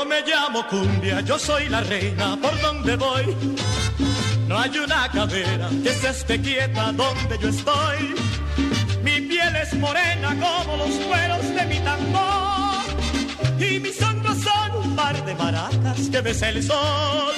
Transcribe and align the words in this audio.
Yo 0.00 0.06
me 0.06 0.22
llamo 0.22 0.66
cumbia, 0.66 1.20
yo 1.20 1.38
soy 1.38 1.68
la 1.68 1.82
reina 1.82 2.34
por 2.40 2.58
donde 2.62 2.96
voy. 2.96 3.36
No 4.48 4.58
hay 4.58 4.78
una 4.78 5.06
cadera 5.12 5.68
que 5.82 5.90
se 5.90 6.08
esté 6.08 6.40
quieta 6.40 6.90
donde 6.92 7.38
yo 7.38 7.48
estoy. 7.50 8.14
Mi 9.04 9.20
piel 9.20 9.54
es 9.62 9.74
morena 9.74 10.30
como 10.40 10.78
los 10.78 10.94
cueros 11.06 11.42
de 11.54 11.66
mi 11.66 11.78
tambor. 11.80 12.80
Y 13.58 13.78
mis 13.78 14.00
hombros 14.00 14.38
son 14.38 14.86
un 14.86 14.96
par 14.96 15.22
de 15.22 15.34
maracas 15.34 16.08
que 16.10 16.20
besa 16.22 16.48
el 16.48 16.62
sol. 16.62 17.34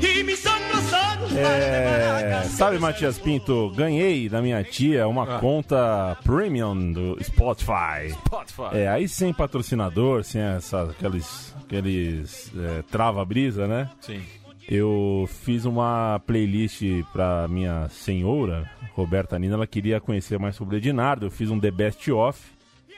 E 0.00 0.20
hombros 0.46 0.84
son 0.90 1.10
É, 1.36 2.42
sabe, 2.56 2.78
Matias 2.78 3.18
Pinto, 3.18 3.70
ganhei 3.70 4.28
da 4.28 4.42
minha 4.42 4.62
tia 4.64 5.06
uma 5.08 5.36
Ah. 5.36 5.38
conta 5.38 6.16
premium 6.24 6.92
do 6.92 7.16
Spotify. 7.22 8.10
Spotify. 8.10 8.62
É, 8.76 8.88
aí 8.88 9.08
sem 9.08 9.32
patrocinador, 9.32 10.24
sem 10.24 10.40
essa, 10.42 10.82
aqueles, 10.82 11.54
aqueles 11.70 12.52
é, 12.56 12.82
trava-brisa, 12.90 13.68
né? 13.68 13.88
Sim. 14.00 14.20
Eu 14.68 15.28
fiz 15.28 15.64
uma 15.64 16.20
playlist 16.26 16.82
pra 17.12 17.46
minha 17.48 17.88
senhora, 17.88 18.68
Roberta 18.94 19.38
Nina, 19.38 19.54
ela 19.54 19.66
queria 19.66 20.00
conhecer 20.00 20.38
mais 20.38 20.56
sobre 20.56 20.76
o 20.76 20.78
Ednardo. 20.78 21.26
Eu 21.26 21.30
fiz 21.30 21.50
um 21.50 21.58
The 21.58 21.70
Best 21.70 22.10
Of 22.10 22.40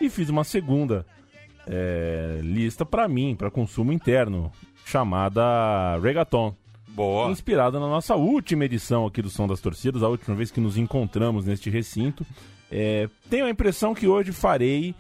e 0.01 0.11
fiz 0.11 0.29
uma 0.29 0.45
segunda 0.45 1.07
é, 1.67 2.41
lista 2.43 2.85
pra 2.85 3.07
mim, 3.07 3.37
pra 3.37 3.51
consumo 3.51 3.93
interno, 3.93 4.51
chamada 4.85 5.99
Regaton. 6.03 6.55
Boa. 6.89 7.31
Inspirada 7.31 7.81
na 7.81 7.87
nossa 7.89 8.17
última 8.17 8.67
edição 8.67 9.07
aqui 9.07 9.23
do 9.23 9.31
Som 9.31 9.47
das 9.47 9.61
Torcidas, 9.61 10.03
a 10.03 10.09
última 10.09 10.37
vez 10.37 10.51
que 10.51 10.61
nos 10.61 10.77
encontramos 10.77 11.47
neste 11.47 11.71
recinto. 11.71 12.27
É, 12.71 13.09
tenho 13.31 13.47
a 13.47 13.51
impressão 13.51 13.95
que 13.95 14.07
hoje 14.07 14.31
farei 14.33 14.95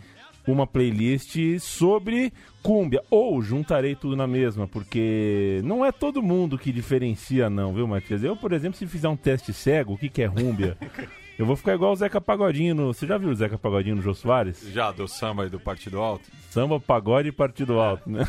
uma 0.46 0.66
playlist 0.66 1.36
sobre 1.60 2.32
cúmbia, 2.62 3.02
ou 3.10 3.40
juntarei 3.42 3.94
tudo 3.94 4.16
na 4.16 4.26
mesma, 4.26 4.66
porque 4.68 5.60
não 5.64 5.84
é 5.84 5.90
todo 5.92 6.22
mundo 6.22 6.58
que 6.58 6.72
diferencia 6.72 7.48
não, 7.50 7.72
viu, 7.74 7.86
Matias? 7.86 8.22
Eu, 8.22 8.36
por 8.36 8.52
exemplo, 8.52 8.78
se 8.78 8.86
fizer 8.86 9.08
um 9.08 9.16
teste 9.16 9.52
cego, 9.52 9.94
o 9.94 9.98
que, 9.98 10.08
que 10.08 10.22
é 10.22 10.26
rúmbia, 10.26 10.76
eu 11.38 11.44
vou 11.46 11.56
ficar 11.56 11.74
igual 11.74 11.92
o 11.92 11.96
Zeca 11.96 12.20
Pagodinho. 12.20 12.74
No... 12.74 12.92
Você 12.94 13.06
já 13.06 13.18
viu 13.18 13.30
o 13.30 13.34
Zeca 13.34 13.58
Pagodinho 13.58 13.96
no 13.96 14.02
Jô 14.02 14.14
Soares? 14.14 14.62
Já 14.72 14.90
do 14.92 15.08
samba 15.08 15.46
e 15.46 15.50
do 15.50 15.58
Partido 15.58 15.98
Alto? 16.00 16.28
Samba, 16.50 16.78
pagode 16.78 17.28
e 17.28 17.32
partido 17.32 17.80
alto, 17.80 18.08
né? 18.10 18.28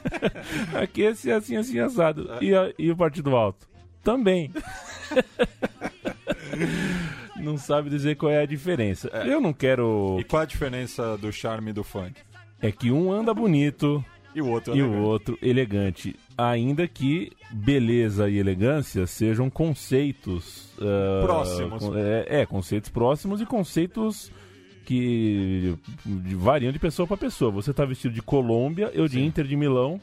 Aqui 0.80 1.02
esse 1.02 1.30
é 1.30 1.34
assim, 1.34 1.56
assim, 1.56 1.78
assado. 1.80 2.30
E, 2.40 2.54
a- 2.54 2.72
e 2.78 2.90
o 2.90 2.96
partido 2.96 3.34
alto? 3.36 3.68
Também. 4.02 4.50
não 7.40 7.56
sabe 7.58 7.90
dizer 7.90 8.16
qual 8.16 8.30
é 8.32 8.42
a 8.42 8.46
diferença. 8.46 9.08
Eu 9.26 9.40
não 9.40 9.52
quero. 9.52 10.16
E 10.20 10.24
qual 10.24 10.42
a 10.42 10.46
diferença 10.46 11.16
do 11.18 11.32
charme 11.32 11.70
e 11.70 11.72
do 11.74 11.82
funk? 11.84 12.14
É 12.60 12.70
que 12.70 12.90
um 12.90 13.10
anda 13.10 13.32
bonito 13.32 14.04
E 14.34 14.40
o 14.42 14.48
outro 14.48 14.76
e 14.76 14.80
é 14.80 14.82
o 14.82 14.90
legal. 14.90 15.02
outro 15.04 15.38
elegante. 15.42 16.14
Ainda 16.36 16.86
que 16.86 17.32
beleza 17.50 18.28
e 18.28 18.38
elegância 18.38 19.06
sejam 19.06 19.48
conceitos. 19.50 20.68
ah, 20.80 21.22
Próximos. 21.24 21.84
É, 21.96 22.40
é, 22.42 22.46
conceitos 22.46 22.90
próximos 22.90 23.40
e 23.40 23.46
conceitos 23.46 24.30
que 24.84 25.74
variam 26.36 26.72
de 26.72 26.78
pessoa 26.78 27.06
para 27.06 27.16
pessoa. 27.16 27.50
Você 27.52 27.72
tá 27.72 27.84
vestido 27.84 28.14
de 28.14 28.22
Colômbia, 28.22 28.90
eu 28.92 29.06
de 29.08 29.20
Inter 29.20 29.46
de 29.46 29.56
Milão. 29.56 30.00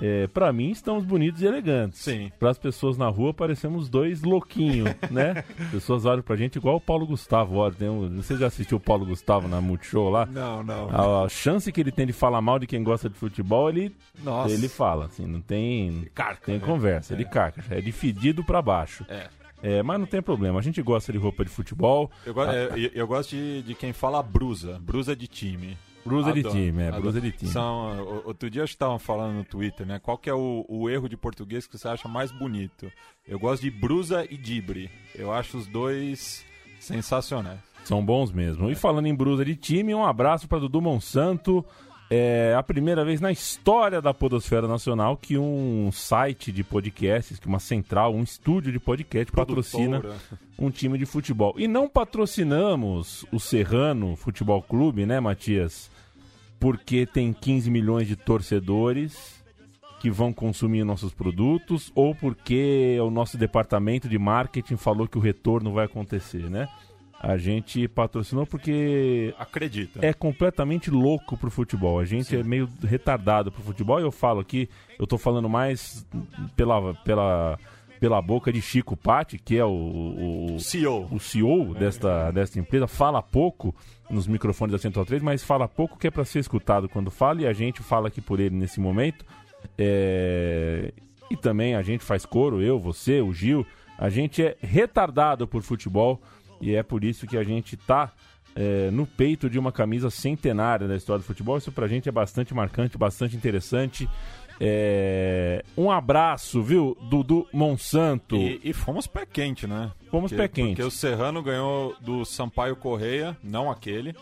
É, 0.00 0.28
para 0.28 0.52
mim 0.52 0.70
estamos 0.70 1.04
bonitos 1.04 1.42
e 1.42 1.46
elegantes. 1.46 1.98
Sim. 2.00 2.30
Para 2.38 2.50
as 2.50 2.58
pessoas 2.58 2.96
na 2.96 3.08
rua 3.08 3.34
parecemos 3.34 3.88
dois 3.88 4.22
louquinhos, 4.22 4.88
né? 5.10 5.42
pessoas 5.72 6.04
olham 6.04 6.22
pra 6.22 6.36
gente 6.36 6.56
igual 6.56 6.76
o 6.76 6.80
Paulo 6.80 7.04
Gustavo. 7.06 7.56
Olha, 7.56 7.74
tem 7.74 7.88
um, 7.88 8.16
você 8.16 8.36
já 8.36 8.46
assistiu 8.46 8.76
o 8.76 8.80
Paulo 8.80 9.04
Gustavo 9.04 9.48
na 9.48 9.60
Multishow 9.60 10.08
lá? 10.08 10.24
Não, 10.26 10.62
não. 10.62 11.24
A, 11.24 11.28
chance 11.28 11.72
que 11.72 11.80
ele 11.80 11.90
tem 11.90 12.06
de 12.06 12.12
falar 12.12 12.40
mal 12.40 12.58
de 12.60 12.66
quem 12.66 12.82
gosta 12.82 13.08
de 13.10 13.16
futebol, 13.16 13.68
ele, 13.68 13.94
Nossa. 14.22 14.54
ele 14.54 14.68
fala, 14.68 15.06
assim, 15.06 15.26
não 15.26 15.40
tem, 15.40 16.06
Carca, 16.14 16.46
tem 16.46 16.58
né? 16.58 16.64
conversa, 16.64 17.12
ele 17.14 17.24
carca, 17.24 17.64
é 17.70 17.80
de 17.80 17.90
fedido 17.90 18.44
pra 18.44 18.62
baixo. 18.62 19.04
É. 19.08 19.26
É, 19.60 19.82
mas 19.82 19.98
não 19.98 20.06
tem 20.06 20.22
problema, 20.22 20.60
a 20.60 20.62
gente 20.62 20.80
gosta 20.80 21.10
de 21.10 21.18
roupa 21.18 21.44
de 21.44 21.50
futebol, 21.50 22.08
Eu, 22.24 22.32
go- 22.32 22.44
é, 22.44 22.66
eu- 22.76 22.90
eu 22.94 23.06
gosto 23.08 23.30
de, 23.30 23.62
de 23.62 23.74
quem 23.74 23.92
fala 23.92 24.22
brusa, 24.22 24.78
brusa 24.80 25.16
de 25.16 25.26
time. 25.26 25.76
Brusa 26.08 26.32
de 26.32 26.42
time, 26.42 26.82
é, 26.82 26.90
brusa 26.92 27.20
de 27.20 27.32
time. 27.32 27.50
São, 27.52 28.22
outro 28.24 28.50
dia 28.50 28.64
estavam 28.64 28.98
falando 28.98 29.34
no 29.34 29.44
Twitter, 29.44 29.86
né? 29.86 29.98
Qual 29.98 30.18
que 30.18 30.28
é 30.28 30.34
o, 30.34 30.64
o 30.68 30.88
erro 30.88 31.08
de 31.08 31.16
português 31.16 31.66
que 31.66 31.78
você 31.78 31.88
acha 31.88 32.08
mais 32.08 32.32
bonito? 32.32 32.90
Eu 33.26 33.38
gosto 33.38 33.62
de 33.62 33.70
brusa 33.70 34.26
e 34.28 34.36
dibre. 34.36 34.90
Eu 35.14 35.32
acho 35.32 35.58
os 35.58 35.66
dois 35.66 36.44
sensacionais. 36.80 37.60
São 37.84 38.04
bons 38.04 38.32
mesmo. 38.32 38.70
E 38.70 38.74
falando 38.74 39.06
em 39.06 39.14
brusa 39.14 39.44
de 39.44 39.56
time, 39.56 39.94
um 39.94 40.04
abraço 40.04 40.48
para 40.48 40.58
Dudu 40.58 40.80
Monsanto. 40.80 41.64
É 42.10 42.54
a 42.56 42.62
primeira 42.62 43.04
vez 43.04 43.20
na 43.20 43.30
história 43.30 44.00
da 44.00 44.14
Podosfera 44.14 44.66
Nacional 44.66 45.14
que 45.14 45.36
um 45.36 45.90
site 45.92 46.50
de 46.50 46.64
podcasts, 46.64 47.38
que 47.38 47.46
uma 47.46 47.58
central, 47.58 48.14
um 48.14 48.22
estúdio 48.22 48.72
de 48.72 48.80
podcast 48.80 49.30
patrocina 49.30 50.00
Produtora. 50.00 50.40
um 50.58 50.70
time 50.70 50.96
de 50.96 51.04
futebol. 51.04 51.54
E 51.58 51.68
não 51.68 51.86
patrocinamos 51.86 53.26
o 53.30 53.38
Serrano 53.38 54.16
Futebol 54.16 54.62
Clube, 54.62 55.04
né, 55.04 55.20
Matias? 55.20 55.90
Porque 56.58 57.06
tem 57.06 57.32
15 57.32 57.70
milhões 57.70 58.06
de 58.08 58.16
torcedores 58.16 59.38
que 60.00 60.10
vão 60.10 60.32
consumir 60.32 60.84
nossos 60.84 61.12
produtos 61.12 61.90
ou 61.94 62.14
porque 62.14 62.96
o 63.00 63.10
nosso 63.10 63.36
departamento 63.36 64.08
de 64.08 64.18
marketing 64.18 64.76
falou 64.76 65.08
que 65.08 65.18
o 65.18 65.20
retorno 65.20 65.72
vai 65.72 65.86
acontecer, 65.86 66.48
né? 66.48 66.68
A 67.20 67.36
gente 67.36 67.88
patrocinou 67.88 68.46
porque 68.46 69.34
Acredita. 69.36 69.98
é 70.06 70.12
completamente 70.12 70.88
louco 70.88 71.36
pro 71.36 71.50
futebol. 71.50 71.98
A 71.98 72.04
gente 72.04 72.36
é 72.36 72.44
meio 72.44 72.68
retardado 72.80 73.50
pro 73.50 73.60
futebol. 73.60 73.98
E 73.98 74.04
eu 74.04 74.12
falo 74.12 74.38
aqui, 74.38 74.68
eu 74.96 75.04
tô 75.04 75.18
falando 75.18 75.48
mais 75.48 76.06
pela, 76.54 76.94
pela, 77.02 77.58
pela 78.00 78.20
boca 78.22 78.52
de 78.52 78.60
Chico 78.62 78.96
Patti, 78.96 79.38
que 79.38 79.56
é 79.56 79.64
o, 79.64 80.54
o, 80.54 80.60
CEO. 80.60 81.08
o 81.10 81.18
CEO 81.18 81.74
desta, 81.74 82.30
desta 82.30 82.58
empresa. 82.58 82.86
Fala 82.86 83.22
pouco 83.22 83.74
nos 84.10 84.26
microfones 84.26 84.72
da 84.72 84.78
Central 84.78 85.04
3, 85.04 85.22
mas 85.22 85.42
fala 85.42 85.68
pouco 85.68 85.98
que 85.98 86.06
é 86.06 86.10
para 86.10 86.24
ser 86.24 86.38
escutado 86.38 86.88
quando 86.88 87.10
fala. 87.10 87.42
E 87.42 87.46
a 87.46 87.52
gente 87.52 87.82
fala 87.82 88.08
aqui 88.08 88.20
por 88.20 88.40
ele 88.40 88.56
nesse 88.56 88.80
momento. 88.80 89.24
É, 89.76 90.92
E 91.30 91.36
também 91.36 91.74
a 91.74 91.82
gente 91.82 92.04
faz 92.04 92.24
coro, 92.24 92.62
eu, 92.62 92.78
você, 92.78 93.20
o 93.20 93.32
Gil. 93.32 93.66
A 93.98 94.08
gente 94.08 94.42
é 94.42 94.56
retardado 94.60 95.46
por 95.46 95.62
futebol 95.62 96.20
e 96.60 96.74
é 96.74 96.82
por 96.82 97.02
isso 97.02 97.26
que 97.26 97.36
a 97.36 97.42
gente 97.42 97.76
tá 97.76 98.12
é, 98.54 98.90
no 98.90 99.06
peito 99.06 99.48
de 99.48 99.58
uma 99.58 99.70
camisa 99.70 100.10
centenária 100.10 100.88
da 100.88 100.96
história 100.96 101.20
do 101.20 101.26
futebol. 101.26 101.58
Isso 101.58 101.72
pra 101.72 101.86
gente 101.86 102.08
é 102.08 102.12
bastante 102.12 102.54
marcante, 102.54 102.96
bastante 102.96 103.36
interessante. 103.36 104.08
É, 104.60 105.64
Um 105.76 105.90
abraço, 105.90 106.62
viu, 106.62 106.96
Dudu 107.08 107.46
Monsanto. 107.52 108.36
E, 108.36 108.60
e 108.64 108.72
fomos 108.72 109.06
pé 109.06 109.24
quente, 109.24 109.66
né? 109.66 109.92
Fomos 110.10 110.30
Porque- 110.32 110.42
pé 110.42 110.48
quente. 110.48 110.68
Porque 110.76 110.82
o 110.82 110.90
Serrano 110.90 111.42
ganhou 111.42 111.94
do 112.00 112.24
Sampaio 112.24 112.74
Correia, 112.76 113.36
não 113.42 113.70
aquele. 113.70 114.14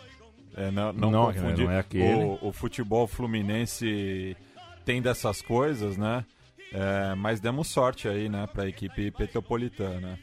É, 0.56 0.70
não, 0.70 0.92
não, 0.92 1.10
Não, 1.10 1.32
não 1.32 1.70
é 1.70 1.78
aquele. 1.78 2.24
O, 2.24 2.38
o 2.48 2.52
futebol 2.52 3.06
fluminense 3.06 4.36
tem 4.84 5.02
dessas 5.02 5.40
coisas, 5.42 5.96
né? 5.96 6.24
É, 6.72 7.14
mas 7.14 7.40
demos 7.40 7.68
sorte 7.68 8.08
aí, 8.08 8.28
né, 8.28 8.46
pra 8.52 8.68
equipe 8.68 9.10
petropolitana. 9.10 10.18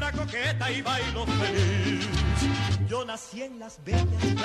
A 0.00 0.12
coqueta 0.12 0.70
y 0.70 0.80
bailo 0.82 1.26
feliz. 1.26 2.57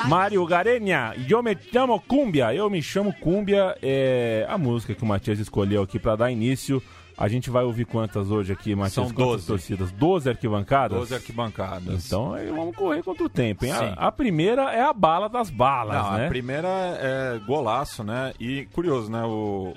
Mário 0.08 0.46
Garenha, 0.46 1.14
Eu 1.30 1.42
Me 1.42 1.58
Chamo 1.72 2.00
Cumbia. 2.02 2.54
Eu 2.54 2.70
Me 2.70 2.82
Chamo 2.82 3.14
Cumbia 3.14 3.78
é 3.82 4.46
a 4.50 4.58
música 4.58 4.94
que 4.94 5.02
o 5.02 5.06
Matias 5.06 5.40
escolheu 5.40 5.82
aqui 5.84 5.98
para 5.98 6.16
dar 6.18 6.32
início. 6.32 6.84
A 7.18 7.28
gente 7.28 7.50
vai 7.50 7.64
ouvir 7.64 7.86
quantas 7.86 8.30
hoje 8.32 8.52
aqui, 8.52 8.76
Matias? 8.76 8.94
São 8.94 9.06
Quantas 9.06 9.46
12. 9.46 9.48
torcidas? 9.48 9.92
12 9.92 10.30
arquibancadas? 10.30 10.98
12 11.00 11.14
arquibancadas. 11.16 12.06
Então 12.06 12.34
aí 12.34 12.50
vamos 12.50 12.76
correr 12.76 13.02
contra 13.04 13.24
o 13.24 13.30
tempo, 13.30 13.66
hein? 13.66 13.72
A, 13.72 13.78
Sim. 13.78 13.94
a 13.96 14.12
primeira 14.12 14.74
é 14.74 14.82
a 14.82 14.92
bala 14.92 15.30
das 15.30 15.50
balas, 15.50 16.04
Não, 16.04 16.14
né? 16.18 16.26
a 16.26 16.30
primeira 16.30 16.68
é 16.68 17.40
golaço, 17.46 18.04
né? 18.04 18.34
E 18.40 18.66
curioso, 18.74 19.12
né? 19.12 19.24
O, 19.24 19.74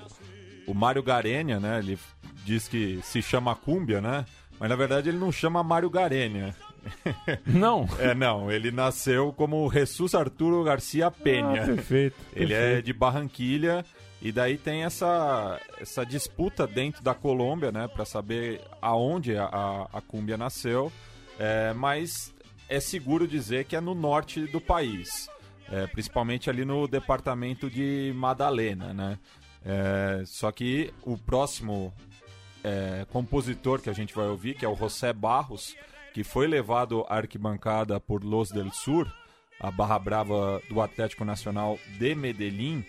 o 0.66 0.74
Mário 0.74 1.02
Garenha, 1.02 1.60
né? 1.60 1.78
Ele 1.78 1.98
diz 2.44 2.66
que 2.66 2.98
se 3.02 3.20
chama 3.22 3.54
Cúmbia, 3.54 4.00
né? 4.00 4.24
Mas 4.58 4.70
na 4.70 4.76
verdade 4.76 5.10
ele 5.10 5.19
não 5.19 5.30
chama 5.30 5.62
Mário 5.62 5.90
Garenha. 5.90 6.54
Não. 7.46 7.88
É, 7.98 8.14
não. 8.14 8.50
Ele 8.50 8.70
nasceu 8.70 9.32
como 9.32 9.70
Jesus 9.72 10.14
Arturo 10.14 10.62
Garcia 10.64 11.10
Penha. 11.10 11.62
Ah, 11.62 11.66
perfeito. 11.66 12.16
Ele 12.34 12.52
é 12.52 12.60
perfeito. 12.60 12.84
de 12.84 12.92
Barranquilha 12.92 13.84
e 14.20 14.32
daí 14.32 14.56
tem 14.56 14.84
essa, 14.84 15.60
essa 15.78 16.04
disputa 16.04 16.66
dentro 16.66 17.02
da 17.02 17.14
Colômbia, 17.14 17.70
né, 17.70 17.86
para 17.86 18.04
saber 18.04 18.60
aonde 18.80 19.36
a, 19.36 19.44
a, 19.44 19.98
a 19.98 20.00
cúmbia 20.00 20.36
nasceu, 20.36 20.90
é, 21.38 21.72
mas 21.74 22.34
é 22.68 22.80
seguro 22.80 23.28
dizer 23.28 23.66
que 23.66 23.76
é 23.76 23.80
no 23.80 23.94
norte 23.94 24.46
do 24.46 24.60
país, 24.60 25.28
é, 25.70 25.86
principalmente 25.86 26.48
ali 26.48 26.64
no 26.64 26.88
departamento 26.88 27.70
de 27.70 28.12
Madalena, 28.16 28.92
né. 28.94 29.18
É, 29.64 30.22
só 30.24 30.50
que 30.50 30.92
o 31.02 31.18
próximo 31.18 31.92
é, 32.64 33.04
compositor 33.10 33.80
que 33.80 33.90
a 33.90 33.92
gente 33.92 34.14
vai 34.14 34.26
ouvir, 34.26 34.54
que 34.54 34.64
é 34.64 34.68
o 34.68 34.76
José 34.76 35.12
Barros, 35.12 35.76
que 36.16 36.24
foi 36.24 36.46
levado 36.46 37.04
à 37.10 37.16
arquibancada 37.16 38.00
por 38.00 38.24
Los 38.24 38.48
del 38.48 38.72
Sur, 38.72 39.06
a 39.60 39.70
barra 39.70 39.98
brava 39.98 40.62
do 40.66 40.80
Atlético 40.80 41.26
Nacional 41.26 41.78
de 41.98 42.14
Medellín, 42.14 42.82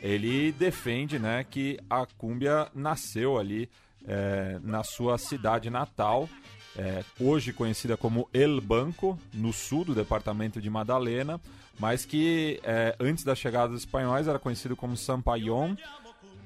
ele 0.00 0.50
defende 0.50 1.16
né, 1.16 1.46
que 1.48 1.78
a 1.88 2.04
cúmbia 2.18 2.68
nasceu 2.74 3.38
ali 3.38 3.70
é, 4.04 4.58
na 4.64 4.82
sua 4.82 5.16
cidade 5.16 5.70
natal, 5.70 6.28
é, 6.76 7.04
hoje 7.20 7.52
conhecida 7.52 7.96
como 7.96 8.28
El 8.34 8.60
Banco, 8.60 9.16
no 9.32 9.52
sul 9.52 9.84
do 9.84 9.94
departamento 9.94 10.60
de 10.60 10.68
Madalena, 10.68 11.40
mas 11.78 12.04
que 12.04 12.58
é, 12.64 12.96
antes 12.98 13.22
da 13.22 13.36
chegada 13.36 13.68
dos 13.68 13.82
espanhóis 13.82 14.26
era 14.26 14.40
conhecido 14.40 14.74
como 14.74 14.96
Sampayon, 14.96 15.76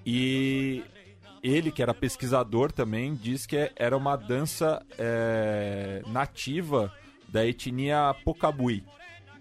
e 0.05 0.85
ele, 1.49 1.71
que 1.71 1.83
era 1.83 1.95
pesquisador 1.95 2.73
também, 2.73 3.15
diz 3.15 3.47
que 3.47 3.71
era 3.77 3.97
uma 3.97 4.17
dança 4.17 4.85
é, 4.99 6.03
nativa 6.07 6.93
da 7.29 7.47
etnia 7.47 8.15
Pocabui. 8.25 8.85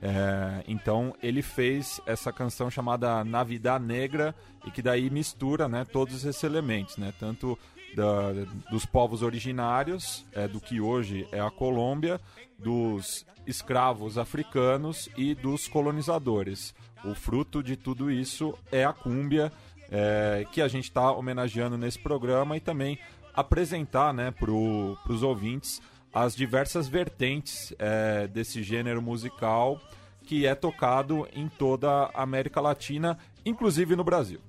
É, 0.02 0.64
então 0.68 1.16
ele 1.24 1.42
fez 1.42 2.00
essa 2.06 2.32
canção 2.32 2.70
chamada 2.70 3.24
Navidad 3.24 3.82
Negra 3.82 4.36
e 4.66 4.72
que 4.72 4.82
daí 4.82 5.10
mistura 5.10 5.68
né, 5.68 5.86
todos 5.86 6.24
esses 6.26 6.44
elementos, 6.44 6.98
né, 6.98 7.14
tanto 7.20 7.58
da- 7.96 8.34
dos 8.70 8.86
povos 8.86 9.22
originários, 9.22 10.26
é, 10.34 10.48
do 10.48 10.60
que 10.60 10.82
hoje 10.82 11.28
é 11.32 11.40
a 11.40 11.50
Colômbia, 11.50 12.20
dos 12.60 13.26
escravos 13.48 14.18
africanos 14.18 15.10
e 15.18 15.34
dos 15.34 15.68
colonizadores. 15.68 16.74
O 17.04 17.14
fruto 17.16 17.64
de 17.64 17.76
tudo 17.76 18.12
isso 18.12 18.54
é 18.72 18.84
a 18.84 18.92
cúmbia, 18.94 19.52
é, 19.92 20.46
que 20.52 20.62
a 20.62 20.68
gente 20.68 20.86
está 20.86 21.12
homenageando 21.12 21.78
nesse 21.78 22.00
programa 22.00 22.58
e 22.58 22.60
também 22.60 23.00
apresentar 23.34 24.14
né, 24.14 24.32
para 24.32 24.52
os 24.52 25.24
ouvintes 25.24 25.82
as 26.14 26.36
diversas 26.36 26.88
vertentes 26.88 27.74
é, 27.78 28.28
desse 28.28 28.64
gênero 28.64 29.02
musical 29.02 29.82
que 30.26 30.46
é 30.46 30.56
tocado 30.56 31.28
em 31.34 31.48
toda 31.48 32.10
a 32.14 32.24
América 32.24 32.60
Latina, 32.60 33.18
inclusive 33.46 33.96
no 33.96 34.04
Brasil. 34.04 34.40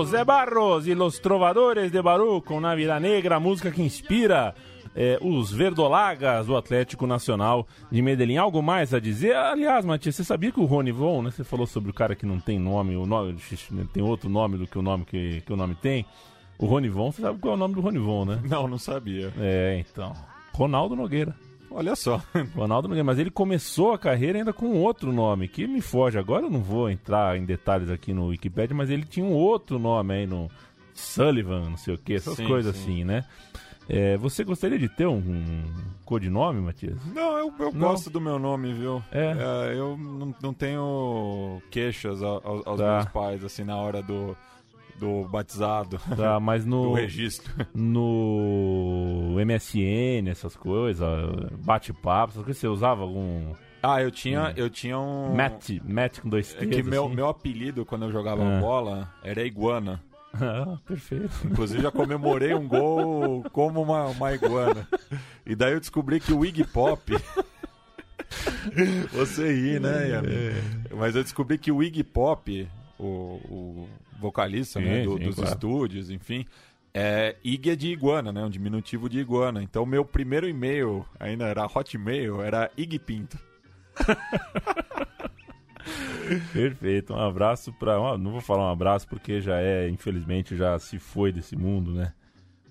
José 0.00 0.24
Barros 0.24 0.86
e 0.86 0.94
Los 0.94 1.18
Trovadores 1.18 1.92
de 1.92 2.00
Baru 2.00 2.40
com 2.40 2.58
Navidad 2.58 2.98
Negra, 2.98 3.36
a 3.36 3.40
música 3.40 3.70
que 3.70 3.82
inspira 3.82 4.54
é, 4.96 5.18
os 5.20 5.52
verdolagas 5.52 6.46
do 6.46 6.56
Atlético 6.56 7.06
Nacional 7.06 7.68
de 7.92 8.00
Medellín. 8.00 8.38
Algo 8.38 8.62
mais 8.62 8.94
a 8.94 8.98
dizer? 8.98 9.36
Aliás, 9.36 9.84
Matias, 9.84 10.14
você 10.14 10.24
sabia 10.24 10.50
que 10.50 10.58
o 10.58 10.64
Rony 10.64 10.90
Von, 10.90 11.20
né? 11.20 11.30
Você 11.30 11.44
falou 11.44 11.66
sobre 11.66 11.90
o 11.90 11.92
cara 11.92 12.14
que 12.14 12.24
não 12.24 12.40
tem 12.40 12.58
nome, 12.58 12.96
o 12.96 13.04
nome 13.04 13.36
tem 13.92 14.02
outro 14.02 14.30
nome 14.30 14.56
do 14.56 14.66
que 14.66 14.78
o 14.78 14.82
nome 14.82 15.04
que, 15.04 15.42
que 15.42 15.52
o 15.52 15.56
nome 15.56 15.74
tem. 15.74 16.06
O 16.58 16.64
Rony 16.64 16.88
Von, 16.88 17.12
você 17.12 17.20
sabe 17.20 17.38
qual 17.38 17.52
é 17.52 17.56
o 17.56 17.58
nome 17.58 17.74
do 17.74 17.82
Rony 17.82 17.98
Von, 17.98 18.24
né? 18.24 18.40
Não, 18.42 18.66
não 18.66 18.78
sabia. 18.78 19.30
É, 19.38 19.84
então. 19.86 20.14
Ronaldo 20.54 20.96
Nogueira. 20.96 21.36
Olha 21.70 21.94
só. 21.94 22.20
Ronaldo 22.54 22.88
Nogueira, 22.88 23.04
mas 23.04 23.18
ele 23.18 23.30
começou 23.30 23.92
a 23.92 23.98
carreira 23.98 24.38
ainda 24.38 24.52
com 24.52 24.74
outro 24.78 25.12
nome, 25.12 25.46
que 25.48 25.66
me 25.66 25.80
foge. 25.80 26.18
Agora 26.18 26.46
eu 26.46 26.50
não 26.50 26.60
vou 26.60 26.90
entrar 26.90 27.36
em 27.38 27.44
detalhes 27.44 27.88
aqui 27.90 28.12
no 28.12 28.26
Wikipedia, 28.26 28.74
mas 28.76 28.90
ele 28.90 29.04
tinha 29.04 29.24
um 29.24 29.32
outro 29.32 29.78
nome 29.78 30.14
aí 30.14 30.26
no 30.26 30.50
Sullivan, 30.94 31.70
não 31.70 31.76
sei 31.76 31.94
o 31.94 31.98
que, 31.98 32.14
essas 32.14 32.34
Sim, 32.36 32.46
coisas 32.46 32.74
sim. 32.76 32.82
assim, 32.82 33.04
né? 33.04 33.24
É, 33.88 34.16
você 34.16 34.44
gostaria 34.44 34.78
de 34.78 34.88
ter 34.88 35.06
um, 35.06 35.16
um 35.16 35.64
codinome, 36.04 36.60
Matias? 36.60 36.96
Não, 37.06 37.36
eu, 37.38 37.52
eu 37.58 37.72
Não. 37.72 37.88
gosto 37.88 38.08
do 38.08 38.20
meu 38.20 38.38
nome, 38.38 38.72
viu? 38.72 39.02
É. 39.10 39.32
eu 39.76 39.96
não, 39.96 40.34
não 40.40 40.52
tenho 40.54 41.60
queixas 41.70 42.22
ao- 42.22 42.40
aos, 42.46 42.66
aos 42.66 42.78
Tá. 42.80 42.92
meus 42.98 43.04
pais, 43.06 43.44
assim, 43.44 43.64
na 43.64 43.76
hora 43.76 44.00
do, 44.00 44.36
do 45.00 45.26
batizado, 45.28 45.98
Tá, 46.16 46.38
mas 46.38 46.62
do 46.64 46.70
no, 46.70 46.92
registro. 46.94 47.52
no 47.74 49.34
MSN, 49.44 50.28
essas 50.30 50.54
coisas, 50.54 51.04
bate-papo, 51.64 52.32
essas 52.32 52.44
coisas, 52.44 52.60
você 52.60 52.68
usava 52.68 53.02
algum 53.02 53.52
Ah, 53.82 54.00
eu 54.02 54.10
tinha, 54.10 54.52
eu 54.56 54.68
tinha 54.70 54.98
um... 54.98 55.34
Matt, 55.34 55.70
Matt 55.82 56.20
com 56.20 56.28
dois 56.28 56.54
É 56.54 56.58
T's, 56.66 56.76
que 56.76 56.82
meu, 56.82 57.06
assim? 57.06 57.14
meu 57.14 57.28
apelido 57.28 57.84
quando 57.86 58.04
eu 58.04 58.12
jogava 58.12 58.42
Ah. 58.44 58.60
bola 58.60 59.12
era 59.24 59.42
iguana. 59.42 60.00
Ah, 60.32 60.78
perfeito. 60.86 61.28
Inclusive 61.44 61.82
já 61.82 61.90
comemorei 61.90 62.54
um 62.54 62.68
gol 62.68 63.42
como 63.50 63.82
uma, 63.82 64.06
uma 64.06 64.32
iguana. 64.32 64.86
E 65.44 65.56
daí 65.56 65.72
eu 65.72 65.80
descobri 65.80 66.20
que 66.20 66.32
o 66.32 66.44
Iggy 66.44 66.62
Pop. 66.62 67.02
Você 69.12 69.52
ri, 69.52 69.80
né, 69.80 70.08
Ian? 70.10 70.22
Mas 70.96 71.16
eu 71.16 71.24
descobri 71.24 71.58
que 71.58 71.72
o 71.72 71.82
Iggy 71.82 72.04
Pop, 72.04 72.68
o, 72.96 73.04
o 73.04 73.88
vocalista 74.20 74.80
Sim, 74.80 74.86
né, 74.86 75.02
do- 75.04 75.18
sim, 75.18 75.24
dos 75.24 75.34
claro. 75.36 75.50
estúdios, 75.50 76.10
enfim. 76.10 76.44
É, 76.92 77.36
é 77.44 77.76
de 77.76 77.92
iguana, 77.92 78.32
né? 78.32 78.44
Um 78.44 78.50
diminutivo 78.50 79.08
de 79.08 79.20
iguana. 79.20 79.62
Então 79.62 79.86
meu 79.86 80.04
primeiro 80.04 80.48
e-mail, 80.48 81.04
ainda 81.18 81.46
era 81.46 81.64
Hotmail, 81.66 82.42
era 82.42 82.70
Iggy 82.76 82.98
Pinto. 82.98 83.38
Perfeito, 86.52 87.14
um 87.14 87.20
abraço 87.20 87.72
para. 87.72 88.16
Não 88.18 88.32
vou 88.32 88.40
falar 88.40 88.68
um 88.68 88.72
abraço 88.72 89.08
porque 89.08 89.40
já 89.40 89.58
é, 89.60 89.88
infelizmente, 89.88 90.56
já 90.56 90.78
se 90.78 90.98
foi 90.98 91.32
desse 91.32 91.56
mundo, 91.56 91.92
né? 91.92 92.12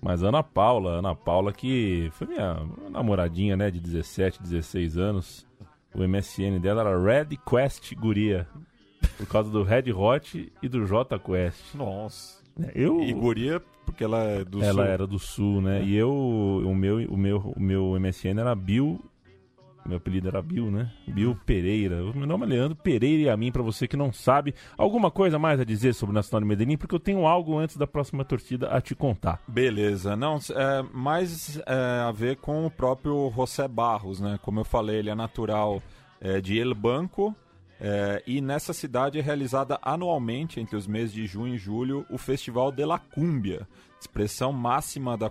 Mas 0.00 0.22
Ana 0.22 0.42
Paula, 0.42 0.92
Ana 0.98 1.14
Paula 1.14 1.52
que 1.52 2.08
foi 2.12 2.26
minha 2.28 2.56
namoradinha, 2.90 3.56
né, 3.56 3.70
de 3.70 3.80
17, 3.80 4.42
16 4.42 4.96
anos. 4.96 5.46
O 5.94 6.02
MSN 6.06 6.58
dela 6.60 6.82
era 6.82 7.02
Red 7.02 7.36
Quest 7.48 7.92
Guria. 7.94 8.46
Por 9.16 9.26
causa 9.26 9.50
do 9.50 9.62
Red 9.62 9.92
Hot 9.92 10.52
e 10.62 10.68
do 10.68 10.86
J 10.86 11.18
Quest. 11.18 11.74
Nossa. 11.74 12.40
Eu, 12.74 13.00
E 13.00 13.12
guria, 13.12 13.60
porque 13.86 14.04
ela 14.04 14.22
é 14.22 14.44
do 14.44 14.62
ela 14.62 14.72
sul. 14.72 14.92
era 14.92 15.06
do 15.06 15.18
sul, 15.18 15.60
né? 15.62 15.82
E 15.82 15.96
eu, 15.96 16.10
o 16.12 16.74
meu, 16.74 16.96
o 17.10 17.16
meu, 17.16 17.52
o 17.56 17.60
meu 17.60 17.98
MSN 17.98 18.38
era 18.40 18.54
Bill. 18.54 19.00
Meu 19.86 19.96
apelido 19.96 20.28
era 20.28 20.42
Bill, 20.42 20.70
né? 20.70 20.92
Bill 21.08 21.34
Pereira. 21.46 22.04
O 22.04 22.14
meu 22.16 22.26
nome 22.26 22.44
é 22.44 22.48
Leandro 22.50 22.76
Pereira 22.76 23.22
e 23.22 23.28
a 23.30 23.36
mim, 23.36 23.50
pra 23.50 23.62
você 23.62 23.88
que 23.88 23.96
não 23.96 24.12
sabe. 24.12 24.54
Alguma 24.76 25.10
coisa 25.10 25.38
mais 25.38 25.58
a 25.58 25.64
dizer 25.64 25.94
sobre 25.94 26.12
o 26.12 26.14
Nacional 26.14 26.42
de 26.42 26.48
Medellín? 26.48 26.76
Porque 26.76 26.94
eu 26.94 27.00
tenho 27.00 27.26
algo 27.26 27.58
antes 27.58 27.78
da 27.78 27.86
próxima 27.86 28.22
torcida 28.22 28.68
a 28.68 28.80
te 28.80 28.94
contar. 28.94 29.40
Beleza, 29.48 30.14
não, 30.14 30.36
é 30.54 30.82
mais 30.92 31.58
é, 31.66 32.02
a 32.06 32.12
ver 32.12 32.36
com 32.36 32.66
o 32.66 32.70
próprio 32.70 33.32
José 33.34 33.66
Barros, 33.66 34.20
né? 34.20 34.38
Como 34.42 34.60
eu 34.60 34.64
falei, 34.64 34.96
ele 34.98 35.08
é 35.10 35.14
natural 35.14 35.82
é, 36.20 36.42
de 36.42 36.58
El 36.58 36.74
Banco 36.74 37.34
é, 37.80 38.22
e 38.26 38.40
nessa 38.40 38.72
cidade 38.72 39.18
é 39.18 39.22
realizada 39.22 39.78
anualmente, 39.82 40.60
entre 40.60 40.76
os 40.76 40.86
meses 40.86 41.12
de 41.12 41.26
junho 41.26 41.54
e 41.54 41.58
julho, 41.58 42.04
o 42.10 42.18
Festival 42.18 42.70
de 42.70 42.84
la 42.84 42.98
Cumbia, 42.98 43.66
expressão 43.98 44.52
máxima 44.52 45.16
da, 45.16 45.30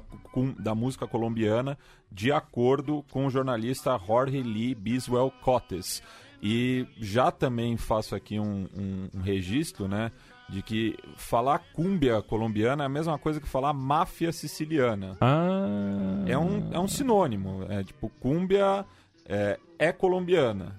da 0.58 0.74
música 0.74 1.06
colombiana, 1.08 1.78
de 2.12 2.32
acordo 2.32 3.06
com 3.12 3.28
o 3.28 3.30
jornalista 3.30 4.00
Jorge 4.06 4.42
Lee 4.42 4.74
Biswell 4.74 5.32
Cotes. 5.42 6.02
E 6.42 6.88
já 6.98 7.32
também 7.32 7.76
faço 7.78 8.16
aqui 8.16 8.40
um, 8.40 8.66
um- 8.76 9.10
um 9.14 9.22
registro, 9.22 9.88
né? 9.90 10.10
De 10.48 10.64
que 10.64 10.96
falar 11.18 11.60
cúmbia 11.74 12.22
colombiana 12.22 12.84
é 12.84 12.86
a 12.86 12.90
mesma 12.90 13.20
coisa 13.20 13.42
que 13.42 13.48
falar 13.48 13.74
máfia 13.74 14.32
siciliana. 14.32 15.18
Ah. 15.20 16.24
É 16.26 16.38
um, 16.38 16.70
é 16.72 16.80
um 16.80 16.88
sinônimo. 16.88 17.66
É 17.70 17.84
tipo, 17.84 18.10
cúmbia 18.22 18.86
é, 19.28 19.60
é 19.78 19.92
colombiana. 19.92 20.79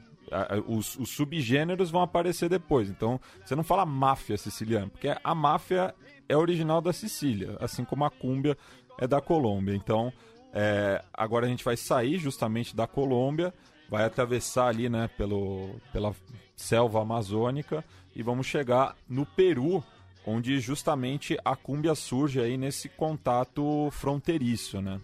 Os, 0.67 0.97
os 0.97 1.11
subgêneros 1.11 1.91
vão 1.91 2.03
aparecer 2.03 2.49
depois. 2.49 2.89
Então, 2.89 3.21
você 3.45 3.57
não 3.57 3.65
fala 3.65 3.85
máfia 3.85 4.37
siciliana, 4.37 4.89
porque 4.89 5.15
a 5.23 5.35
máfia 5.35 5.95
é 6.29 6.37
original 6.37 6.81
da 6.81 6.93
Sicília, 6.93 7.57
assim 7.61 7.85
como 7.85 8.05
a 8.05 8.11
cúmbia 8.11 8.57
é 8.99 9.07
da 9.07 9.21
Colômbia. 9.21 9.75
Então, 9.75 10.13
é, 10.53 11.03
agora 11.13 11.47
a 11.47 11.49
gente 11.49 11.65
vai 11.65 11.77
sair 11.77 12.19
justamente 12.19 12.75
da 12.75 12.87
Colômbia, 12.87 13.53
vai 13.89 14.05
atravessar 14.05 14.69
ali, 14.69 14.89
né, 14.89 15.09
pelo, 15.17 15.75
pela 15.93 16.15
selva 16.55 17.03
amazônica 17.03 17.85
e 18.15 18.23
vamos 18.23 18.47
chegar 18.47 18.97
no 19.09 19.27
Peru, 19.27 19.83
onde 20.27 20.61
justamente 20.61 21.37
a 21.45 21.57
cúmbia 21.57 21.95
surge 21.95 22.41
aí 22.41 22.57
nesse 22.57 22.89
contato 22.89 23.91
fronteiriço, 23.91 24.81
né? 24.81 25.01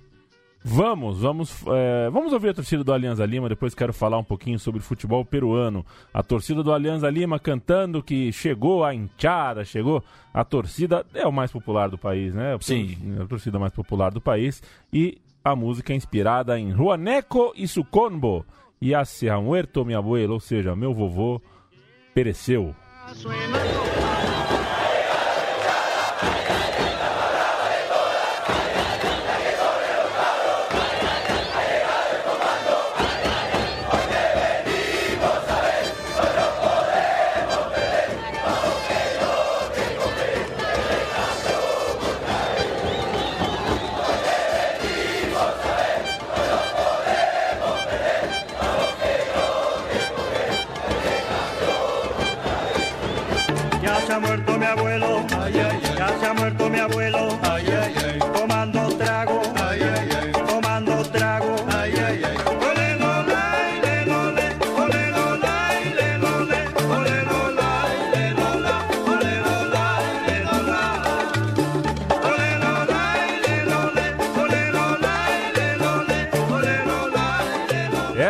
Vamos, 0.69 1.21
vamos, 1.21 1.63
é, 1.69 2.11
vamos 2.11 2.33
ouvir 2.33 2.49
a 2.49 2.55
torcida 2.55 2.83
do 2.83 2.93
Alianza 2.93 3.25
Lima. 3.25 3.49
Depois 3.49 3.73
quero 3.73 3.93
falar 3.93 4.19
um 4.19 4.25
pouquinho 4.25 4.59
sobre 4.59 4.81
futebol 4.81 5.25
peruano. 5.25 5.87
A 6.13 6.25
torcida 6.25 6.61
do 6.61 6.73
Alianza 6.73 7.09
Lima 7.09 7.39
cantando 7.39 8.03
que 8.03 8.33
chegou 8.33 8.85
a 8.85 8.93
hinchada, 8.93 9.65
chegou. 9.65 10.03
A 10.35 10.45
torcida 10.45 11.07
é 11.15 11.25
o 11.25 11.31
mais 11.31 11.53
popular 11.53 11.89
do 11.89 11.97
país, 11.97 12.35
né? 12.35 12.57
Sim. 12.61 12.99
A 13.23 13.27
torcida 13.27 13.61
mais 13.61 13.73
popular 13.73 14.11
do 14.11 14.21
país. 14.21 14.61
E 14.93 15.19
a 15.45 15.55
música 15.55 15.93
é 15.93 15.97
inspirada 15.97 16.59
em 16.59 16.73
Juaneco 16.73 17.53
e 17.55 17.69
Suconbo. 17.69 18.45
E 18.81 18.93
a 18.93 19.05
se 19.05 19.31
ha 19.31 19.41
muerto 19.41 19.85
mi 19.85 19.95
abuelo, 19.95 20.35
ou 20.35 20.41
seja, 20.41 20.75
meu 20.75 20.93
vovô 20.93 21.41
pereceu. 22.13 22.75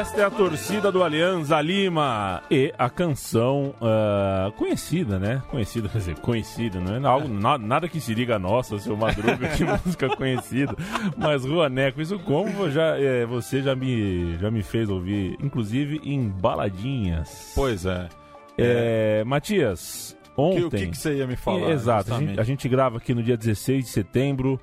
Esta 0.06 0.20
é 0.20 0.25
a 0.25 0.30
torcida 0.30 0.92
do 0.92 1.02
Alianza 1.02 1.60
Lima 1.60 2.40
e 2.48 2.72
a 2.78 2.88
canção 2.88 3.75
ah, 3.82 4.50
conhecida, 4.56 5.18
né? 5.18 5.42
Conhecida, 5.50 5.88
quer 5.90 5.98
dizer, 5.98 6.18
conhecida, 6.20 6.80
não 6.80 6.94
é 6.94 7.08
algo, 7.10 7.28
na- 7.28 7.58
nada 7.58 7.88
que 7.88 8.00
se 8.00 8.14
liga 8.14 8.36
a 8.36 8.38
nossa, 8.38 8.78
seu 8.78 8.96
Madruga, 8.96 9.48
que 9.48 9.64
música 9.84 10.08
conhecida. 10.16 10.75
Mas 11.16 11.44
Ruaneco, 11.44 12.00
isso 12.00 12.18
como 12.20 12.70
já, 12.70 12.96
é, 12.98 13.26
você 13.26 13.60
já 13.62 13.75
me, 13.75 14.38
já 14.38 14.48
me 14.50 14.62
fez 14.62 14.88
ouvir, 14.88 15.36
inclusive 15.42 16.00
em 16.04 16.28
baladinhas. 16.28 17.52
Pois 17.54 17.84
é. 17.84 18.08
É, 18.56 19.25
Matias, 19.25 20.16
Que- 20.22 20.40
ontem... 20.40 20.64
o 20.64 20.70
que, 20.70 20.86
que 20.86 20.96
você 20.96 21.14
ia 21.16 21.26
me 21.26 21.36
falar? 21.36 21.70
Exato, 21.72 22.14
a 22.14 22.18
gente, 22.20 22.40
a 22.40 22.44
gente 22.44 22.68
grava 22.68 22.98
aqui 22.98 23.12
no 23.12 23.22
dia 23.22 23.36
16 23.36 23.84
de 23.84 23.90
setembro. 23.90 24.58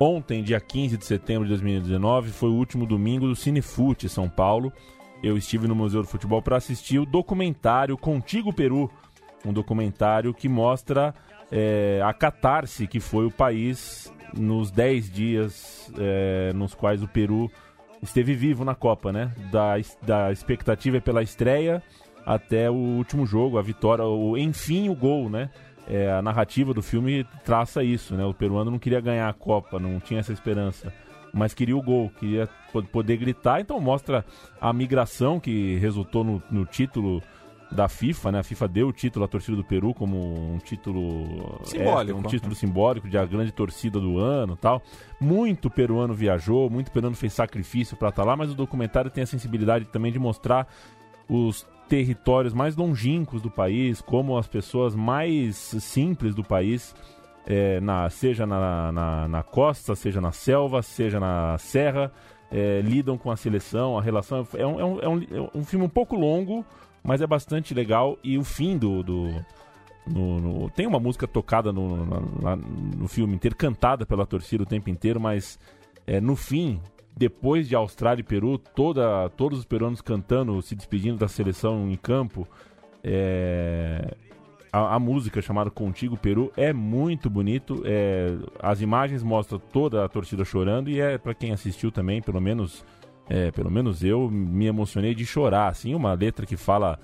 Ontem, 0.00 0.44
dia 0.44 0.60
15 0.60 0.96
de 0.96 1.04
setembro 1.04 1.44
de 1.44 1.50
2019, 1.50 2.30
foi 2.30 2.48
o 2.50 2.54
último 2.54 2.86
domingo 2.86 3.26
do 3.26 3.34
Cinefute 3.34 4.08
São 4.08 4.28
Paulo. 4.28 4.72
Eu 5.22 5.36
estive 5.36 5.66
no 5.66 5.74
Museu 5.74 6.02
do 6.02 6.08
Futebol 6.08 6.40
para 6.40 6.56
assistir 6.56 7.00
o 7.00 7.06
documentário 7.06 7.98
Contigo 7.98 8.52
Peru, 8.52 8.88
um 9.44 9.52
documentário 9.52 10.32
que 10.32 10.48
mostra 10.48 11.12
é, 11.50 12.00
a 12.04 12.12
catarse 12.12 12.86
que 12.86 13.00
foi 13.00 13.26
o 13.26 13.30
país 13.30 14.12
nos 14.36 14.70
10 14.70 15.10
dias 15.10 15.92
é, 15.98 16.52
nos 16.52 16.74
quais 16.74 17.02
o 17.02 17.08
Peru 17.08 17.50
esteve 18.00 18.34
vivo 18.34 18.64
na 18.64 18.76
Copa, 18.76 19.10
né? 19.10 19.32
Da, 19.50 19.74
da 20.02 20.30
expectativa 20.30 21.00
pela 21.00 21.24
estreia 21.24 21.82
até 22.24 22.70
o 22.70 22.74
último 22.74 23.26
jogo, 23.26 23.58
a 23.58 23.62
vitória, 23.62 24.04
o, 24.04 24.36
enfim 24.36 24.88
o 24.88 24.94
gol, 24.94 25.28
né? 25.28 25.50
É, 25.90 26.12
a 26.12 26.20
narrativa 26.20 26.74
do 26.74 26.82
filme 26.82 27.24
traça 27.44 27.82
isso, 27.82 28.14
né? 28.14 28.24
O 28.24 28.34
peruano 28.34 28.70
não 28.70 28.78
queria 28.78 29.00
ganhar 29.00 29.28
a 29.28 29.32
Copa, 29.32 29.78
não 29.78 29.98
tinha 29.98 30.20
essa 30.20 30.32
esperança, 30.34 30.92
mas 31.32 31.54
queria 31.54 31.74
o 31.76 31.82
gol, 31.82 32.10
queria 32.20 32.46
po- 32.70 32.82
poder 32.82 33.16
gritar, 33.16 33.60
então 33.60 33.80
mostra 33.80 34.22
a 34.60 34.70
migração 34.72 35.40
que 35.40 35.76
resultou 35.78 36.22
no, 36.22 36.42
no 36.50 36.66
título 36.66 37.22
da 37.70 37.86
FIFA, 37.88 38.32
né? 38.32 38.38
A 38.40 38.42
FIFA 38.42 38.68
deu 38.68 38.88
o 38.88 38.92
título 38.92 39.24
à 39.24 39.28
torcida 39.28 39.56
do 39.56 39.64
Peru 39.64 39.92
como 39.94 40.54
um 40.54 40.58
título 40.58 41.60
Simbólico. 41.64 42.00
extra, 42.00 42.16
um 42.16 42.22
título 42.22 42.54
simbólico 42.54 43.08
de 43.08 43.18
a 43.18 43.24
grande 43.26 43.52
torcida 43.52 43.98
do 44.00 44.18
ano, 44.18 44.56
tal. 44.56 44.82
Muito 45.20 45.68
peruano 45.70 46.12
viajou, 46.14 46.68
muito 46.70 46.90
peruano 46.90 47.14
fez 47.16 47.32
sacrifício 47.34 47.94
para 47.96 48.08
estar 48.10 48.24
lá, 48.24 48.36
mas 48.36 48.50
o 48.50 48.54
documentário 48.54 49.10
tem 49.10 49.22
a 49.22 49.26
sensibilidade 49.26 49.84
também 49.86 50.10
de 50.12 50.18
mostrar 50.18 50.66
os 51.28 51.66
territórios 51.88 52.52
mais 52.52 52.76
longínquos 52.76 53.40
do 53.40 53.50
país, 53.50 54.00
como 54.00 54.36
as 54.36 54.46
pessoas 54.46 54.94
mais 54.94 55.56
simples 55.56 56.34
do 56.34 56.44
país, 56.44 56.94
é, 57.46 57.80
na, 57.80 58.10
seja 58.10 58.46
na, 58.46 58.92
na, 58.92 59.28
na 59.28 59.42
costa, 59.42 59.94
seja 59.94 60.20
na 60.20 60.32
selva, 60.32 60.82
seja 60.82 61.18
na 61.18 61.56
serra, 61.58 62.12
é, 62.50 62.80
lidam 62.82 63.16
com 63.16 63.30
a 63.30 63.36
seleção, 63.36 63.96
a 63.98 64.02
relação. 64.02 64.46
É 64.54 64.66
um, 64.66 64.80
é, 64.80 64.84
um, 64.84 65.00
é, 65.00 65.08
um, 65.08 65.22
é 65.46 65.50
um 65.58 65.64
filme 65.64 65.84
um 65.84 65.88
pouco 65.88 66.14
longo, 66.14 66.64
mas 67.02 67.20
é 67.22 67.26
bastante 67.26 67.72
legal. 67.72 68.18
E 68.22 68.36
o 68.38 68.44
fim 68.44 68.76
do. 68.76 69.02
do 69.02 69.30
no- 70.06 70.40
no- 70.40 70.70
tem 70.70 70.86
uma 70.86 70.98
música 70.98 71.26
tocada 71.26 71.70
no, 71.72 71.96
no, 72.06 72.56
no 72.96 73.08
filme 73.08 73.34
inteiro, 73.34 73.54
cantada 73.56 74.06
pela 74.06 74.24
torcida 74.26 74.62
o 74.62 74.66
tempo 74.66 74.88
inteiro, 74.88 75.20
mas 75.20 75.58
é, 76.06 76.18
no 76.20 76.34
fim, 76.36 76.80
depois 77.18 77.68
de 77.68 77.74
Austrália 77.74 78.20
e 78.20 78.24
Peru, 78.24 78.56
toda, 78.56 79.28
todos 79.30 79.58
os 79.58 79.64
peruanos 79.64 80.00
cantando, 80.00 80.62
se 80.62 80.76
despedindo 80.76 81.18
da 81.18 81.26
seleção 81.26 81.90
em 81.90 81.96
campo, 81.96 82.46
é, 83.02 84.14
a, 84.72 84.94
a 84.94 84.98
música 85.00 85.42
chamada 85.42 85.68
Contigo 85.68 86.16
Peru 86.16 86.52
é 86.56 86.72
muito 86.72 87.28
bonito. 87.28 87.82
é, 87.84 88.36
as 88.62 88.80
imagens 88.80 89.24
mostram 89.24 89.58
toda 89.58 90.04
a 90.04 90.08
torcida 90.08 90.44
chorando 90.44 90.88
e 90.88 91.00
é 91.00 91.18
para 91.18 91.34
quem 91.34 91.50
assistiu 91.50 91.90
também, 91.90 92.22
pelo 92.22 92.40
menos, 92.40 92.84
é, 93.28 93.50
pelo 93.50 93.70
menos 93.70 94.04
eu 94.04 94.30
me 94.30 94.66
emocionei 94.66 95.12
de 95.12 95.26
chorar. 95.26 95.68
Assim, 95.68 95.96
uma 95.96 96.12
letra 96.12 96.46
que 96.46 96.56
fala 96.56 97.00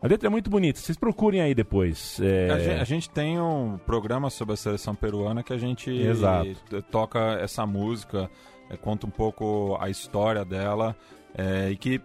A 0.00 0.06
letra 0.06 0.28
é 0.28 0.30
muito 0.30 0.48
bonita, 0.48 0.80
vocês 0.80 0.96
procurem 0.96 1.42
aí 1.42 1.54
depois. 1.54 2.18
É... 2.22 2.50
A, 2.50 2.58
gente, 2.58 2.80
a, 2.80 2.84
gente, 2.84 3.10
tem 3.10 3.38
um 3.38 3.76
programa 3.84 4.30
sobre 4.30 4.54
a 4.54 4.56
seleção 4.56 4.94
peruana 4.94 5.42
que 5.42 5.52
a 5.52 5.58
gente 5.58 5.90
Exato. 5.90 6.82
toca 6.90 7.38
essa 7.42 7.66
música, 7.66 8.30
é, 8.70 8.76
conta 8.76 9.06
um 9.06 9.10
pouco 9.10 9.76
a 9.80 9.88
história 9.88 10.44
dela 10.44 10.96
é, 11.34 11.70
e 11.70 11.76
que 11.76 12.00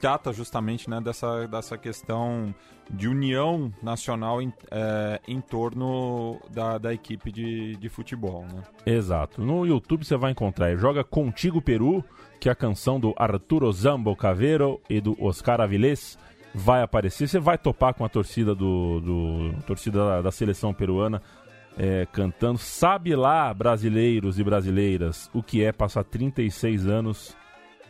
trata 0.00 0.32
justamente 0.32 0.88
né, 0.88 1.00
dessa, 1.00 1.46
dessa 1.46 1.76
questão 1.76 2.54
de 2.90 3.06
união 3.06 3.72
nacional 3.82 4.42
em, 4.42 4.52
é, 4.70 5.20
em 5.28 5.40
torno 5.40 6.40
da, 6.50 6.78
da 6.78 6.92
equipe 6.92 7.30
de, 7.30 7.76
de 7.76 7.88
futebol. 7.88 8.44
Né? 8.52 8.62
Exato. 8.84 9.42
No 9.42 9.64
YouTube 9.66 10.04
você 10.04 10.16
vai 10.16 10.32
encontrar 10.32 10.74
Joga 10.76 11.04
Contigo 11.04 11.60
Peru, 11.62 12.02
que 12.40 12.48
é 12.48 12.52
a 12.52 12.56
canção 12.56 12.98
do 12.98 13.14
Arturo 13.16 13.70
Zambo 13.70 14.16
Caveiro 14.16 14.80
e 14.88 15.00
do 15.00 15.16
Oscar 15.22 15.60
Avilés 15.60 16.18
vai 16.54 16.82
aparecer. 16.82 17.28
Você 17.28 17.38
vai 17.38 17.56
topar 17.56 17.94
com 17.94 18.04
a 18.04 18.08
torcida 18.08 18.54
do, 18.54 19.00
do 19.00 19.62
torcida 19.66 20.04
da, 20.04 20.22
da 20.22 20.32
seleção 20.32 20.74
peruana 20.74 21.22
é, 21.76 22.06
cantando. 22.06 22.58
Sabe 22.58 23.14
lá, 23.14 23.52
brasileiros 23.52 24.38
e 24.38 24.44
brasileiras, 24.44 25.30
o 25.32 25.42
que 25.42 25.64
é 25.64 25.72
passar 25.72 26.04
36 26.04 26.86
anos 26.86 27.36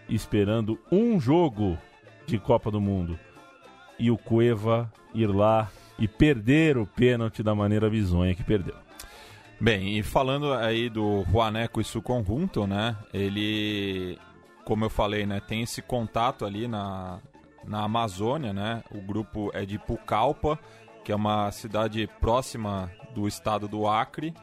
esperando 0.08 0.78
um 0.90 1.20
jogo 1.20 1.78
de 2.26 2.38
Copa 2.38 2.70
do 2.70 2.80
Mundo 2.80 3.18
e 3.98 4.10
o 4.10 4.16
Cueva 4.16 4.90
ir 5.14 5.26
lá 5.26 5.70
e 5.98 6.08
perder 6.08 6.78
o 6.78 6.86
pênalti 6.86 7.42
da 7.42 7.54
maneira 7.54 7.90
bizonha 7.90 8.34
que 8.34 8.42
perdeu. 8.42 8.74
Bem, 9.60 9.98
e 9.98 10.02
falando 10.02 10.54
aí 10.54 10.88
do 10.88 11.22
Juaneco 11.30 11.80
e 11.80 11.84
seu 11.84 12.00
conjunto, 12.00 12.66
né? 12.66 12.96
Ele, 13.12 14.18
como 14.64 14.86
eu 14.86 14.90
falei, 14.90 15.26
né, 15.26 15.38
tem 15.38 15.62
esse 15.62 15.82
contato 15.82 16.46
ali 16.46 16.66
na, 16.66 17.20
na 17.62 17.84
Amazônia, 17.84 18.54
né? 18.54 18.82
O 18.90 19.02
grupo 19.02 19.50
é 19.52 19.66
de 19.66 19.78
Pucallpa, 19.78 20.58
que 21.04 21.12
é 21.12 21.14
uma 21.14 21.50
cidade 21.52 22.08
próxima 22.20 22.90
do 23.14 23.26
estado 23.26 23.68
do 23.68 23.86
Acre. 23.86 24.34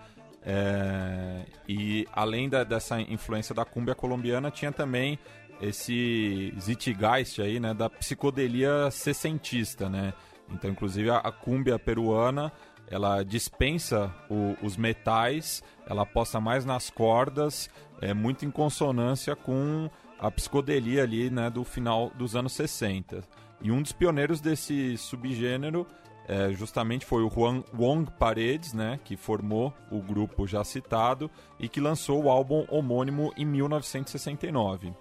É, 0.43 1.43
e 1.67 2.07
além 2.13 2.47
da, 2.47 2.63
dessa 2.63 3.01
influência 3.01 3.53
da 3.53 3.65
cúmbia 3.65 3.93
colombiana, 3.93 4.49
tinha 4.49 4.71
também 4.71 5.19
esse 5.61 6.53
Zitgeist 6.59 7.41
aí, 7.41 7.59
né, 7.59 7.73
da 7.73 7.89
psicodelia 7.89 8.89
sessentista, 8.91 9.89
né? 9.89 10.13
Então, 10.49 10.69
inclusive, 10.69 11.09
a, 11.09 11.17
a 11.17 11.31
cúmbia 11.31 11.77
peruana, 11.77 12.51
ela 12.89 13.23
dispensa 13.23 14.13
o, 14.29 14.55
os 14.61 14.77
metais, 14.77 15.61
ela 15.85 16.03
aposta 16.03 16.39
mais 16.39 16.63
nas 16.63 16.89
cordas, 16.89 17.69
é 17.99 18.13
muito 18.13 18.45
em 18.45 18.51
consonância 18.51 19.35
com 19.35 19.89
a 20.19 20.31
psicodelia 20.31 21.03
ali, 21.03 21.29
né, 21.29 21.49
do 21.49 21.63
final 21.63 22.11
dos 22.15 22.35
anos 22.35 22.53
60. 22.53 23.23
E 23.61 23.71
um 23.71 23.81
dos 23.81 23.91
pioneiros 23.91 24.39
desse 24.39 24.97
subgênero 24.97 25.85
é, 26.27 26.51
justamente 26.51 27.05
foi 27.05 27.23
o 27.23 27.29
Juan 27.29 27.63
Wong 27.77 28.11
Paredes, 28.19 28.73
né, 28.73 28.99
que 29.03 29.15
formou 29.15 29.73
o 29.89 30.01
grupo 30.01 30.45
já 30.45 30.63
citado 30.63 31.31
e 31.59 31.69
que 31.69 31.79
lançou 31.79 32.23
o 32.23 32.29
álbum 32.29 32.65
homônimo 32.69 33.33
em 33.37 33.45
1969. 33.45 34.93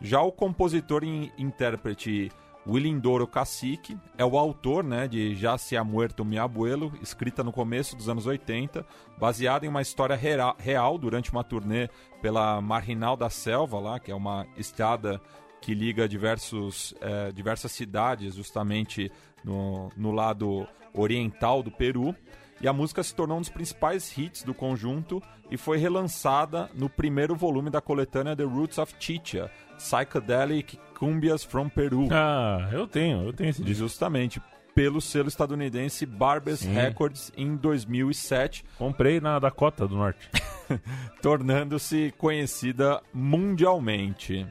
Já 0.00 0.20
o 0.20 0.32
compositor 0.32 1.04
e 1.04 1.32
intérprete 1.38 2.30
Willindoro 2.66 3.26
Cacique 3.26 3.96
é 4.16 4.24
o 4.24 4.38
autor 4.38 4.82
né, 4.82 5.06
de 5.06 5.34
Já 5.34 5.56
se 5.58 5.76
ha 5.76 5.84
muerto 5.84 6.24
mi 6.24 6.38
abuelo, 6.38 6.92
escrita 7.02 7.44
no 7.44 7.52
começo 7.52 7.94
dos 7.94 8.08
anos 8.08 8.26
80, 8.26 8.84
baseada 9.18 9.66
em 9.66 9.68
uma 9.68 9.82
história 9.82 10.18
real 10.58 10.98
durante 10.98 11.30
uma 11.30 11.44
turnê 11.44 11.88
pela 12.22 12.60
Marginal 12.60 13.16
da 13.16 13.28
Selva, 13.28 13.78
lá, 13.78 14.00
que 14.00 14.10
é 14.10 14.14
uma 14.14 14.46
estrada 14.56 15.20
que 15.60 15.74
liga 15.74 16.08
diversos, 16.08 16.94
é, 17.00 17.32
diversas 17.32 17.72
cidades 17.72 18.34
justamente 18.34 19.10
no, 19.44 19.90
no 19.96 20.10
lado 20.10 20.66
oriental 20.92 21.62
do 21.62 21.70
Peru. 21.70 22.14
E 22.60 22.68
a 22.68 22.72
música 22.72 23.02
se 23.02 23.14
tornou 23.14 23.38
um 23.38 23.40
dos 23.40 23.50
principais 23.50 24.16
hits 24.16 24.42
do 24.42 24.54
conjunto 24.54 25.22
e 25.50 25.56
foi 25.56 25.76
relançada 25.76 26.70
no 26.74 26.88
primeiro 26.88 27.34
volume 27.34 27.68
da 27.68 27.80
coletânea 27.80 28.34
The 28.34 28.44
Roots 28.44 28.78
of 28.78 28.94
Chicha, 28.98 29.50
Psychedelic 29.76 30.78
Cumbias 30.98 31.44
from 31.44 31.68
Peru. 31.68 32.08
Ah, 32.10 32.70
eu 32.72 32.86
tenho, 32.86 33.26
eu 33.26 33.32
tenho 33.32 33.50
esse 33.50 33.62
disco. 33.62 33.82
Justamente, 33.82 34.40
pelo 34.74 35.00
selo 35.00 35.28
estadunidense 35.28 36.06
Barbers 36.06 36.60
Sim. 36.60 36.72
Records 36.72 37.32
em 37.36 37.56
2007. 37.56 38.64
Comprei 38.78 39.20
na 39.20 39.38
Dakota 39.38 39.86
do 39.86 39.96
Norte. 39.96 40.30
Tornando-se 41.20 42.14
conhecida 42.16 43.02
mundialmente 43.12 44.46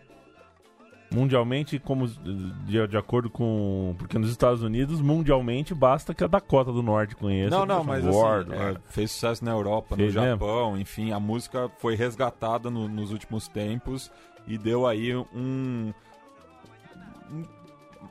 mundialmente, 1.14 1.80
como 1.80 2.08
de, 2.08 2.88
de, 2.88 2.98
acordo 2.98 3.30
com. 3.30 3.96
Porque 3.98 4.18
nos 4.18 4.30
Estados 4.30 4.62
Unidos, 4.62 5.02
mundialmente, 5.02 5.74
basta 5.74 6.14
que 6.14 6.24
a 6.24 6.28
Dakota 6.28 6.72
do 6.72 6.82
Norte 6.82 7.16
conheça. 7.16 7.56
Não, 7.56 7.66
não, 7.66 7.84
mas 7.84 8.06
Word, 8.06 8.54
assim, 8.54 8.64
é, 8.64 8.76
fez 8.90 9.12
sucesso 9.12 9.46
na 9.46 9.52
Europa, 9.52 9.96
fez 9.96 10.14
no 10.14 10.22
Japão, 10.22 10.72
mesmo? 10.72 10.82
enfim, 10.82 11.12
a 11.12 11.20
música 11.20 11.70
foi 11.78 11.96
resgatada 11.96 12.70
no, 12.70 12.88
nos 12.88 13.12
últimos 13.12 13.48
tempos 13.48 14.12
e 14.48 14.58
deu 14.58 14.86
aí 14.86 15.16
um, 15.16 15.94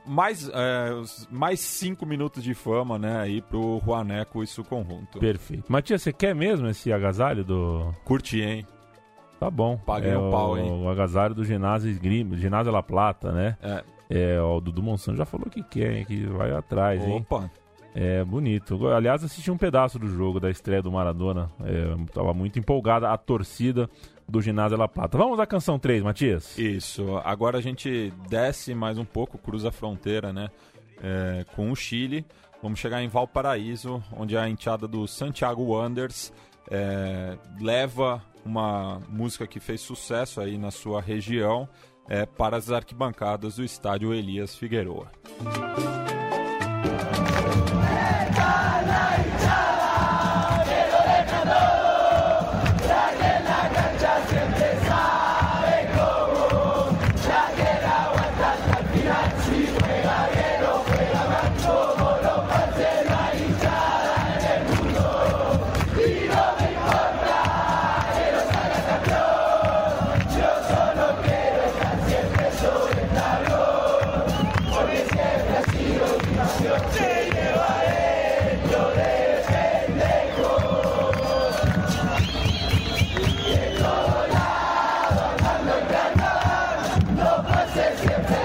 mais, 0.05 0.49
é, 0.49 0.91
mais 1.29 1.59
cinco 1.59 2.05
minutos 2.05 2.43
de 2.43 2.53
fama, 2.53 2.97
né, 2.97 3.19
aí 3.19 3.41
pro 3.41 3.81
Juaneco 3.83 4.43
e 4.43 4.47
seu 4.47 4.63
conjunto. 4.63 5.19
Perfeito. 5.19 5.71
Matias, 5.71 6.01
você 6.01 6.11
quer 6.11 6.35
mesmo 6.35 6.67
esse 6.67 6.91
agasalho 6.91 7.43
do... 7.43 7.93
Curti, 8.03 8.41
hein? 8.41 8.67
Tá 9.43 9.51
bom. 9.51 9.77
Paguei 9.77 10.11
é 10.11 10.17
o 10.17 10.31
pau, 10.31 10.57
hein? 10.57 10.71
O 10.71 10.87
agasalho 10.87 11.35
do 11.35 11.43
ginásio 11.43 11.89
Esgrima, 11.89 12.37
ginásio 12.37 12.71
La 12.71 12.81
Plata, 12.81 13.33
né? 13.33 13.57
É. 13.61 13.83
É, 14.09 14.41
o 14.41 14.61
Dudu 14.61 14.81
Monsanto 14.81 15.17
já 15.17 15.25
falou 15.25 15.49
que 15.49 15.61
quer, 15.61 15.97
hein, 15.97 16.05
que 16.05 16.25
vai 16.27 16.51
atrás, 16.51 17.01
Opa. 17.01 17.09
hein? 17.11 17.17
Opa! 17.29 17.51
É 17.93 18.23
bonito. 18.23 18.87
Aliás, 18.87 19.21
assisti 19.21 19.51
um 19.51 19.57
pedaço 19.57 19.99
do 19.99 20.07
jogo, 20.07 20.39
da 20.39 20.49
estreia 20.49 20.81
do 20.81 20.89
Maradona. 20.89 21.51
É, 21.61 22.11
tava 22.13 22.33
muito 22.33 22.57
empolgada 22.57 23.09
a 23.09 23.17
torcida 23.17 23.89
do 24.27 24.41
Ginásio 24.41 24.77
La 24.77 24.87
Plata. 24.87 25.17
Vamos 25.17 25.37
à 25.41 25.45
canção 25.45 25.77
3, 25.77 26.01
Matias? 26.01 26.57
Isso. 26.57 27.17
Agora 27.25 27.57
a 27.57 27.61
gente 27.61 28.13
desce 28.29 28.73
mais 28.73 28.97
um 28.97 29.05
pouco, 29.05 29.37
cruza 29.37 29.67
a 29.67 29.71
fronteira, 29.73 30.31
né? 30.31 30.47
É, 31.03 31.45
com 31.53 31.69
o 31.69 31.75
Chile. 31.75 32.25
Vamos 32.61 32.79
chegar 32.79 33.03
em 33.03 33.09
Valparaíso, 33.09 34.01
onde 34.15 34.37
a 34.37 34.47
enteada 34.47 34.87
do 34.87 35.05
Santiago 35.05 35.63
Wonders 35.63 36.31
é, 36.71 37.37
leva 37.59 38.23
uma 38.45 38.99
música 39.09 39.47
que 39.47 39.59
fez 39.59 39.81
sucesso 39.81 40.41
aí 40.41 40.57
na 40.57 40.71
sua 40.71 41.01
região 41.01 41.67
é, 42.07 42.25
para 42.25 42.57
as 42.57 42.71
arquibancadas 42.71 43.55
do 43.55 43.63
estádio 43.63 44.13
Elias 44.13 44.55
Figueroa. 44.55 45.11
Y 87.75 88.42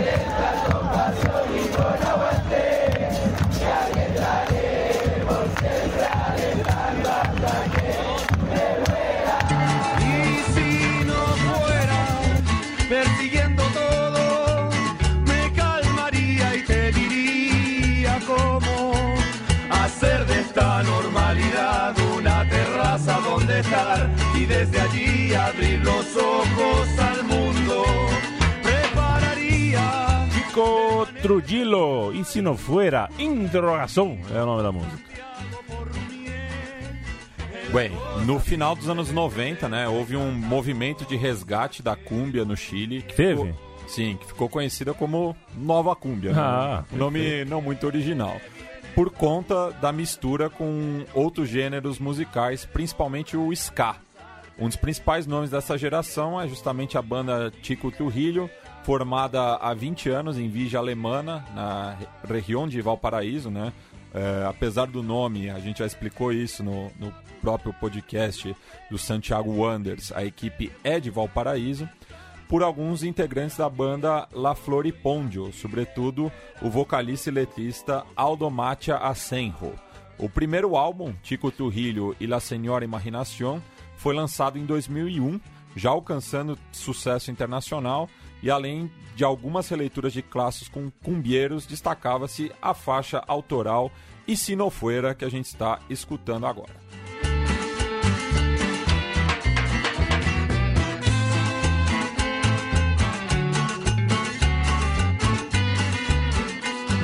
Trujillo, 31.29 32.11
e 32.15 32.25
se 32.25 32.41
não 32.41 32.57
fuera, 32.57 33.11
interrogação 33.19 34.19
é 34.35 34.43
o 34.43 34.47
nome 34.47 34.63
da 34.63 34.73
música. 34.73 34.99
Bem, 37.71 37.91
no 38.25 38.41
final 38.41 38.75
dos 38.75 38.89
anos 38.89 39.13
90, 39.13 39.69
né, 39.69 39.87
houve 39.87 40.17
um 40.17 40.33
movimento 40.33 41.05
de 41.05 41.17
resgate 41.17 41.83
da 41.83 41.95
cúmbia 41.95 42.47
no 42.47 42.57
Chile. 42.57 43.03
Teve? 43.15 43.43
Ficou, 43.43 43.55
Sim, 43.87 44.17
que 44.19 44.27
ficou 44.27 44.49
conhecida 44.49 44.95
como 44.95 45.37
Nova 45.55 45.95
Cúmbia. 45.95 46.33
né? 46.33 46.39
Ah, 46.41 46.85
um 46.91 46.97
nome 46.97 47.45
não 47.45 47.61
muito 47.61 47.87
original. 47.87 48.41
Por 48.95 49.11
conta 49.11 49.71
da 49.83 49.93
mistura 49.93 50.49
com 50.49 51.05
outros 51.13 51.51
gêneros 51.51 51.99
musicais, 51.99 52.65
principalmente 52.65 53.37
o 53.37 53.53
ska. 53.53 53.97
Um 54.59 54.67
dos 54.67 54.77
principais 54.77 55.27
nomes 55.27 55.51
dessa 55.51 55.77
geração 55.77 56.41
é 56.41 56.49
justamente 56.49 56.97
a 56.97 57.03
banda 57.03 57.53
Tico 57.63 57.91
Trujillo, 57.91 58.49
formada 58.89 59.57
há 59.57 59.75
20 59.75 60.09
anos 60.09 60.39
em 60.39 60.49
Vigia 60.49 60.79
Alemana, 60.79 61.45
na 61.55 61.93
re- 61.93 62.07
região 62.35 62.67
de 62.67 62.81
Valparaíso, 62.81 63.51
né? 63.51 63.71
É, 64.15 64.47
apesar 64.49 64.87
do 64.87 65.03
nome, 65.03 65.51
a 65.51 65.59
gente 65.59 65.81
já 65.81 65.85
explicou 65.85 66.33
isso 66.33 66.65
no, 66.65 66.91
no 66.99 67.13
próprio 67.43 67.75
podcast 67.75 68.57
do 68.91 68.97
Santiago 68.97 69.51
Wonders, 69.51 70.11
a 70.13 70.25
equipe 70.25 70.73
é 70.83 70.99
de 70.99 71.11
Valparaíso, 71.11 71.87
por 72.49 72.63
alguns 72.63 73.03
integrantes 73.03 73.59
da 73.59 73.69
banda 73.69 74.27
La 74.33 74.55
Floripondio, 74.55 75.53
sobretudo 75.53 76.33
o 76.63 76.71
vocalista 76.71 77.29
e 77.29 77.33
letrista 77.35 78.07
Aldo 78.17 78.51
Matia 78.51 78.97
Asenjo. 78.97 79.75
O 80.17 80.31
primeiro 80.31 80.77
álbum, 80.77 81.13
Tico 81.23 81.51
Trujillo 81.51 82.17
e 82.19 82.27
La 82.27 82.41
Senhora 82.41 82.87
Imaginación, 82.87 83.61
foi 83.99 84.15
lançado 84.15 84.59
em 84.59 84.65
2001, 84.65 85.39
já 85.77 85.91
alcançando 85.91 86.59
sucesso 86.73 87.31
internacional, 87.31 88.09
e 88.43 88.51
além 88.51 88.91
de 89.15 89.25
algumas 89.25 89.69
releituras 89.69 90.13
de 90.13 90.23
clássicos 90.23 90.69
com 90.69 90.91
cumbieiros, 91.03 91.67
destacava-se 91.67 92.53
a 92.63 92.73
faixa 92.73 93.23
autoral 93.27 93.91
e 94.27 94.37
sinofuera 94.37 95.15
que 95.15 95.25
a 95.25 95.31
gente 95.31 95.47
está 95.47 95.81
escutando 95.89 96.47
agora. 96.47 96.75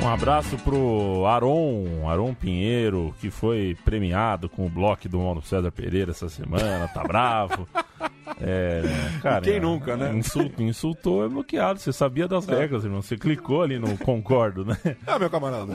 Um 0.05 0.09
abraço 0.09 0.55
pro 0.59 1.25
Aron, 1.25 2.07
Aron 2.07 2.35
Pinheiro, 2.35 3.15
que 3.19 3.31
foi 3.31 3.75
premiado 3.83 4.47
com 4.47 4.67
o 4.67 4.69
bloco 4.69 5.09
do 5.09 5.17
Mauro 5.17 5.41
César 5.41 5.71
Pereira 5.71 6.11
essa 6.11 6.29
semana, 6.29 6.87
tá 6.87 7.03
bravo. 7.03 7.67
É, 8.41 8.81
cara, 9.21 9.41
Quem 9.41 9.61
nunca, 9.61 9.95
né? 9.95 10.13
Insultou, 10.13 10.65
insultou 10.65 11.23
é 11.23 11.29
bloqueado. 11.29 11.79
Você 11.79 11.93
sabia 11.93 12.27
das 12.27 12.45
regras, 12.45 12.83
irmão. 12.83 13.01
Você 13.01 13.15
clicou 13.15 13.61
ali 13.61 13.79
no 13.79 13.97
concordo, 13.99 14.65
né? 14.65 14.75
É, 14.83 15.17
meu 15.17 15.29
camarada. 15.29 15.73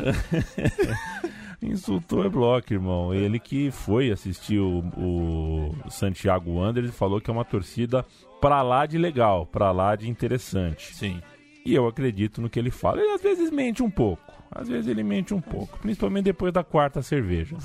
Insultou 1.62 2.24
é 2.24 2.28
bloco, 2.28 2.70
irmão. 2.72 3.14
Ele 3.14 3.38
que 3.38 3.70
foi 3.70 4.10
assistir 4.10 4.58
o, 4.58 4.80
o 4.98 5.90
Santiago 5.90 6.52
Wanderers 6.52 6.92
e 6.92 6.96
falou 6.96 7.20
que 7.20 7.30
é 7.30 7.32
uma 7.32 7.44
torcida 7.44 8.04
pra 8.40 8.60
lá 8.62 8.84
de 8.84 8.98
legal, 8.98 9.46
pra 9.46 9.70
lá 9.70 9.96
de 9.96 10.10
interessante. 10.10 10.94
Sim. 10.94 11.22
E 11.64 11.74
eu 11.74 11.86
acredito 11.86 12.40
no 12.40 12.48
que 12.48 12.58
ele 12.58 12.70
fala. 12.70 13.00
Ele 13.00 13.12
às 13.12 13.22
vezes 13.22 13.50
mente 13.50 13.82
um 13.82 13.90
pouco. 13.90 14.22
Às 14.50 14.68
vezes 14.68 14.88
ele 14.88 15.02
mente 15.02 15.32
um 15.34 15.40
pouco. 15.40 15.78
Principalmente 15.78 16.24
depois 16.24 16.52
da 16.52 16.64
quarta 16.64 17.02
cerveja. 17.02 17.56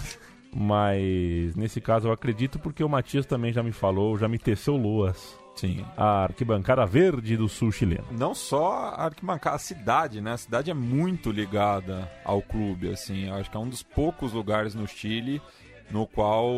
Mas 0.53 1.55
nesse 1.55 1.81
caso 1.81 2.07
eu 2.07 2.11
acredito 2.11 2.59
porque 2.59 2.83
o 2.83 2.89
Matias 2.89 3.25
também 3.25 3.51
já 3.51 3.63
me 3.63 3.71
falou, 3.71 4.17
já 4.17 4.27
me 4.27 4.37
teceu 4.37 4.75
luas. 4.77 5.37
Sim. 5.55 5.85
A 5.95 6.23
arquibancada 6.23 6.85
verde 6.85 7.37
do 7.37 7.47
sul 7.47 7.71
chileno. 7.71 8.05
Não 8.11 8.35
só 8.35 8.93
a 8.95 9.05
arquibancada, 9.05 9.55
a 9.55 9.59
cidade, 9.59 10.19
né? 10.21 10.33
A 10.33 10.37
cidade 10.37 10.69
é 10.69 10.73
muito 10.73 11.31
ligada 11.31 12.09
ao 12.25 12.41
clube, 12.41 12.89
assim. 12.89 13.29
Acho 13.29 13.49
que 13.49 13.57
é 13.57 13.59
um 13.59 13.69
dos 13.69 13.81
poucos 13.81 14.33
lugares 14.33 14.75
no 14.75 14.85
Chile 14.85 15.41
no 15.89 16.07
qual 16.07 16.51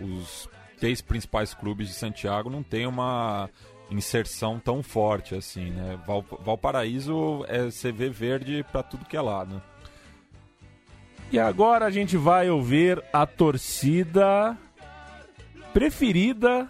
os 0.00 0.48
três 0.78 1.00
principais 1.00 1.54
clubes 1.54 1.88
de 1.88 1.94
Santiago 1.94 2.50
não 2.50 2.62
tem 2.62 2.86
uma 2.86 3.48
inserção 3.92 4.58
tão 4.58 4.82
forte 4.82 5.34
assim, 5.34 5.70
né? 5.70 5.98
Val, 6.06 6.24
Valparaíso 6.40 7.44
é 7.48 7.64
você 7.64 7.92
vê 7.92 8.08
verde 8.08 8.64
pra 8.70 8.82
tudo 8.82 9.04
que 9.04 9.16
é 9.16 9.20
lado. 9.20 9.62
E 11.32 11.38
agora 11.38 11.86
a 11.86 11.90
gente 11.90 12.16
vai 12.16 12.50
ouvir 12.50 13.02
a 13.10 13.24
torcida 13.24 14.56
preferida 15.72 16.68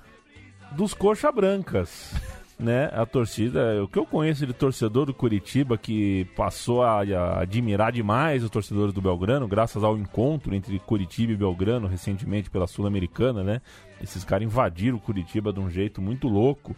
dos 0.71 0.95
Coxa 0.95 1.31
Brancas. 1.33 2.13
Né? 2.59 2.89
A 2.93 3.05
torcida, 3.05 3.83
o 3.83 3.89
que 3.89 3.99
eu 3.99 4.07
conheço 4.07 4.47
de 4.47 4.53
torcedor 4.53 5.07
do 5.07 5.13
Curitiba 5.13 5.77
que 5.77 6.29
passou 6.37 6.85
a, 6.85 7.01
a 7.01 7.41
admirar 7.41 7.91
demais 7.91 8.45
os 8.45 8.51
torcedores 8.51 8.95
do 8.95 9.03
Belgrano, 9.03 9.49
graças 9.49 9.83
ao 9.83 9.99
encontro 9.99 10.55
entre 10.55 10.79
Curitiba 10.79 11.33
e 11.33 11.37
Belgrano 11.37 11.89
recentemente 11.89 12.49
pela 12.49 12.69
Sul-Americana, 12.69 13.43
né? 13.43 13.61
Esses 14.01 14.23
caras 14.23 14.47
invadiram 14.47 14.97
o 14.97 15.01
Curitiba 15.01 15.53
de 15.53 15.59
um 15.59 15.69
jeito 15.69 16.01
muito 16.01 16.29
louco. 16.29 16.77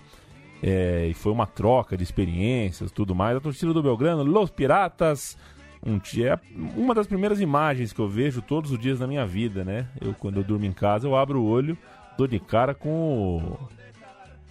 É, 0.62 1.06
e 1.10 1.14
foi 1.14 1.32
uma 1.32 1.46
troca 1.46 1.96
de 1.96 2.02
experiências 2.02 2.90
tudo 2.90 3.14
mais. 3.14 3.36
A 3.36 3.40
torcida 3.40 3.72
do 3.72 3.82
Belgrano, 3.82 4.22
Los 4.22 4.50
Piratas, 4.50 5.36
um 5.84 6.00
é 6.22 6.38
uma 6.76 6.94
das 6.94 7.06
primeiras 7.06 7.40
imagens 7.40 7.92
que 7.92 8.00
eu 8.00 8.08
vejo 8.08 8.40
todos 8.40 8.70
os 8.70 8.78
dias 8.78 8.98
na 8.98 9.06
minha 9.06 9.26
vida, 9.26 9.62
né? 9.62 9.86
Eu, 10.00 10.14
quando 10.14 10.38
eu 10.38 10.44
durmo 10.44 10.64
em 10.64 10.72
casa, 10.72 11.06
eu 11.06 11.14
abro 11.14 11.42
o 11.42 11.46
olho, 11.46 11.76
dou 12.16 12.26
de 12.26 12.40
cara 12.40 12.74
com 12.74 13.36
o 13.36 13.68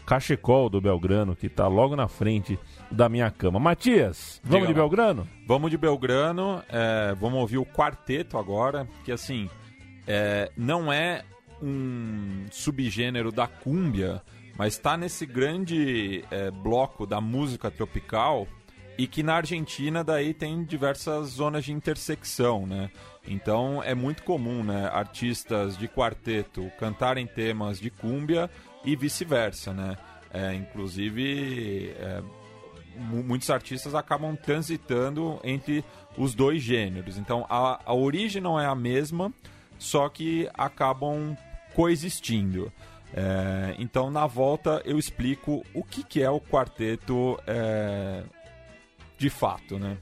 cachecol 0.05 0.69
do 0.69 0.79
Belgrano, 0.79 1.35
que 1.35 1.49
tá 1.49 1.67
logo 1.67 1.95
na 1.95 2.07
frente 2.07 2.59
da 2.91 3.09
minha 3.09 3.31
cama. 3.31 3.59
Matias, 3.59 4.39
vamos 4.43 4.67
Diga 4.67 4.73
de 4.73 4.79
lá. 4.79 4.85
Belgrano? 4.85 5.27
Vamos 5.47 5.71
de 5.71 5.77
Belgrano, 5.77 6.61
é, 6.69 7.15
vamos 7.19 7.39
ouvir 7.39 7.57
o 7.57 7.65
quarteto 7.65 8.37
agora, 8.37 8.87
que 9.03 9.11
assim, 9.11 9.49
é, 10.05 10.51
não 10.55 10.93
é 10.93 11.23
um 11.61 12.45
subgênero 12.51 13.31
da 13.31 13.47
cúmbia, 13.47 14.21
mas 14.57 14.73
está 14.73 14.95
nesse 14.95 15.25
grande 15.25 16.23
é, 16.29 16.51
bloco 16.51 17.05
da 17.05 17.19
música 17.19 17.71
tropical 17.71 18.47
e 18.97 19.07
que 19.07 19.23
na 19.23 19.35
Argentina 19.35 20.03
daí 20.03 20.33
tem 20.33 20.63
diversas 20.63 21.29
zonas 21.29 21.65
de 21.65 21.71
intersecção, 21.71 22.67
né? 22.67 22.91
Então 23.27 23.81
é 23.81 23.95
muito 23.95 24.23
comum, 24.23 24.63
né, 24.63 24.87
artistas 24.93 25.77
de 25.77 25.87
quarteto 25.87 26.69
cantarem 26.79 27.25
temas 27.25 27.79
de 27.79 27.89
cúmbia 27.89 28.49
e 28.85 28.95
vice-versa, 28.95 29.73
né? 29.73 29.97
É, 30.31 30.53
inclusive 30.53 31.91
é, 31.97 32.21
mu- 32.97 33.23
muitos 33.23 33.49
artistas 33.49 33.95
acabam 33.95 34.35
transitando 34.35 35.39
entre 35.43 35.83
os 36.17 36.35
dois 36.35 36.61
gêneros. 36.61 37.17
Então 37.17 37.45
a, 37.49 37.79
a 37.85 37.93
origem 37.95 38.41
não 38.41 38.59
é 38.59 38.65
a 38.67 38.75
mesma, 38.75 39.33
só 39.79 40.07
que 40.09 40.47
acabam 40.53 41.35
coexistindo. 41.73 42.71
É, 43.15 43.75
então 43.77 44.09
na 44.09 44.25
volta 44.25 44.81
eu 44.85 44.97
explico 44.97 45.63
o 45.73 45.83
que, 45.83 46.03
que 46.03 46.21
é 46.21 46.29
o 46.29 46.41
quarteto 46.41 47.39
é, 47.45 48.23
de 49.17 49.29
fato, 49.29 49.77
né? 49.77 49.97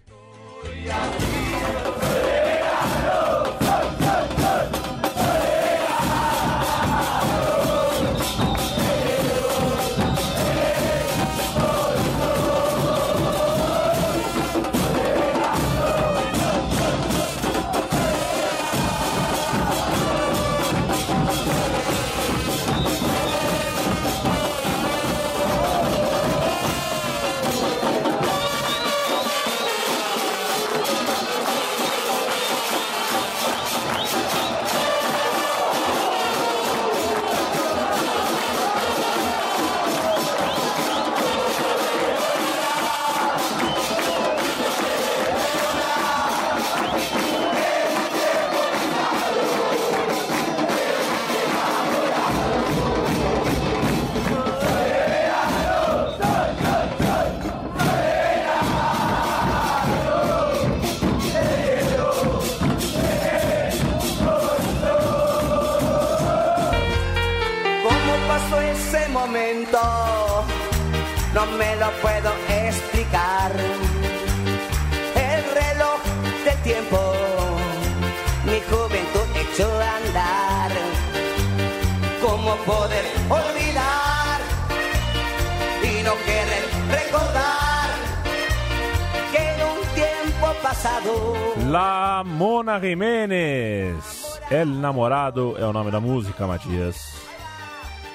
Música, 96.41 96.47
Matias. 96.47 97.21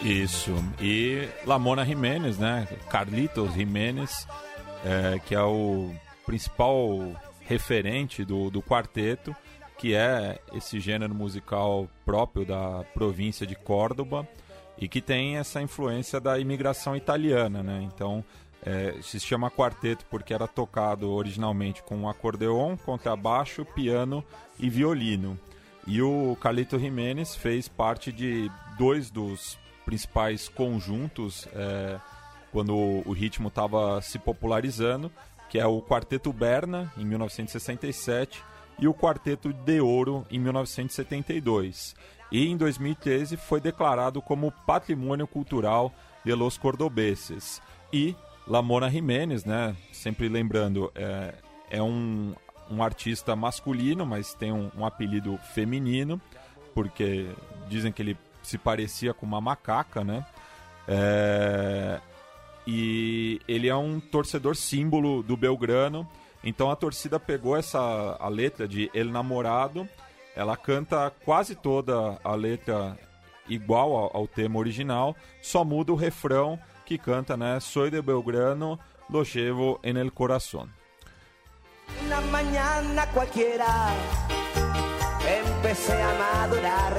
Isso. 0.02 0.52
E 0.80 1.28
Lamona 1.44 1.84
Jiménez, 1.84 2.38
né? 2.38 2.66
Carlitos 2.90 3.54
Jiménez, 3.54 4.26
é, 4.84 5.18
que 5.18 5.34
é 5.34 5.42
o 5.42 5.94
principal 6.24 7.00
referente 7.40 8.24
do, 8.24 8.50
do 8.50 8.62
quarteto, 8.62 9.34
que 9.78 9.94
é 9.94 10.38
esse 10.52 10.80
gênero 10.80 11.14
musical 11.14 11.88
próprio 12.04 12.44
da 12.44 12.84
província 12.94 13.46
de 13.46 13.54
Córdoba 13.54 14.26
e 14.78 14.88
que 14.88 15.00
tem 15.00 15.36
essa 15.36 15.62
influência 15.62 16.20
da 16.20 16.38
imigração 16.38 16.96
italiana, 16.96 17.62
né? 17.62 17.82
Então 17.82 18.24
é, 18.62 18.96
se 19.02 19.20
chama 19.20 19.50
quarteto 19.50 20.04
porque 20.10 20.34
era 20.34 20.46
tocado 20.46 21.10
originalmente 21.10 21.82
com 21.82 22.08
acordeon, 22.08 22.76
contrabaixo, 22.76 23.64
piano 23.64 24.24
e 24.58 24.68
violino. 24.68 25.38
E 25.86 26.02
o 26.02 26.36
Carlito 26.40 26.78
Jiménez 26.78 27.36
fez 27.36 27.68
parte 27.68 28.12
de 28.12 28.50
dois 28.76 29.10
dos 29.10 29.58
principais 29.84 30.48
conjuntos 30.48 31.46
é, 31.54 32.00
quando 32.50 32.74
o 32.74 33.12
ritmo 33.12 33.48
estava 33.48 34.00
se 34.02 34.18
popularizando, 34.18 35.12
que 35.48 35.58
é 35.58 35.66
o 35.66 35.80
Quarteto 35.80 36.32
Berna, 36.32 36.92
em 36.98 37.04
1967, 37.04 38.42
e 38.78 38.88
o 38.88 38.94
Quarteto 38.94 39.52
de 39.52 39.80
Ouro, 39.80 40.26
em 40.30 40.38
1972. 40.40 41.94
E 42.32 42.48
em 42.48 42.56
2013 42.56 43.36
foi 43.36 43.60
declarado 43.60 44.20
como 44.20 44.52
Patrimônio 44.66 45.26
Cultural 45.26 45.94
de 46.24 46.34
los 46.34 46.58
Cordobeses. 46.58 47.62
E 47.92 48.16
Lamona 48.46 48.90
Jiménez, 48.90 49.44
né, 49.44 49.76
sempre 49.92 50.28
lembrando, 50.28 50.90
é, 50.94 51.34
é 51.70 51.82
um, 51.82 52.34
um 52.70 52.82
artista 52.82 53.36
masculino, 53.36 54.04
mas 54.04 54.34
tem 54.34 54.52
um, 54.52 54.70
um 54.76 54.84
apelido 54.84 55.38
feminino, 55.54 56.20
porque 56.74 57.26
dizem 57.68 57.92
que 57.92 58.02
ele 58.02 58.18
se 58.42 58.58
parecia 58.58 59.12
com 59.12 59.26
uma 59.26 59.40
macaca, 59.40 60.04
né? 60.04 60.24
É... 60.86 62.00
E 62.66 63.40
ele 63.46 63.68
é 63.68 63.76
um 63.76 64.00
torcedor 64.00 64.56
símbolo 64.56 65.22
do 65.22 65.36
Belgrano. 65.36 66.06
Então 66.42 66.70
a 66.70 66.76
torcida 66.76 67.18
pegou 67.18 67.56
essa 67.56 68.16
a 68.18 68.28
letra 68.28 68.66
de 68.66 68.90
El 68.92 69.06
Namorado, 69.06 69.88
ela 70.34 70.56
canta 70.56 71.10
quase 71.24 71.54
toda 71.54 72.18
a 72.22 72.34
letra 72.34 72.96
igual 73.48 73.96
ao, 73.96 74.16
ao 74.16 74.28
tema 74.28 74.58
original, 74.58 75.16
só 75.40 75.64
muda 75.64 75.92
o 75.92 75.96
refrão 75.96 76.58
que 76.84 76.98
canta, 76.98 77.36
né? 77.36 77.58
Soy 77.60 77.90
de 77.90 78.00
Belgrano, 78.00 78.78
lo 79.08 79.24
llevo 79.24 79.80
en 79.82 79.96
el 79.96 80.12
corazón. 80.12 80.70
Una 82.04 82.20
mañana 82.20 83.06
cualquiera 83.12 83.66
empecé 85.26 85.92
a 85.92 86.14
madurar. 86.18 86.94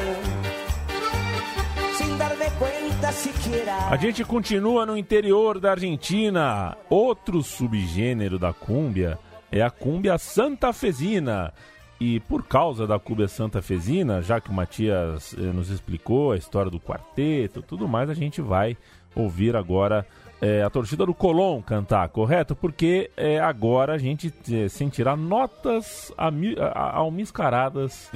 Darme 2.18 2.46
cuenta 2.58 3.12
siquiera. 3.12 3.90
A 3.92 3.96
gente 3.96 4.26
continua 4.26 4.88
no 4.88 4.98
interior 4.98 5.60
da 5.60 5.70
Argentina. 5.72 6.76
Outro 6.90 7.44
subgênero 7.44 8.40
da 8.40 8.52
cúmbia 8.52 9.20
é 9.52 9.62
a 9.62 9.70
cúmbia 9.70 10.18
santafesina. 10.18 11.54
E 12.02 12.20
por 12.22 12.48
causa 12.48 12.88
da 12.88 12.98
cúmbia 12.98 13.28
santafesina, 13.28 14.24
já 14.24 14.42
que 14.42 14.50
o 14.50 14.54
Matias 14.54 15.36
eh, 15.38 15.42
nos 15.42 15.70
explicou 15.70 16.32
a 16.32 16.38
história 16.38 16.72
do 16.72 16.80
quarteto, 16.80 17.62
tudo 17.62 17.88
mais, 17.88 18.10
a 18.10 18.16
gente 18.16 18.42
vai 18.42 18.76
ouvir 19.16 19.56
agora 19.56 20.04
eh, 20.42 20.62
a 20.64 20.70
torcida 20.70 21.06
do 21.06 21.14
Colón 21.14 21.62
cantar, 21.62 22.10
correto? 22.10 22.56
Porque 22.56 23.12
eh, 23.18 23.40
agora 23.40 23.94
a 23.94 23.98
gente 23.98 24.34
eh, 24.52 24.70
sentirá 24.70 25.16
notas 25.16 26.14
almiscaradas 26.18 28.12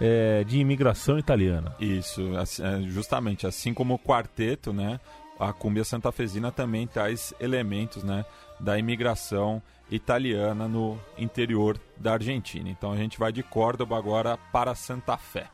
eh, 0.00 0.44
de 0.48 0.58
imigração 0.58 1.18
italiana. 1.18 1.74
Isso, 1.80 2.36
assim, 2.36 2.62
é, 2.62 2.82
justamente, 2.82 3.46
assim 3.46 3.72
como 3.72 3.94
o 3.94 3.98
quarteto, 3.98 4.72
né? 4.72 5.00
A 5.38 5.52
cumbia 5.52 5.84
santafesina 5.84 6.52
também 6.52 6.86
traz 6.86 7.34
elementos, 7.40 8.04
né, 8.04 8.24
da 8.60 8.78
imigração 8.78 9.60
italiana 9.90 10.68
no 10.68 10.98
interior 11.18 11.78
da 11.96 12.12
Argentina. 12.12 12.68
Então 12.68 12.92
a 12.92 12.96
gente 12.96 13.18
vai 13.18 13.32
de 13.32 13.42
Córdoba 13.42 13.96
agora 13.98 14.38
para 14.52 14.74
Santa 14.74 15.16
Fé. 15.16 15.46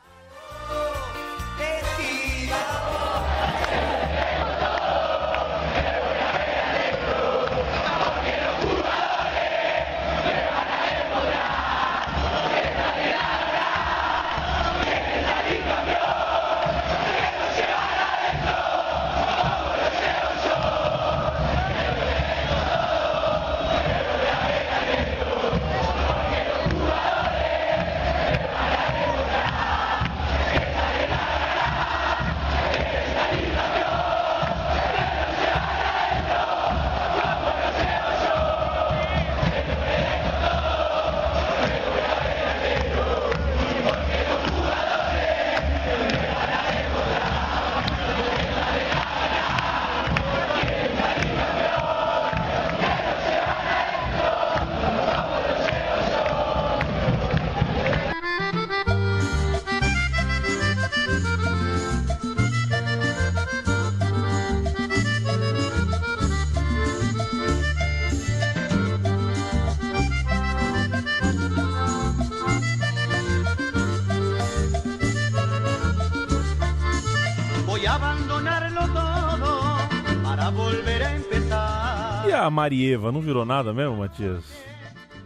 Marieva 82.63 83.13
não 83.13 83.21
virou 83.21 83.45
nada 83.45 83.73
mesmo, 83.73 83.97
Matias? 83.99 84.43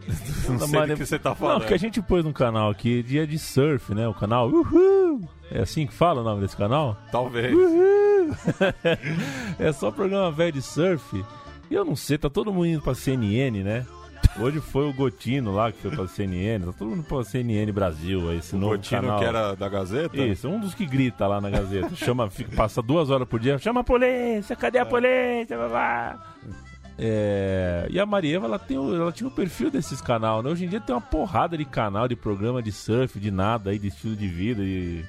Não 0.49 0.57
Da 0.57 0.67
sei 0.67 0.79
Maria- 0.81 0.95
do 0.97 0.99
que 0.99 1.07
você 1.07 1.19
tá 1.19 1.31
Não, 1.31 1.37
falando. 1.37 1.65
que 1.67 1.73
a 1.73 1.79
gente 1.79 2.03
pôs 2.03 2.25
no 2.25 2.33
canal 2.33 2.69
aqui, 2.71 3.03
dia 3.05 3.25
de 3.27 3.39
surf, 3.39 3.95
né? 3.95 4.07
O 4.09 4.13
canal 4.13 4.49
Uhul! 4.49 5.21
É 5.51 5.61
assim 5.61 5.87
que 5.87 5.95
fala 5.95 6.21
o 6.21 6.25
nome 6.25 6.41
desse 6.41 6.57
canal? 6.57 6.97
Talvez. 7.13 7.55
Uhul! 7.55 8.35
é 9.59 9.73
só 9.73 9.91
programa 9.93 10.31
velho 10.33 10.53
de 10.53 10.61
surf. 10.63 11.25
E 11.71 11.75
eu 11.75 11.85
não 11.85 11.95
sei, 11.97 12.19
tá 12.19 12.29
todo 12.29 12.53
mundo 12.53 12.67
indo 12.67 12.83
pra 12.83 12.95
CNN, 12.95 13.63
né? 13.63 13.87
Hoje 14.41 14.61
foi 14.61 14.89
o 14.89 14.93
Gotino 14.93 15.53
lá 15.55 15.71
que 15.71 15.81
foi 15.83 15.91
pra 15.91 16.07
CNN, 16.09 16.65
tá 16.67 16.73
todo 16.73 16.89
mundo 16.91 17.03
pra 17.05 17.23
CNN 17.23 17.71
Brasil, 17.71 18.29
aí, 18.31 18.39
esse 18.39 18.57
O 18.57 18.59
novo 18.59 18.77
Gotino 18.77 19.03
canal. 19.03 19.19
que 19.19 19.25
era 19.25 19.55
da 19.55 19.69
Gazeta? 19.69 20.17
Isso, 20.17 20.49
um 20.49 20.59
dos 20.59 20.75
que 20.75 20.85
grita 20.87 21.27
lá 21.29 21.41
na 21.41 21.49
Gazeta. 21.51 21.95
Chama, 21.95 22.29
fica- 22.31 22.57
passa 22.57 22.83
duas 22.83 23.09
horas 23.11 23.29
por 23.29 23.39
dia. 23.39 23.59
Chama 23.59 23.81
a 23.81 23.85
polícia, 23.85 24.57
cadê 24.57 24.79
a 24.79 24.87
polícia? 24.87 25.57
Blá, 25.57 25.69
blá. 25.69 26.35
É, 26.99 27.87
e 27.91 27.99
a 27.99 28.07
Marieva, 28.07 28.47
ela, 28.47 28.59
tem 28.59 28.77
o- 28.79 28.95
ela 28.95 29.11
tinha 29.13 29.27
o 29.29 29.31
perfil 29.31 29.71
desses 29.71 30.01
canal, 30.01 30.43
né? 30.43 30.51
Hoje 30.51 30.65
em 30.65 30.69
dia 30.69 30.81
tem 30.81 30.95
uma 30.95 31.01
porrada 31.01 31.57
de 31.57 31.65
canal, 31.65 32.07
de 32.07 32.15
programa 32.17 32.63
de 32.63 32.71
surf, 32.73 33.19
de 33.19 33.31
nada 33.31 33.71
aí, 33.71 33.79
de 33.79 33.89
estilo 33.89 34.15
de 34.15 34.29
vida, 34.29 34.63
de, 34.63 35.05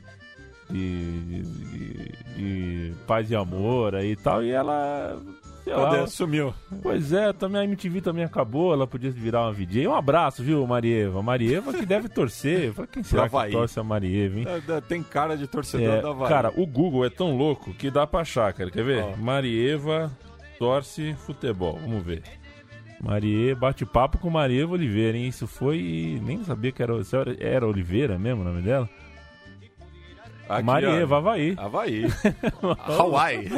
de, 0.70 1.22
de- 1.44 2.24
de 2.36 2.94
paz 3.06 3.30
e 3.30 3.36
amor 3.36 3.96
aí 3.96 4.12
e 4.12 4.16
tal. 4.16 4.44
E 4.44 4.50
ela. 4.50 5.18
sei 5.64 5.74
lá, 5.74 5.92
Cadê? 5.92 6.08
Sumiu. 6.08 6.54
Pois 6.82 7.14
é, 7.14 7.32
também 7.32 7.62
a 7.62 7.64
MTV 7.64 8.02
também 8.02 8.24
acabou, 8.24 8.74
ela 8.74 8.88
podia 8.88 9.12
virar 9.12 9.42
uma 9.44 9.52
VJ. 9.54 9.88
Um 9.88 9.94
abraço, 9.96 10.42
viu, 10.44 10.66
Marieva? 10.66 11.22
Marieva 11.22 11.74
que 11.74 11.86
deve 11.86 12.10
torcer. 12.10 12.74
Fala, 12.74 12.88
Quem 12.88 13.04
será 13.04 13.30
que 13.30 13.52
torce 13.52 13.80
a 13.80 13.84
Marieva, 13.84 14.40
hein? 14.40 14.46
É, 14.68 14.82
Tem 14.82 15.04
cara 15.04 15.38
de 15.38 15.48
torcedor 15.48 15.96
É, 15.96 16.02
da 16.02 16.10
Havaí. 16.10 16.30
cara, 16.30 16.54
o 16.56 16.66
Google 16.66 17.06
é 17.06 17.10
tão 17.10 17.38
louco 17.38 17.74
que 17.74 17.92
dá 17.92 18.08
pra 18.08 18.22
achar, 18.22 18.52
cara. 18.54 18.72
Quer 18.72 18.84
ver? 18.84 19.04
Ó. 19.04 19.16
Marieva 19.18 20.12
torce 20.64 21.14
futebol. 21.26 21.78
Vamos 21.82 22.02
ver. 22.04 22.24
Marie, 23.02 23.54
bate-papo 23.54 24.18
com 24.18 24.30
Marieva 24.30 24.72
Oliveira, 24.72 25.18
hein? 25.18 25.28
Isso 25.28 25.46
foi. 25.46 26.22
Nem 26.24 26.42
sabia 26.46 26.72
que 26.72 26.82
era, 26.82 26.94
era, 27.38 27.68
Oliveira 27.68 28.18
mesmo 28.18 28.44
o 28.44 28.46
nome 28.46 28.62
dela? 28.62 28.90
Aqui, 30.48 30.64
Marieva, 30.64 31.16
ó, 31.16 31.18
Havaí. 31.18 31.54
Havaí. 31.58 32.06
Hawaii. 32.80 33.50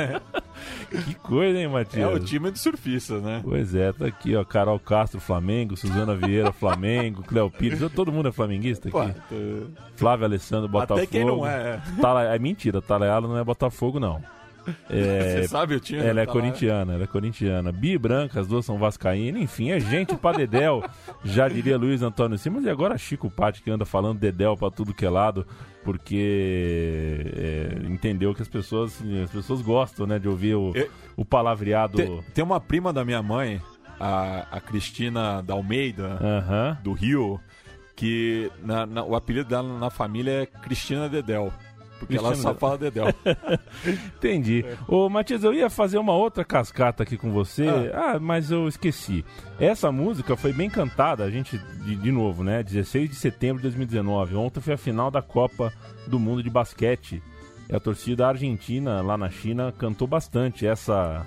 Que 1.06 1.14
coisa, 1.16 1.60
hein, 1.60 1.66
É 1.66 1.68
Matias? 1.68 2.12
o 2.16 2.20
time 2.20 2.52
de 2.52 2.58
surfistas, 2.58 3.22
né? 3.22 3.42
Pois 3.44 3.76
é, 3.76 3.92
tá 3.92 4.08
aqui, 4.08 4.36
ó. 4.36 4.44
Carol 4.44 4.80
Castro, 4.80 5.20
Flamengo. 5.20 5.78
Suzana 5.78 6.16
Vieira, 6.16 6.52
Flamengo. 6.52 7.22
Cléo 7.28 7.52
Pires. 7.52 7.80
Todo 7.92 8.12
mundo 8.12 8.30
é 8.30 8.32
flamenguista 8.32 8.90
Pô, 8.90 9.00
aqui. 9.00 9.14
t- 9.30 9.66
Flávio 9.96 10.26
Alessandro, 10.26 10.68
Botafogo. 10.70 11.02
Até 11.02 11.06
quem 11.08 11.26
não 11.26 11.46
é. 11.46 11.82
é. 11.98 12.02
Tala... 12.02 12.24
É 12.36 12.40
mentira, 12.40 12.82
Talayala 12.82 13.28
não 13.28 13.38
é 13.38 13.44
Botafogo, 13.44 14.00
não. 14.00 14.24
É, 14.90 15.42
Você 15.42 15.48
sabe 15.48 15.76
o 15.76 15.80
time? 15.80 16.02
ela 16.02 16.22
é 16.22 16.26
Tá 16.26 16.32
lá. 16.34 16.40
corintiana, 16.40 16.94
ela 16.94 17.04
é 17.04 17.08
corintiana. 17.08 17.72
Bi 17.72 17.92
e 17.94 17.98
Branca, 17.98 18.40
as 18.40 18.48
duas 18.48 18.66
são 18.66 18.78
vascaínas. 18.78 19.42
Enfim, 19.42 19.72
é 19.72 19.80
gente 19.80 20.16
pra 20.16 20.32
Dedéu, 20.32 20.84
já 21.24 21.48
diria 21.48 21.78
Luiz 21.78 22.02
Antônio 22.02 22.38
Simas. 22.38 22.64
E 22.66 22.70
agora 22.70 22.98
Chico 22.98 23.30
Patti 23.30 23.62
que 23.62 23.70
anda 23.72 23.86
falando 23.86 24.20
Dedéu 24.20 24.56
pra 24.58 24.70
tudo 24.72 24.94
que 24.94 25.06
é 25.06 25.10
lado, 25.10 25.46
porque 25.84 27.32
é, 27.36 27.78
entendeu 27.90 28.34
que 28.34 28.42
as 28.42 28.48
pessoas, 28.48 29.02
as 29.24 29.32
pessoas 29.32 29.62
gostam, 29.62 30.06
né, 30.08 30.20
de 30.20 30.28
ouvir 30.28 30.56
o, 30.56 30.72
Eu- 30.76 30.90
o 31.18 31.26
palavreado. 31.26 31.98
Tem, 31.98 32.24
tem 32.34 32.44
uma 32.44 32.60
prima 32.60 32.92
da 32.92 33.04
minha 33.06 33.22
mãe, 33.22 33.62
a, 34.00 34.48
a 34.52 34.60
Cristina 34.60 35.42
da 35.42 35.54
Almeida, 35.54 36.18
Aham. 36.22 36.78
do 36.84 36.92
Rio, 36.94 37.40
que 37.96 38.52
na- 38.64 38.86
na- 38.86 39.04
o 39.04 39.16
apelido 39.16 39.48
dela 39.50 39.78
na 39.80 39.90
família 39.90 40.44
é 40.44 40.46
Cristina 40.46 41.08
Dedel. 41.08 41.52
Porque 42.00 42.18
ela 42.18 42.36
só 42.36 42.54
fala 42.54 42.78
Dedel. 42.78 43.08
Entendi. 44.18 44.66
Ô, 44.88 45.10
Matias, 45.10 45.44
eu 45.44 45.54
ia 45.54 45.70
fazer 45.70 45.98
uma 45.98 46.14
outra 46.14 46.44
cascata 46.44 47.04
aqui 47.04 47.18
com 47.18 47.32
você. 47.32 47.68
Ah. 47.94 48.20
mas 48.20 48.52
eu 48.52 48.68
esqueci. 48.68 49.24
Essa 49.60 49.92
música 49.92 50.36
foi 50.36 50.52
bem 50.52 50.70
cantada, 50.70 51.24
a 51.24 51.30
gente, 51.32 51.58
de, 51.84 51.96
de 51.96 52.12
novo, 52.12 52.44
né? 52.44 52.62
16 52.64 53.10
de 53.10 53.16
setembro 53.16 53.58
de 53.58 53.64
2019. 53.64 54.36
Ontem 54.36 54.60
foi 54.60 54.74
a 54.74 54.78
final 54.78 55.10
da 55.10 55.22
Copa 55.22 55.72
do 56.08 56.20
Mundo 56.20 56.44
de 56.44 56.50
Basquete. 56.50 57.22
E 57.70 57.76
a 57.76 57.80
torcida 57.80 58.28
argentina, 58.28 59.02
lá 59.02 59.18
na 59.18 59.30
China, 59.30 59.74
cantou 59.78 60.08
bastante 60.08 60.68
essa, 60.68 61.26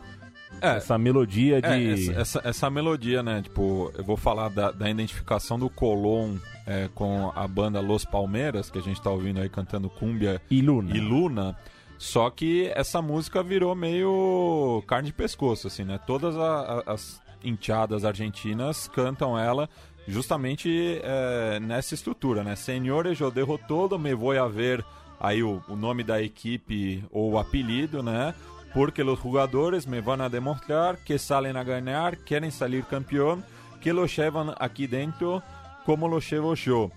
É, 0.61 0.77
essa 0.77 0.97
melodia 0.99 1.59
É, 1.59 1.61
de. 1.61 2.11
essa, 2.11 2.21
essa, 2.21 2.41
essa 2.45 2.71
melodia, 2.71 3.23
né? 3.23 3.43
Tipo, 3.43 3.91
eu 3.97 4.05
vou 4.05 4.17
falar 4.17 4.49
da, 4.51 4.71
da 4.71 4.89
identificação 4.89 5.59
do 5.59 5.69
Colón 5.69 6.37
é, 6.69 6.89
com 6.95 7.33
a 7.35 7.49
banda 7.49 7.81
Los 7.81 8.05
Palmeiras, 8.05 8.71
que 8.71 8.79
a 8.79 8.83
gente 8.83 9.01
tá 9.01 9.09
ouvindo 9.11 9.41
aí 9.41 9.49
cantando 9.49 9.89
Cúmbia 9.89 10.41
E 10.51 10.61
Luna. 10.61 10.95
e 10.95 11.01
Luna. 11.01 11.57
Só 11.97 12.29
que 12.31 12.71
essa 12.77 13.01
música 13.01 13.43
virou 13.43 13.75
meio 13.75 14.83
carne 14.87 15.07
de 15.09 15.13
pescoço, 15.15 15.67
assim, 15.67 15.83
né? 15.85 15.99
Todas 16.07 16.37
a- 16.37 16.83
a- 16.87 16.93
as 16.93 17.21
enteadas 17.43 18.05
argentinas 18.05 18.87
cantam 18.89 19.39
ela 19.39 19.69
justamente 20.07 21.01
é, 21.03 21.59
nessa 21.61 21.95
estrutura, 21.95 22.43
né? 22.45 22.55
Senhores, 22.57 23.19
eu 23.21 23.31
derro 23.31 23.59
todo, 23.67 23.99
me 23.99 24.15
vou 24.15 24.33
a 24.39 24.47
ver 24.49 24.85
aí 25.21 25.43
o, 25.43 25.63
o 25.69 25.75
nome 25.75 26.05
da 26.05 26.21
equipe 26.23 27.03
ou 27.11 27.33
o 27.33 27.39
apelido, 27.39 28.03
né? 28.03 28.35
Porque 28.75 29.03
os 29.03 29.19
jogadores 29.23 29.87
me 29.87 30.01
van 30.01 30.23
a 30.23 30.29
demonstrar 30.29 30.97
que 30.99 31.19
salen 31.19 31.57
a 31.57 31.65
ganhar, 31.65 32.15
querem 32.17 32.51
salir 32.51 32.85
campeão, 32.85 33.43
que 33.81 33.91
lo 33.93 34.05
llevan 34.07 34.55
aqui 34.59 34.87
dentro 34.87 35.43
como 35.89 36.07
lo 36.07 36.21
llevo 36.21 36.55
yo. 36.55 36.91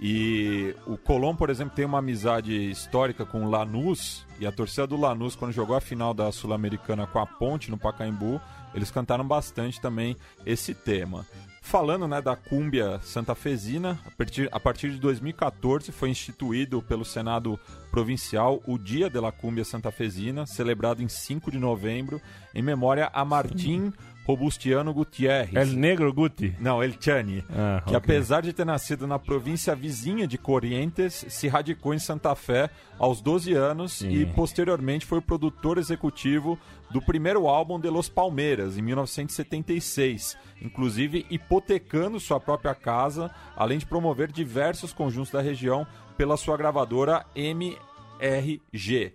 E 0.00 0.74
o 0.86 0.96
Colón, 0.96 1.36
por 1.36 1.50
exemplo, 1.50 1.76
tem 1.76 1.84
uma 1.84 1.98
amizade 1.98 2.70
histórica 2.70 3.26
com 3.26 3.44
o 3.44 3.50
Lanús, 3.50 4.24
e 4.40 4.46
a 4.46 4.52
torcida 4.52 4.86
do 4.86 4.96
Lanús, 4.96 5.36
quando 5.36 5.52
jogou 5.52 5.76
a 5.76 5.82
final 5.82 6.14
da 6.14 6.32
Sul-Americana 6.32 7.06
com 7.06 7.18
a 7.18 7.26
Ponte 7.26 7.70
no 7.70 7.76
Pacaembu, 7.76 8.40
eles 8.74 8.90
cantaram 8.90 9.26
bastante 9.26 9.78
também 9.78 10.16
esse 10.46 10.72
tema. 10.72 11.26
Falando 11.60 12.08
né, 12.08 12.22
da 12.22 12.34
cúmbia 12.34 12.98
santafesina, 13.02 13.98
a 14.06 14.10
partir, 14.12 14.48
a 14.50 14.58
partir 14.58 14.92
de 14.92 14.98
2014 14.98 15.92
foi 15.92 16.08
instituído 16.08 16.80
pelo 16.80 17.04
Senado 17.04 17.60
Provincial 17.90 18.62
o 18.66 18.78
Dia 18.78 19.10
de 19.10 19.20
la 19.20 19.30
Cúmbia 19.30 19.64
Santafesina, 19.64 20.46
celebrado 20.46 21.02
em 21.02 21.08
5 21.08 21.50
de 21.50 21.58
novembro, 21.58 22.18
em 22.54 22.62
memória 22.62 23.10
a 23.12 23.22
Martim 23.26 23.92
Robustiano 24.28 24.92
Gutierrez. 24.92 25.54
El 25.54 25.74
Negro 25.78 26.12
Guti. 26.12 26.54
Não, 26.60 26.82
El 26.82 26.96
Chani 27.00 27.42
Ah, 27.48 27.80
que 27.86 27.96
ok. 27.96 27.96
apesar 27.96 28.42
de 28.42 28.52
ter 28.52 28.66
nascido 28.66 29.06
na 29.06 29.18
província 29.18 29.74
vizinha 29.74 30.26
de 30.26 30.36
Corrientes, 30.36 31.24
se 31.30 31.48
radicou 31.48 31.94
em 31.94 31.98
Santa 31.98 32.34
Fé 32.34 32.68
aos 32.98 33.22
12 33.22 33.54
anos 33.54 33.92
Sim. 33.94 34.10
e 34.10 34.26
posteriormente 34.26 35.06
foi 35.06 35.16
o 35.18 35.22
produtor 35.22 35.78
executivo 35.78 36.58
do 36.90 37.00
primeiro 37.00 37.48
álbum 37.48 37.80
de 37.80 37.88
Los 37.88 38.10
Palmeiras, 38.10 38.76
em 38.76 38.82
1976, 38.82 40.36
inclusive 40.60 41.24
hipotecando 41.30 42.20
sua 42.20 42.38
própria 42.38 42.74
casa, 42.74 43.30
além 43.56 43.78
de 43.78 43.86
promover 43.86 44.30
diversos 44.30 44.92
conjuntos 44.92 45.30
da 45.30 45.40
região 45.40 45.86
pela 46.18 46.36
sua 46.36 46.56
gravadora 46.56 47.24
MRG. 47.34 49.14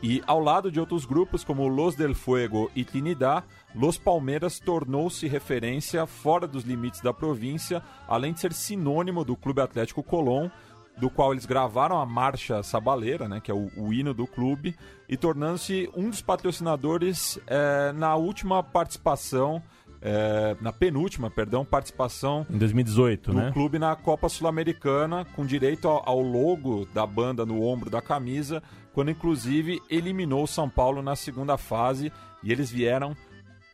E 0.00 0.22
ao 0.26 0.40
lado 0.40 0.70
de 0.70 0.78
outros 0.78 1.04
grupos 1.04 1.42
como 1.42 1.66
Los 1.66 1.96
del 1.96 2.14
Fuego 2.14 2.70
e 2.74 2.84
Trinidad, 2.84 3.42
Los 3.74 3.98
Palmeiras 3.98 4.58
tornou-se 4.58 5.26
referência 5.26 6.06
fora 6.06 6.46
dos 6.46 6.64
limites 6.64 7.00
da 7.00 7.12
província, 7.12 7.82
além 8.06 8.32
de 8.32 8.40
ser 8.40 8.52
sinônimo 8.52 9.24
do 9.24 9.36
Clube 9.36 9.60
Atlético 9.60 10.02
Colón, 10.02 10.48
do 10.96 11.08
qual 11.08 11.32
eles 11.32 11.46
gravaram 11.46 11.98
a 12.00 12.06
marcha 12.06 12.62
sabaleira, 12.62 13.28
né, 13.28 13.40
que 13.40 13.50
é 13.50 13.54
o, 13.54 13.70
o 13.76 13.92
hino 13.92 14.12
do 14.12 14.26
clube, 14.26 14.74
e 15.08 15.16
tornando-se 15.16 15.88
um 15.96 16.10
dos 16.10 16.20
patrocinadores 16.20 17.38
eh, 17.46 17.92
na 17.92 18.16
última 18.16 18.62
participação, 18.64 19.62
eh, 20.02 20.56
na 20.60 20.72
penúltima, 20.72 21.30
perdão, 21.30 21.64
participação 21.64 22.44
Em 22.50 22.58
2018, 22.58 23.30
do 23.30 23.36
né? 23.36 23.50
clube 23.52 23.78
na 23.78 23.94
Copa 23.94 24.28
Sul-Americana, 24.28 25.24
com 25.36 25.46
direito 25.46 25.86
ao, 25.86 26.02
ao 26.08 26.20
logo 26.20 26.84
da 26.92 27.06
banda 27.06 27.46
no 27.46 27.62
ombro 27.62 27.88
da 27.88 28.02
camisa, 28.02 28.60
quando 28.92 29.12
inclusive 29.12 29.80
eliminou 29.88 30.42
o 30.42 30.48
São 30.48 30.68
Paulo 30.68 31.00
na 31.00 31.14
segunda 31.14 31.56
fase 31.56 32.12
e 32.42 32.50
eles 32.50 32.70
vieram 32.70 33.16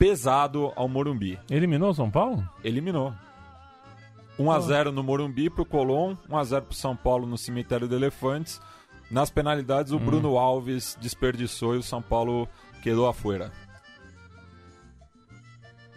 pesado 0.08 0.70
ao 0.76 0.86
Morumbi. 0.86 1.38
Eliminou 1.48 1.88
o 1.90 1.94
São 1.94 2.10
Paulo? 2.10 2.46
Eliminou. 2.62 3.14
1 4.38 4.50
a 4.50 4.60
0 4.60 4.92
no 4.92 5.02
Morumbi 5.02 5.48
pro 5.48 5.64
Colón, 5.64 6.14
1 6.28 6.36
a 6.36 6.44
0 6.44 6.64
pro 6.66 6.74
São 6.74 6.94
Paulo 6.94 7.26
no 7.26 7.38
Cemitério 7.38 7.88
de 7.88 7.94
Elefantes. 7.94 8.60
Nas 9.10 9.30
penalidades, 9.30 9.92
o 9.92 9.98
Bruno 9.98 10.36
Alves 10.36 10.98
desperdiçou 11.00 11.74
e 11.74 11.78
o 11.78 11.82
São 11.82 12.02
Paulo 12.02 12.46
quedou 12.82 13.08
afuera. 13.08 13.50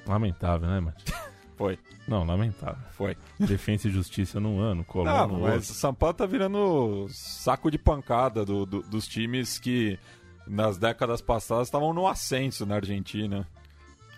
Lamentável, 0.06 0.70
né, 0.70 0.80
Matias? 0.80 1.28
Foi, 1.58 1.78
Não, 2.08 2.24
lamentável. 2.24 2.78
foi. 2.91 3.17
Defesa 3.39 3.88
e 3.88 3.91
Justiça 3.91 4.39
num 4.39 4.60
ano, 4.60 4.86
Colón 4.86 5.06
Não, 5.12 5.28
no 5.28 5.34
mas 5.41 5.54
outro. 5.56 5.72
o 5.72 5.74
São 5.74 5.91
Paulo 5.91 6.13
tá 6.13 6.24
virando 6.28 7.08
saco 7.10 7.72
de 7.72 7.80
pancada 7.80 8.46
do- 8.46 8.63
do- 8.63 8.84
dos 8.84 9.08
times 9.08 9.58
que 9.58 9.98
nas 10.46 10.78
décadas 10.78 11.20
passadas 11.20 11.67
estavam 11.67 11.93
no 11.96 12.08
ascenso 12.08 12.63
na 12.63 12.76
Argentina. 12.76 13.48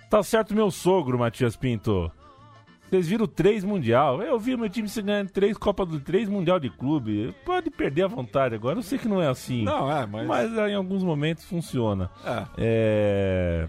Tá 0.09 0.23
certo 0.23 0.55
meu 0.55 0.71
sogro, 0.71 1.19
Matias 1.19 1.55
Pinto. 1.55 2.11
Vocês 2.89 3.07
viram 3.07 3.27
três 3.27 3.63
Mundial. 3.63 4.23
Eu 4.23 4.39
vi 4.39 4.57
meu 4.57 4.67
time 4.67 4.89
se 4.89 4.99
ganhando 5.03 5.29
três 5.29 5.55
Copa 5.55 5.85
do 5.85 5.99
três 5.99 6.27
Mundial 6.27 6.59
de 6.59 6.71
clube. 6.71 7.35
Pode 7.45 7.69
perder 7.69 8.03
a 8.03 8.07
vontade 8.07 8.55
agora. 8.55 8.79
Eu 8.79 8.83
sei 8.83 8.97
que 8.97 9.07
não 9.07 9.21
é 9.21 9.27
assim. 9.27 9.63
Não, 9.63 9.91
é, 9.91 10.07
mas. 10.07 10.27
Mas 10.27 10.51
em 10.51 10.73
alguns 10.73 11.03
momentos 11.03 11.45
funciona. 11.45 12.09
É. 12.25 12.45
É... 12.57 13.67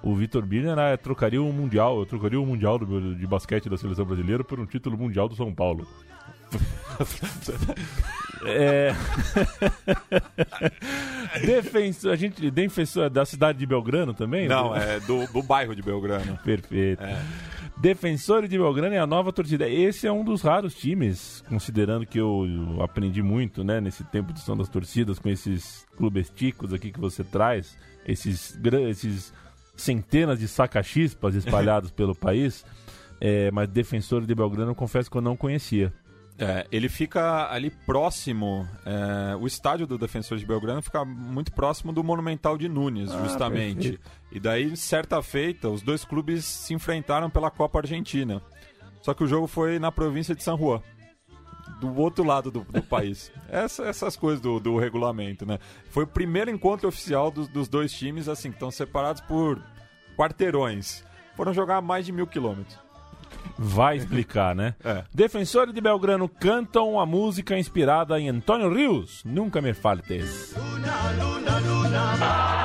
O 0.00 0.14
Vitor 0.14 0.46
Birner 0.46 0.78
ah, 0.78 0.96
trocaria 0.96 1.42
o 1.42 1.52
Mundial. 1.52 1.98
Eu 1.98 2.06
trocaria 2.06 2.40
o 2.40 2.46
Mundial 2.46 2.78
do, 2.78 3.16
de 3.16 3.26
basquete 3.26 3.68
da 3.68 3.76
seleção 3.76 4.04
brasileira 4.04 4.44
por 4.44 4.60
um 4.60 4.66
título 4.66 4.96
mundial 4.96 5.28
do 5.28 5.34
São 5.34 5.52
Paulo. 5.52 5.86
é... 8.44 8.94
defensor, 11.44 12.12
a 12.12 12.16
gente 12.16 12.50
defensor 12.50 13.10
da 13.10 13.24
cidade 13.24 13.58
de 13.58 13.66
Belgrano 13.66 14.14
também? 14.14 14.48
Não, 14.48 14.74
é 14.74 15.00
do, 15.00 15.26
do 15.32 15.42
bairro 15.42 15.74
de 15.74 15.82
Belgrano. 15.82 16.38
Perfeito. 16.44 17.02
É. 17.02 17.20
Defensores 17.80 18.50
de 18.50 18.58
Belgrano 18.58 18.94
é 18.94 18.98
a 18.98 19.06
nova 19.06 19.32
torcida. 19.32 19.66
Esse 19.68 20.06
é 20.06 20.12
um 20.12 20.22
dos 20.22 20.42
raros 20.42 20.74
times, 20.74 21.42
considerando 21.48 22.04
que 22.04 22.18
eu, 22.18 22.46
aprendi 22.82 23.22
muito, 23.22 23.64
né, 23.64 23.80
nesse 23.80 24.04
tempo 24.04 24.32
de 24.34 24.40
som 24.40 24.54
das 24.56 24.68
torcidas 24.68 25.18
com 25.18 25.30
esses 25.30 25.86
clubesticos 25.96 26.74
aqui 26.74 26.92
que 26.92 27.00
você 27.00 27.24
traz, 27.24 27.76
esses, 28.06 28.58
esses 28.88 29.32
centenas 29.74 30.38
de 30.38 30.46
saca-chispas 30.46 31.34
espalhados 31.34 31.90
pelo 31.92 32.14
país. 32.14 32.66
É, 33.18 33.50
mas 33.50 33.68
Defensores 33.68 34.26
de 34.26 34.34
Belgrano, 34.34 34.72
eu 34.72 34.74
confesso 34.74 35.10
que 35.10 35.16
eu 35.16 35.22
não 35.22 35.36
conhecia. 35.36 35.92
É, 36.42 36.66
ele 36.72 36.88
fica 36.88 37.52
ali 37.52 37.68
próximo. 37.70 38.66
é, 38.86 39.36
o 39.36 39.46
estádio 39.46 39.86
do 39.86 39.98
Defensor 39.98 40.38
de 40.38 40.46
Belgrano 40.46 40.80
fica 40.80 41.04
muito 41.04 41.52
próximo 41.52 41.92
do 41.92 42.02
Monumental 42.02 42.56
de 42.56 42.66
Nunes, 42.68 43.12
justamente. 43.12 43.98
perfeito. 43.98 44.10
E 44.32 44.40
daí, 44.40 44.74
certa 44.76 45.20
feita, 45.22 45.68
os 45.68 45.82
dois 45.82 46.04
clubes 46.04 46.44
se 46.46 46.72
enfrentaram 46.72 47.28
pela 47.28 47.50
Copa 47.50 47.80
Argentina. 47.80 48.40
Só 49.02 49.12
que 49.12 49.22
o 49.22 49.26
jogo 49.26 49.46
foi 49.46 49.78
na 49.78 49.92
província 49.92 50.34
de 50.34 50.42
San 50.42 50.56
Juan. 50.56 50.80
Do 51.80 51.94
outro 51.96 52.24
lado 52.24 52.50
do, 52.50 52.60
do 52.60 52.82
país. 52.82 53.30
Essa- 53.48 53.84
essas 53.84 54.16
coisas 54.16 54.40
do, 54.40 54.58
do 54.60 54.78
regulamento, 54.78 55.44
né? 55.46 55.58
Foi 55.90 56.04
o 56.04 56.06
primeiro 56.06 56.50
encontro 56.50 56.88
oficial 56.88 57.30
dos, 57.30 57.48
dos 57.48 57.68
dois 57.68 57.92
times, 57.92 58.28
assim, 58.28 58.50
que 58.50 58.56
estão 58.56 58.70
separados 58.70 59.20
por 59.22 59.62
quarteirões. 60.16 61.04
Foram 61.36 61.52
jogar 61.54 61.80
mais 61.80 62.04
de 62.06 62.12
mil 62.12 62.26
quilômetros. 62.26 62.78
Vai 63.58 63.96
explicar, 63.96 64.54
né? 64.54 64.74
É. 64.84 65.04
Defensores 65.12 65.74
de 65.74 65.80
Belgrano 65.80 66.28
cantam 66.28 66.98
a 66.98 67.04
música 67.04 67.58
inspirada 67.58 68.18
em 68.18 68.28
Antônio 68.28 68.72
Rios. 68.72 69.22
Nunca 69.24 69.60
me 69.60 69.74
faltes. 69.74 70.54
Luna, 70.56 71.24
luna, 71.24 71.58
luna. 71.58 72.59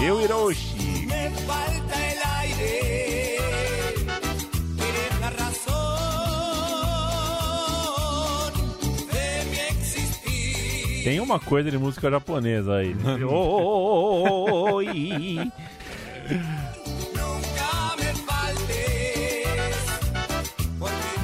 Mi 0.00 0.08
existir. 9.68 11.04
Tem 11.04 11.20
uma 11.20 11.38
coisa 11.38 11.70
de 11.70 11.76
música 11.76 12.10
japonesa 12.10 12.76
aí. 12.76 12.96
Oi. 14.72 15.52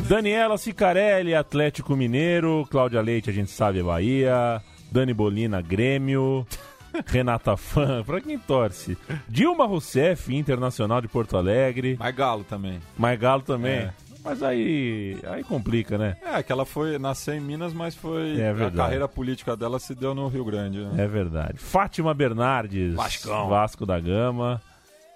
Daniela 0.07 0.59
Sicarelli, 0.59 1.35
Atlético 1.35 1.97
Mineiro. 1.97 2.66
Cláudia 2.70 3.01
Leite, 3.01 3.31
a 3.31 3.33
gente 3.33 3.51
sabe, 3.51 3.81
é 3.81 3.83
Bahia. 3.83 4.62
Dani 4.93 5.14
Bolina, 5.14 5.62
Grêmio. 5.62 6.47
Renata 7.07 7.57
Fã, 7.57 8.03
pra 8.05 8.20
quem 8.20 8.38
torce? 8.38 8.97
Dilma 9.28 9.66
Rousseff, 9.66 10.34
Internacional 10.34 11.01
de 11.01 11.09
Porto 11.09 11.36
Alegre. 11.36 11.97
Mas 11.99 12.14
Galo 12.14 12.44
também. 12.44 12.80
Margalo 12.97 13.42
também. 13.42 13.72
É. 13.72 13.92
Mas 14.24 14.42
aí, 14.42 15.16
aí 15.28 15.44
complica, 15.44 15.97
né? 15.97 16.16
É, 16.20 16.42
que 16.42 16.51
ela 16.51 16.64
foi 16.66 16.99
nasceu 16.99 17.34
em 17.34 17.40
Minas, 17.40 17.72
mas 17.72 17.94
foi 17.94 18.40
É 18.40 18.51
a 18.51 18.70
carreira 18.72 19.07
política 19.07 19.57
dela 19.57 19.78
se 19.78 19.94
deu 19.94 20.16
no 20.16 20.26
Rio 20.26 20.44
Grande. 20.44 20.78
né? 20.80 21.05
É 21.05 21.07
verdade. 21.07 21.59
Fátima 21.59 22.12
Bernardes, 22.12 22.94
Vascão. 22.94 23.49
Vasco 23.49 23.86
da 23.86 24.01
Gama. 24.01 24.61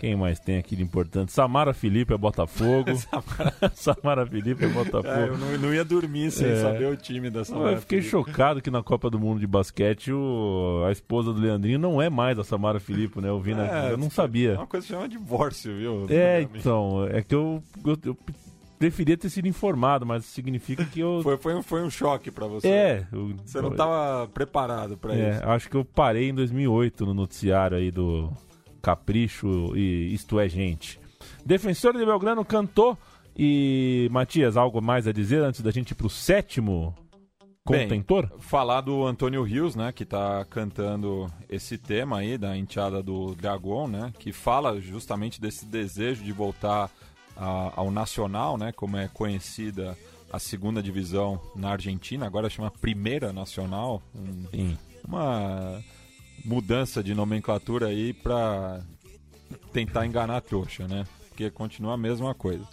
Quem 0.00 0.16
mais 0.16 0.40
tem 0.40 0.56
aqui 0.56 0.74
de 0.74 0.82
importante? 0.82 1.30
Samara 1.30 1.74
Felipe 1.74 2.14
é 2.14 2.16
Botafogo. 2.16 2.90
Samara 3.74 4.26
Felipe 4.26 4.64
é 4.64 4.68
Botafogo. 4.68 5.06
É, 5.06 5.28
eu 5.28 5.36
não, 5.36 5.58
não 5.58 5.74
ia 5.74 5.84
dormir 5.84 6.30
sem 6.30 6.48
É. 6.48 6.56
saber 6.56 6.86
o 6.90 6.96
time 6.96 7.28
dessa 7.28 7.54
Eu 7.54 7.76
fiquei 7.78 8.00
Felipe. 8.00 8.10
chocado 8.10 8.62
que 8.62 8.70
na 8.70 8.82
Copa 8.82 9.10
do 9.10 9.18
Mundo 9.20 9.38
de 9.40 9.46
basquete 9.46 10.10
o- 10.10 10.82
a 10.88 10.90
esposa 10.90 11.32
do 11.34 11.40
Leandrinho 11.40 11.78
não 11.78 12.00
é 12.00 12.08
mais 12.08 12.38
a 12.38 12.44
Samara 12.44 12.80
Filipe, 12.80 13.20
né? 13.20 13.28
Eu, 13.28 13.38
vi 13.40 13.54
na- 13.54 13.66
É, 13.88 13.92
eu 13.92 13.98
não 13.98 14.06
É 14.06 14.10
sabia. 14.10 14.54
uma 14.54 14.66
coisa 14.66 14.86
que 14.86 14.92
chama 14.92 15.06
divórcio, 15.06 15.76
viu? 15.76 16.06
É, 16.08 16.40
então, 16.42 17.06
é 17.06 17.20
que 17.22 17.34
eu, 17.34 17.62
eu, 17.84 17.98
eu 18.06 18.16
preferia 18.78 19.18
ter 19.18 19.28
sido 19.28 19.46
informado, 19.46 20.06
mas 20.06 20.24
significa 20.24 20.82
que 20.86 21.00
eu. 21.00 21.20
Foi, 21.22 21.36
foi, 21.36 21.54
um, 21.54 21.62
foi 21.62 21.82
um 21.82 21.90
choque 21.90 22.30
pra 22.30 22.46
você. 22.46 22.66
É, 22.66 23.06
eu- 23.12 23.34
Você 23.44 23.60
não 23.60 23.72
tava 23.74 24.26
preparado 24.28 24.96
pra 24.96 25.14
É, 25.14 25.32
isso. 25.32 25.44
acho 25.46 25.68
que 25.68 25.76
eu 25.76 25.84
parei 25.84 26.30
em 26.30 26.34
2008 26.34 27.04
no 27.04 27.12
noticiário 27.12 27.76
aí 27.76 27.90
do 27.90 28.30
Capricho 28.80 29.76
e 29.76 30.12
Isto 30.14 30.40
é 30.40 30.48
Gente. 30.48 30.98
Defensor 31.44 31.92
de 31.96 32.04
Belgrano 32.04 32.44
cantou 32.44 32.96
e 33.36 34.08
Matias, 34.10 34.56
algo 34.56 34.80
mais 34.82 35.06
a 35.06 35.12
dizer 35.12 35.42
antes 35.42 35.60
da 35.60 35.70
gente 35.70 35.90
ir 35.92 35.94
pro 35.94 36.08
sétimo 36.10 36.94
Bem, 37.68 37.82
contentor? 37.82 38.30
Falar 38.40 38.80
do 38.80 39.06
Antônio 39.06 39.42
Rios, 39.42 39.76
né, 39.76 39.92
que 39.92 40.04
tá 40.04 40.44
cantando 40.48 41.30
esse 41.48 41.78
tema 41.78 42.18
aí 42.18 42.36
da 42.36 42.56
enteada 42.56 43.02
do 43.02 43.34
Dragão, 43.34 43.86
né, 43.86 44.12
que 44.18 44.32
fala 44.32 44.80
justamente 44.80 45.40
desse 45.40 45.66
desejo 45.66 46.24
de 46.24 46.32
voltar 46.32 46.90
a- 47.36 47.72
ao 47.76 47.90
Nacional, 47.90 48.56
né, 48.58 48.72
como 48.72 48.96
é 48.96 49.08
conhecida 49.08 49.96
a 50.32 50.38
segunda 50.38 50.82
divisão 50.82 51.40
na 51.54 51.70
Argentina, 51.70 52.26
agora 52.26 52.48
chama 52.50 52.70
Primeira 52.70 53.32
Nacional, 53.32 54.02
um- 54.14 54.46
Sim. 54.50 54.78
uma 55.06 55.80
mudança 56.44 57.02
de 57.02 57.14
nomenclatura 57.14 57.88
aí 57.88 58.12
pra 58.12 58.80
tentar 59.72 60.06
enganar 60.06 60.36
a 60.36 60.40
trouxa, 60.40 60.86
né? 60.86 61.04
Porque 61.28 61.50
continua 61.50 61.94
a 61.94 61.96
mesma 61.96 62.34
coisa. 62.34 62.66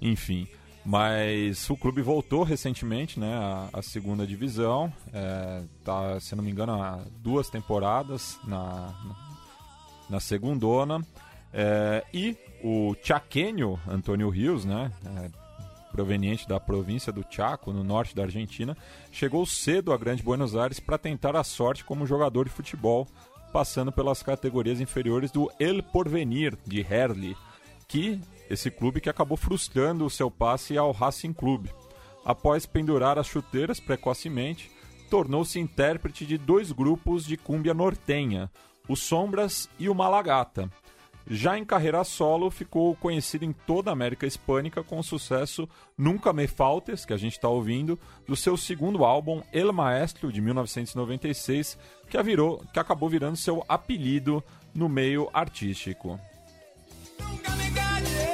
Enfim, 0.00 0.46
mas 0.84 1.68
o 1.68 1.76
clube 1.76 2.00
voltou 2.00 2.42
recentemente, 2.42 3.20
né? 3.20 3.34
À, 3.34 3.68
à 3.74 3.82
segunda 3.82 4.26
divisão. 4.26 4.92
É, 5.12 5.62
tá, 5.84 6.18
se 6.20 6.34
não 6.34 6.42
me 6.42 6.50
engano, 6.50 6.72
há 6.72 7.00
duas 7.20 7.50
temporadas 7.50 8.38
na, 8.44 8.94
na 10.08 10.20
segundona. 10.20 11.00
É, 11.52 12.04
e 12.12 12.36
o 12.62 12.94
Chaqueño 13.02 13.78
Antônio 13.86 14.28
Rios, 14.28 14.64
né? 14.64 14.92
É, 15.04 15.47
proveniente 15.90 16.48
da 16.48 16.60
província 16.60 17.12
do 17.12 17.24
Chaco, 17.28 17.72
no 17.72 17.82
norte 17.82 18.14
da 18.14 18.22
Argentina, 18.22 18.76
chegou 19.10 19.44
cedo 19.46 19.92
a 19.92 19.96
Grande 19.96 20.22
Buenos 20.22 20.54
Aires 20.54 20.78
para 20.80 20.98
tentar 20.98 21.34
a 21.36 21.44
sorte 21.44 21.84
como 21.84 22.06
jogador 22.06 22.44
de 22.44 22.54
futebol, 22.54 23.06
passando 23.52 23.90
pelas 23.90 24.22
categorias 24.22 24.80
inferiores 24.80 25.30
do 25.30 25.50
El 25.58 25.82
Porvenir 25.82 26.56
de 26.66 26.80
Herli, 26.80 27.36
que 27.86 28.20
esse 28.48 28.70
clube 28.70 29.00
que 29.00 29.10
acabou 29.10 29.36
frustrando 29.36 30.04
o 30.04 30.10
seu 30.10 30.30
passe 30.30 30.76
ao 30.76 30.92
Racing 30.92 31.32
Clube. 31.32 31.70
Após 32.24 32.66
pendurar 32.66 33.18
as 33.18 33.26
chuteiras 33.26 33.80
precocemente, 33.80 34.70
tornou-se 35.10 35.58
intérprete 35.58 36.26
de 36.26 36.36
dois 36.36 36.72
grupos 36.72 37.24
de 37.24 37.36
cúmbia 37.36 37.72
nortenha, 37.72 38.50
o 38.88 38.96
Sombras 38.96 39.68
e 39.78 39.88
o 39.88 39.94
Malagata. 39.94 40.70
Já 41.30 41.58
em 41.58 41.64
carreira 41.64 42.02
solo, 42.04 42.50
ficou 42.50 42.96
conhecido 42.96 43.44
em 43.44 43.52
toda 43.52 43.90
a 43.90 43.92
América 43.92 44.26
Hispânica 44.26 44.82
com 44.82 44.98
o 44.98 45.02
sucesso 45.02 45.68
Nunca 45.96 46.32
Me 46.32 46.46
Faltes, 46.46 47.04
que 47.04 47.12
a 47.12 47.16
gente 47.18 47.34
está 47.34 47.48
ouvindo, 47.48 47.98
do 48.26 48.34
seu 48.34 48.56
segundo 48.56 49.04
álbum 49.04 49.42
El 49.52 49.72
Maestro, 49.72 50.32
de 50.32 50.40
1996, 50.40 51.78
que, 52.08 52.16
a 52.16 52.22
virou, 52.22 52.64
que 52.72 52.78
acabou 52.78 53.08
virando 53.08 53.36
seu 53.36 53.64
apelido 53.68 54.42
no 54.74 54.88
meio 54.88 55.28
artístico. 55.32 56.18
Nadie. 57.18 58.28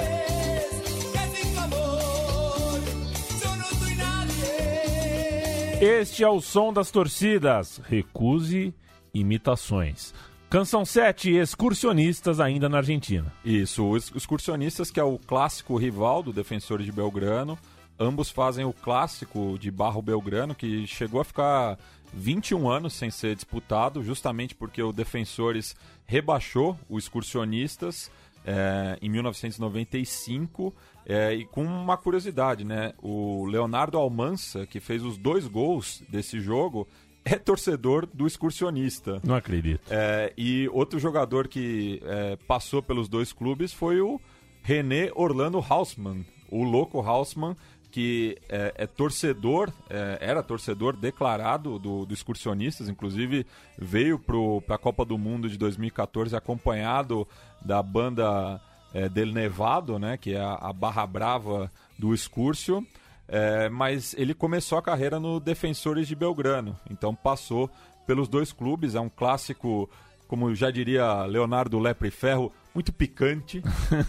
Este 5.87 6.25
é 6.25 6.29
o 6.29 6.41
som 6.41 6.73
das 6.73 6.91
torcidas. 6.91 7.79
Recuse 7.85 8.73
imitações. 9.13 10.15
Canção 10.55 10.85
7, 10.85 11.33
Excursionistas, 11.33 12.39
ainda 12.39 12.69
na 12.69 12.77
Argentina. 12.77 13.35
Isso, 13.45 13.91
os 13.91 14.13
excursionistas, 14.15 14.89
que 14.89 15.01
é 15.01 15.03
o 15.03 15.19
clássico 15.19 15.77
rival 15.77 16.23
do 16.23 16.33
Defensores 16.33 16.87
de 16.87 16.93
Belgrano. 16.93 17.59
Ambos 17.99 18.31
fazem 18.31 18.65
o 18.65 18.73
clássico 18.73 19.59
de 19.59 19.69
Barro 19.69 20.01
Belgrano, 20.01 20.55
que 20.55 20.87
chegou 20.87 21.21
a 21.21 21.25
ficar 21.25 21.77
21 22.13 22.71
anos 22.71 22.93
sem 22.93 23.11
ser 23.11 23.35
disputado, 23.35 24.01
justamente 24.05 24.55
porque 24.55 24.81
o 24.81 24.93
Defensores 24.93 25.75
rebaixou 26.07 26.79
o 26.89 27.01
Excursionistas 27.01 28.09
é, 28.47 28.97
em 29.03 29.09
1995. 29.09 30.73
é, 31.05 31.35
e 31.35 31.45
com 31.47 31.65
uma 31.65 31.97
curiosidade, 31.97 32.65
né? 32.65 32.93
O 33.03 33.45
Leonardo 33.47 33.99
Almansa, 33.99 34.67
que 34.67 34.79
fez 34.79 35.03
os 35.03 35.19
dois 35.19 35.49
gols 35.49 36.01
desse 36.09 36.39
jogo, 36.39 36.87
é 37.35 37.37
torcedor 37.37 38.07
do 38.13 38.27
Excursionista. 38.27 39.21
Não 39.25 39.35
acredito. 39.35 39.83
É, 39.91 40.33
e 40.37 40.69
outro 40.73 40.99
jogador 40.99 41.49
que 41.49 42.01
é, 42.05 42.37
passou 42.47 42.83
pelos 42.83 43.09
dois 43.09 43.33
clubes 43.33 43.73
foi 43.73 44.01
o 44.01 44.21
René 44.63 45.11
Orlando 45.15 45.59
Hausmann, 45.59 46.25
o 46.51 46.63
louco 46.63 47.01
Hausmann, 47.01 47.57
que 47.91 48.37
é, 48.49 48.75
é 48.77 48.87
torcedor, 48.87 49.73
é, 49.89 50.19
era 50.21 50.43
torcedor 50.43 50.97
declarado 50.97 51.79
do, 51.79 52.05
do 52.05 52.13
Excursionistas, 52.13 52.89
inclusive 52.89 53.47
veio 53.79 54.19
para 54.19 54.75
a 54.75 54.79
Copa 54.79 55.05
do 55.05 55.17
Mundo 55.17 55.49
de 55.49 55.57
2014 55.57 56.35
acompanhado 56.35 57.27
da 57.65 57.81
banda 57.83 58.61
é, 58.93 59.09
Del 59.09 59.33
Nevado, 59.33 59.99
né, 59.99 60.17
que 60.17 60.35
é 60.35 60.41
a, 60.41 60.55
a 60.55 60.73
barra 60.73 61.07
brava 61.07 61.71
do 61.99 62.13
Excursio. 62.13 62.85
É, 63.27 63.69
mas 63.69 64.15
ele 64.19 64.35
começou 64.35 64.79
a 64.79 64.83
carreira 64.83 65.19
no 65.19 65.41
Defensores 65.41 66.07
de 66.07 66.15
Belgrano, 66.15 66.77
então 66.91 67.15
passou 67.15 67.71
pelos 68.07 68.29
dois 68.29 68.53
clubes. 68.53 68.95
É 68.95 69.01
um 69.01 69.09
clássico, 69.09 69.89
como 70.29 70.55
já 70.55 70.71
diria 70.71 71.25
Leonardo 71.25 71.79
Lepre 71.79 72.11
Ferro, 72.11 72.53
muito 72.75 72.93
picante. 72.93 73.63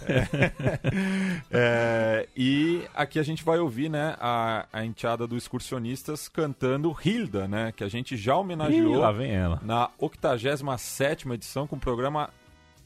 É. 0.06 0.52
É, 1.58 2.28
e 2.36 2.84
aqui 2.94 3.20
a 3.20 3.24
gente 3.24 3.44
vai 3.44 3.60
ouvir 3.60 3.90
né, 3.90 4.16
a, 4.20 4.66
a 4.74 4.84
enteada 4.84 5.26
do 5.26 5.38
Excursionistas 5.38 6.28
cantando 6.28 6.96
Hilda, 7.04 7.48
né, 7.48 7.72
que 7.72 7.84
a 7.84 7.88
gente 7.88 8.18
já 8.18 8.34
Ih, 8.34 8.38
homenageou 8.38 9.04
ela. 9.22 9.60
na 9.64 9.90
87 9.98 11.30
edição, 11.32 11.66
com 11.68 11.76
um 11.78 11.80
programa 11.80 12.30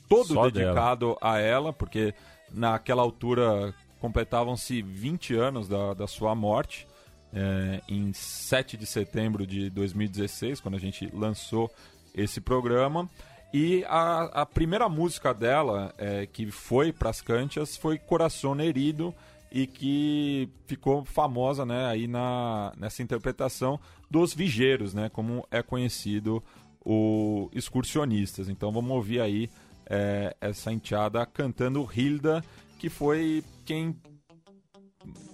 todo 0.07 0.33
Só 0.33 0.49
dedicado 0.49 1.17
a 1.21 1.39
ela, 1.39 1.71
porque 1.71 2.13
naquela 2.51 3.01
altura 3.01 3.73
completavam-se 3.99 4.81
20 4.81 5.35
anos 5.35 5.67
da, 5.67 5.93
da 5.93 6.07
sua 6.07 6.33
morte, 6.33 6.87
é, 7.33 7.81
em 7.87 8.11
7 8.13 8.77
de 8.77 8.85
setembro 8.85 9.45
de 9.45 9.69
2016, 9.69 10.59
quando 10.61 10.75
a 10.75 10.79
gente 10.79 11.09
lançou 11.13 11.71
esse 12.15 12.41
programa. 12.41 13.09
E 13.53 13.83
a, 13.87 14.41
a 14.41 14.45
primeira 14.45 14.87
música 14.87 15.33
dela, 15.33 15.93
é, 15.97 16.25
que 16.25 16.51
foi 16.51 16.91
para 16.91 17.09
as 17.09 17.21
canchas, 17.21 17.75
foi 17.77 17.97
Coração 17.97 18.59
Herido, 18.59 19.13
e 19.51 19.65
que 19.65 20.49
ficou 20.67 21.03
famosa 21.03 21.65
né, 21.65 21.87
aí 21.87 22.07
na, 22.07 22.71
nessa 22.77 23.01
interpretação 23.01 23.79
dos 24.09 24.33
vigeiros, 24.33 24.93
né, 24.93 25.09
como 25.09 25.45
é 25.49 25.61
conhecido 25.61 26.43
o 26.85 27.49
excursionistas. 27.53 28.47
Então 28.49 28.71
vamos 28.71 28.91
ouvir 28.91 29.21
aí 29.21 29.49
é, 29.85 30.35
essa 30.39 30.71
enteada 30.71 31.25
cantando 31.25 31.87
Hilda, 31.91 32.43
que 32.79 32.89
foi 32.89 33.43
quem 33.65 33.95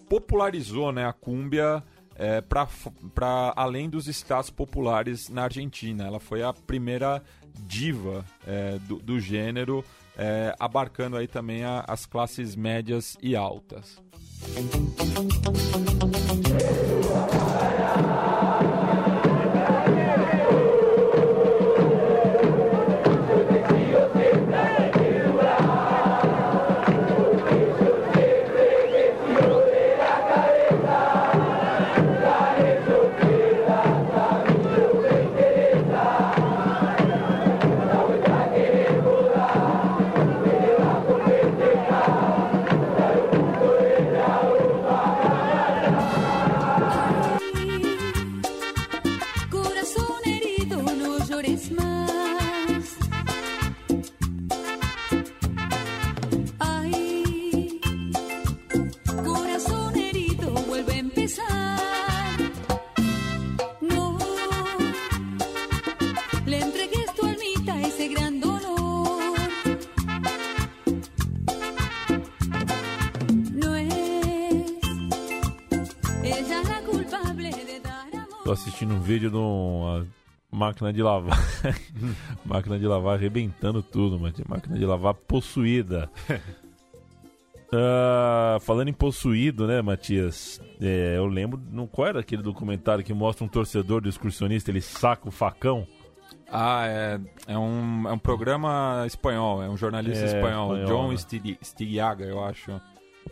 popularizou 0.10 0.92
né, 0.92 1.06
a 1.06 1.14
cúmbia 1.14 1.84
é, 2.16 2.42
para 2.42 3.54
além 3.56 3.90
dos 3.90 4.08
estados 4.08 4.50
populares 4.50 5.30
na 5.30 5.44
Argentina. 5.44 6.06
Ela 6.06 6.20
foi 6.20 6.42
a 6.42 6.52
primeira 6.52 7.22
diva 7.68 8.26
é, 8.46 8.80
do, 8.80 8.98
do, 8.98 9.20
gênero, 9.20 9.86
é, 10.18 10.54
abarcando 10.60 11.16
aí 11.16 11.28
também 11.28 11.64
a, 11.64 11.86
as 11.88 12.06
classes 12.06 12.56
médias 12.56 13.16
e 13.22 13.36
altas. 13.36 14.04
Vídeo 79.16 79.30
de 79.30 79.38
uma 79.38 80.06
máquina 80.52 80.92
de 80.92 81.02
lavar. 81.02 81.40
máquina 82.46 82.78
de 82.78 82.86
lavar 82.86 83.16
arrebentando 83.16 83.82
tudo, 83.82 84.20
mas 84.20 84.34
máquina 84.48 84.78
de 84.78 84.86
lavar 84.86 85.14
possuída. 85.14 86.10
Uh, 87.68 88.60
falando 88.62 88.90
em 88.90 88.94
possuído, 88.94 89.66
né, 89.68 89.82
Matias? 89.82 90.62
É, 90.82 91.16
eu 91.18 91.26
lembro, 91.26 91.62
não, 91.72 91.88
qual 91.88 92.10
era 92.10 92.20
aquele 92.20 92.42
documentário 92.42 93.04
que 93.04 93.14
mostra 93.14 93.46
um 93.46 93.48
torcedor 93.48 94.02
do 94.02 94.10
excursionista, 94.10 94.70
ele 94.70 94.82
saca 94.82 95.30
o 95.30 95.32
facão? 95.32 95.88
Ah, 96.52 96.86
é, 96.86 97.20
é, 97.48 97.58
um, 97.58 98.08
é 98.08 98.12
um 98.12 98.20
programa 98.20 99.04
espanhol, 99.08 99.64
é 99.64 99.70
um 99.70 99.78
jornalista 99.78 100.26
é, 100.26 100.28
espanhol, 100.28 100.78
espanhol, 100.78 100.86
John 100.86 101.12
né? 101.12 101.58
Stigliaga, 101.62 102.26
eu 102.26 102.44
acho. 102.44 102.80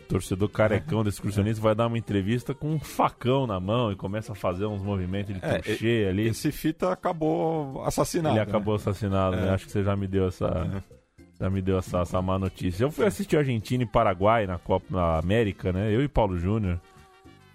Torcedor 0.08 0.48
carecão 0.48 1.02
desse 1.02 1.16
excursionista 1.16 1.62
vai 1.62 1.74
dar 1.74 1.86
uma 1.86 1.98
entrevista 1.98 2.54
com 2.54 2.72
um 2.72 2.78
facão 2.78 3.46
na 3.46 3.58
mão 3.58 3.90
e 3.90 3.96
começa 3.96 4.32
a 4.32 4.34
fazer 4.34 4.66
uns 4.66 4.82
movimentos 4.82 5.34
de 5.34 5.40
é, 5.42 6.08
ali. 6.08 6.28
Esse 6.28 6.52
fita 6.52 6.92
acabou 6.92 7.82
assassinado. 7.84 8.36
Ele 8.36 8.44
né? 8.44 8.50
acabou 8.50 8.74
assassinado, 8.74 9.36
né? 9.36 9.48
É. 9.48 9.50
Acho 9.50 9.66
que 9.66 9.72
você 9.72 9.82
já 9.82 9.96
me 9.96 10.06
deu 10.06 10.28
essa. 10.28 10.46
É. 10.46 10.94
Já 11.40 11.50
me 11.50 11.60
deu 11.60 11.78
essa, 11.78 12.00
essa 12.00 12.22
má 12.22 12.38
notícia. 12.38 12.84
Eu 12.84 12.92
fui 12.92 13.06
assistir 13.06 13.36
Argentina 13.36 13.82
e 13.82 13.86
Paraguai 13.86 14.46
na 14.46 14.56
Copa 14.56 15.18
América, 15.18 15.72
né? 15.72 15.92
Eu 15.92 16.02
e 16.02 16.08
Paulo 16.08 16.38
Júnior. 16.38 16.80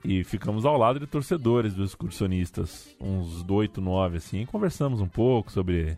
E 0.04 0.24
ficamos 0.24 0.66
ao 0.66 0.78
lado 0.78 1.00
de 1.00 1.08
torcedores 1.08 1.74
dos 1.74 1.92
excursionistas, 1.92 2.96
uns 3.00 3.44
do 3.44 3.56
8, 3.56 3.82
9, 3.82 4.18
assim. 4.18 4.46
conversamos 4.46 5.02
um 5.02 5.08
pouco 5.08 5.52
sobre, 5.52 5.98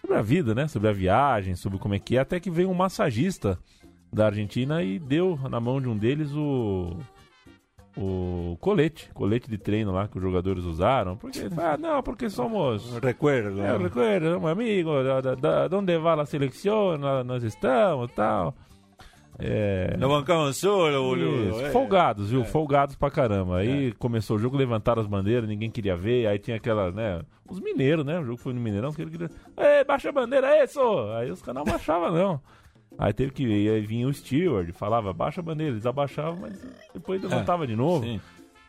sobre 0.00 0.16
a 0.16 0.22
vida, 0.22 0.54
né? 0.54 0.68
Sobre 0.68 0.88
a 0.88 0.92
viagem, 0.92 1.54
sobre 1.54 1.78
como 1.78 1.94
é 1.94 1.98
que 1.98 2.16
é. 2.16 2.20
Até 2.20 2.38
que 2.38 2.50
veio 2.50 2.70
um 2.70 2.74
massagista 2.74 3.58
da 4.12 4.26
Argentina 4.26 4.82
e 4.82 4.98
deu 4.98 5.38
na 5.48 5.58
mão 5.58 5.80
de 5.80 5.88
um 5.88 5.96
deles 5.96 6.32
o 6.34 6.96
o 7.96 8.56
colete, 8.58 9.10
colete 9.12 9.50
de 9.50 9.58
treino 9.58 9.92
lá 9.92 10.08
que 10.08 10.16
os 10.16 10.22
jogadores 10.22 10.64
usaram. 10.64 11.16
Porque, 11.16 11.40
ah, 11.58 11.76
não, 11.76 12.02
porque 12.02 12.30
somos. 12.30 12.98
Recuerdo. 13.02 13.60
É, 13.60 13.76
recuerdo, 13.76 14.32
somos 14.32 14.50
amigos, 14.50 15.04
da, 15.04 15.34
da, 15.34 15.68
da, 15.68 15.76
onde 15.76 15.98
vai 15.98 16.18
a 16.18 16.24
seleção, 16.24 16.96
nós 17.24 17.42
estamos 17.42 18.10
tal. 18.12 18.54
É... 19.38 19.96
Não 19.98 20.08
bancamos 20.08 20.56
solo, 20.56 21.02
boludo. 21.02 21.60
É. 21.62 21.70
Folgados, 21.70 22.30
viu? 22.30 22.42
É. 22.42 22.44
Folgados 22.44 22.94
pra 22.96 23.10
caramba. 23.10 23.58
Aí 23.58 23.88
é. 23.88 23.92
começou 23.92 24.36
o 24.36 24.38
jogo, 24.38 24.56
levantaram 24.56 25.00
as 25.00 25.08
bandeiras, 25.08 25.48
ninguém 25.48 25.70
queria 25.70 25.96
ver. 25.96 26.26
Aí 26.26 26.38
tinha 26.38 26.56
aquela, 26.56 26.92
né? 26.92 27.20
Os 27.48 27.58
mineiros, 27.58 28.04
né? 28.04 28.18
O 28.18 28.24
jogo 28.24 28.36
foi 28.38 28.52
no 28.52 28.60
Mineirão, 28.60 28.92
que 28.92 29.04
queria. 29.04 29.30
Ei, 29.56 29.84
baixa 29.84 30.10
a 30.10 30.12
bandeira, 30.12 30.62
isso! 30.62 30.80
Aí 31.16 31.30
os 31.30 31.42
caras 31.42 31.64
não 31.64 31.72
baixavam, 31.72 32.12
não. 32.12 32.40
Aí 32.98 33.12
teve 33.12 33.32
que 33.32 33.42
ir, 33.42 33.70
aí 33.70 33.80
vinha 33.80 34.06
o 34.06 34.12
steward, 34.12 34.70
falava, 34.72 35.12
baixa 35.12 35.40
a 35.40 35.44
bandeira, 35.44 35.72
eles 35.72 35.86
abaixavam, 35.86 36.40
mas 36.40 36.58
depois 36.92 37.20
levantava 37.22 37.64
é, 37.64 37.66
de 37.66 37.76
novo. 37.76 38.04
Sim. 38.04 38.20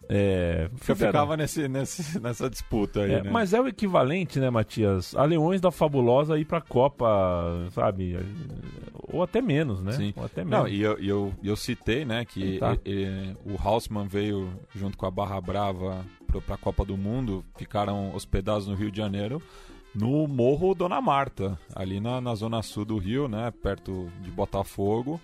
É, 0.09 0.69
ficava 0.75 1.37
nesse, 1.37 1.67
nesse, 1.67 2.19
nessa 2.19 2.49
disputa 2.49 3.01
aí, 3.01 3.13
é, 3.13 3.23
né? 3.23 3.31
Mas 3.31 3.53
é 3.53 3.61
o 3.61 3.67
equivalente, 3.67 4.39
né, 4.39 4.49
Matias? 4.49 5.15
A 5.15 5.23
Leões 5.23 5.61
da 5.61 5.71
Fabulosa 5.71 6.37
ir 6.37 6.45
pra 6.45 6.59
Copa, 6.59 7.69
sabe? 7.71 8.17
Ou 8.93 9.23
até 9.23 9.41
menos, 9.41 9.81
né? 9.81 9.93
Sim. 9.93 10.13
Ou 10.15 10.25
até 10.25 10.43
menos. 10.43 10.59
Não, 10.59 10.67
e 10.67 10.81
eu, 10.81 10.97
eu, 10.99 11.33
eu 11.41 11.55
citei, 11.55 12.03
né, 12.03 12.25
que 12.25 12.59
tá. 12.59 12.77
o 13.45 13.55
Hausmann 13.57 14.07
veio 14.07 14.51
junto 14.75 14.97
com 14.97 15.05
a 15.05 15.11
Barra 15.11 15.39
Brava 15.39 16.05
pra, 16.27 16.41
pra 16.41 16.57
Copa 16.57 16.83
do 16.83 16.97
Mundo, 16.97 17.45
ficaram 17.55 18.13
hospedados 18.13 18.67
no 18.67 18.75
Rio 18.75 18.91
de 18.91 18.97
Janeiro 18.97 19.41
no 19.95 20.27
Morro 20.27 20.73
Dona 20.73 20.99
Marta, 21.01 21.59
ali 21.75 21.99
na, 21.99 22.19
na 22.19 22.35
zona 22.35 22.61
sul 22.61 22.85
do 22.85 22.97
Rio, 22.97 23.27
né, 23.27 23.51
perto 23.51 24.11
de 24.21 24.31
Botafogo. 24.31 25.19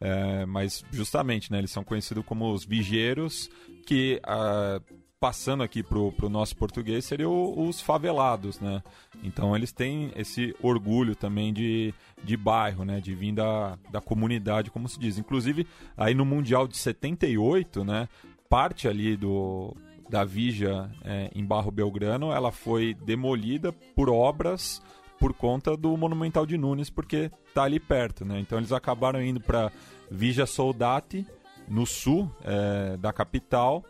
É, 0.00 0.44
mas 0.44 0.84
justamente, 0.90 1.50
né, 1.50 1.58
eles 1.58 1.70
são 1.70 1.84
conhecidos 1.84 2.24
como 2.26 2.52
os 2.52 2.64
vigeiros, 2.64 3.48
que 3.86 4.20
ah, 4.24 4.80
passando 5.24 5.62
aqui 5.62 5.82
pro, 5.82 6.12
pro 6.12 6.28
nosso 6.28 6.54
português 6.54 7.06
seriam 7.06 7.58
os 7.58 7.80
favelados, 7.80 8.60
né? 8.60 8.82
Então 9.22 9.56
eles 9.56 9.72
têm 9.72 10.12
esse 10.14 10.54
orgulho 10.60 11.16
também 11.16 11.50
de, 11.50 11.94
de 12.22 12.36
bairro, 12.36 12.84
né? 12.84 13.00
De 13.00 13.14
vir 13.14 13.32
da, 13.32 13.78
da 13.90 14.02
comunidade, 14.02 14.70
como 14.70 14.86
se 14.86 15.00
diz. 15.00 15.16
Inclusive, 15.16 15.66
aí 15.96 16.14
no 16.14 16.26
Mundial 16.26 16.68
de 16.68 16.76
78, 16.76 17.82
né? 17.86 18.06
Parte 18.50 18.86
ali 18.86 19.16
do, 19.16 19.74
da 20.08 20.24
Vigia 20.24 20.90
é, 21.04 21.30
em 21.34 21.44
Barro 21.44 21.70
Belgrano, 21.70 22.32
ela 22.32 22.52
foi 22.52 22.94
demolida 22.94 23.72
por 23.94 24.08
obras 24.10 24.82
por 25.18 25.32
conta 25.32 25.76
do 25.76 25.96
Monumental 25.96 26.44
de 26.44 26.58
Nunes, 26.58 26.90
porque 26.90 27.30
tá 27.54 27.62
ali 27.62 27.80
perto, 27.80 28.24
né? 28.24 28.38
Então 28.40 28.58
eles 28.58 28.72
acabaram 28.72 29.22
indo 29.22 29.40
para 29.40 29.70
Vigia 30.10 30.44
Soldati, 30.44 31.26
no 31.68 31.86
sul 31.86 32.30
é, 32.44 32.96
da 32.96 33.12
capital, 33.12 33.84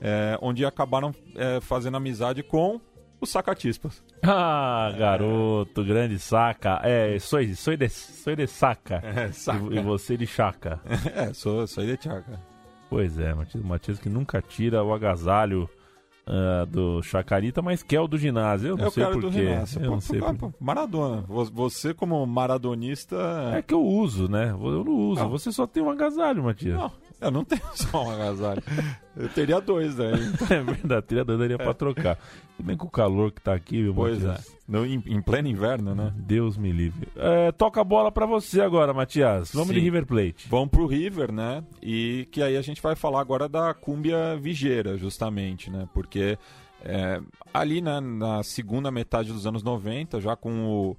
é, 0.00 0.38
onde 0.40 0.64
acabaram 0.64 1.14
é, 1.34 1.60
fazendo 1.60 1.96
amizade 1.96 2.42
com 2.42 2.80
os 3.20 3.30
sacatispas. 3.30 4.02
Ah, 4.28 4.92
garoto, 4.98 5.84
grande 5.84 6.18
saca. 6.18 6.80
É, 6.82 7.16
sou, 7.20 7.38
sou, 7.54 7.76
de, 7.76 7.88
sou 7.88 8.34
de 8.34 8.46
saca. 8.48 9.00
É, 9.04 9.30
saca. 9.30 9.62
E, 9.72 9.76
e, 9.76 9.82
você 9.82 10.16
de 10.16 10.26
chaca. 10.26 10.80
É, 11.14 11.32
sou, 11.32 11.64
sou 11.66 11.84
de 11.84 11.96
chaca. 12.02 12.40
Pois 12.88 13.18
é, 13.18 13.34
Matias, 13.34 13.64
Matias 13.64 13.98
que 13.98 14.08
nunca 14.08 14.40
tira 14.40 14.82
o 14.82 14.92
agasalho 14.92 15.68
uh, 16.26 16.66
do 16.66 17.02
Chacarita, 17.02 17.62
mas 17.62 17.82
quer 17.82 18.00
o 18.00 18.08
do 18.08 18.18
ginásio. 18.18 18.70
Eu 18.70 18.76
não 18.76 18.84
eu 18.84 18.90
sei 18.90 19.04
porquê. 19.06 19.48
Eu 19.80 19.90
não 19.90 20.00
sei 20.00 20.20
por... 20.20 20.54
Maradona. 20.60 21.24
Você, 21.28 21.94
como 21.94 22.24
maradonista. 22.26 23.16
É 23.54 23.62
que 23.62 23.74
eu 23.74 23.84
uso, 23.84 24.28
né? 24.28 24.50
Eu 24.50 24.84
não 24.84 24.92
uso. 24.92 25.22
Não. 25.22 25.30
Você 25.30 25.52
só 25.52 25.66
tem 25.66 25.82
um 25.82 25.90
agasalho, 25.90 26.44
Matias. 26.44 26.76
Não. 26.76 26.92
Eu 27.20 27.30
não 27.30 27.44
tenho 27.44 27.62
só 27.74 28.04
um 28.04 28.10
agasalho. 28.10 28.62
Eu 29.16 29.28
teria 29.30 29.60
dois 29.60 29.98
aí. 29.98 30.12
é 30.50 30.62
verdade, 30.62 31.06
teria 31.06 31.24
dois, 31.24 31.38
daria 31.38 31.54
é. 31.54 31.58
pra 31.58 31.72
trocar. 31.72 32.18
Se 32.56 32.62
bem 32.62 32.76
com 32.76 32.86
o 32.86 32.90
calor 32.90 33.32
que 33.32 33.40
tá 33.40 33.54
aqui, 33.54 33.82
meu 33.82 33.94
Pois 33.94 34.22
Matias. 34.22 34.52
é. 34.52 34.56
No, 34.68 34.84
em, 34.84 35.02
em, 35.06 35.22
pleno 35.22 35.48
inverno, 35.48 35.94
né? 35.94 36.12
Deus 36.16 36.56
me 36.56 36.72
livre. 36.72 37.08
É, 37.16 37.52
toca 37.52 37.80
a 37.80 37.84
bola 37.84 38.10
para 38.10 38.26
você 38.26 38.60
agora, 38.60 38.92
Matias. 38.92 39.52
Vamos 39.52 39.68
Sim. 39.68 39.74
de 39.74 39.80
River 39.80 40.06
Plate. 40.06 40.48
Vamos 40.48 40.70
pro 40.70 40.86
River, 40.86 41.32
né? 41.32 41.62
E 41.80 42.28
que 42.32 42.42
aí 42.42 42.56
a 42.56 42.62
gente 42.62 42.82
vai 42.82 42.96
falar 42.96 43.20
agora 43.20 43.48
da 43.48 43.72
cúmbia 43.72 44.36
vigeira, 44.36 44.98
justamente, 44.98 45.70
né? 45.70 45.88
Porque 45.94 46.36
é, 46.84 47.20
ali, 47.52 47.80
né, 47.80 48.00
na 48.00 48.42
segunda 48.42 48.90
metade 48.90 49.32
dos 49.32 49.46
anos 49.46 49.62
90, 49.62 50.20
já 50.20 50.36
com 50.36 50.66
o 50.66 50.96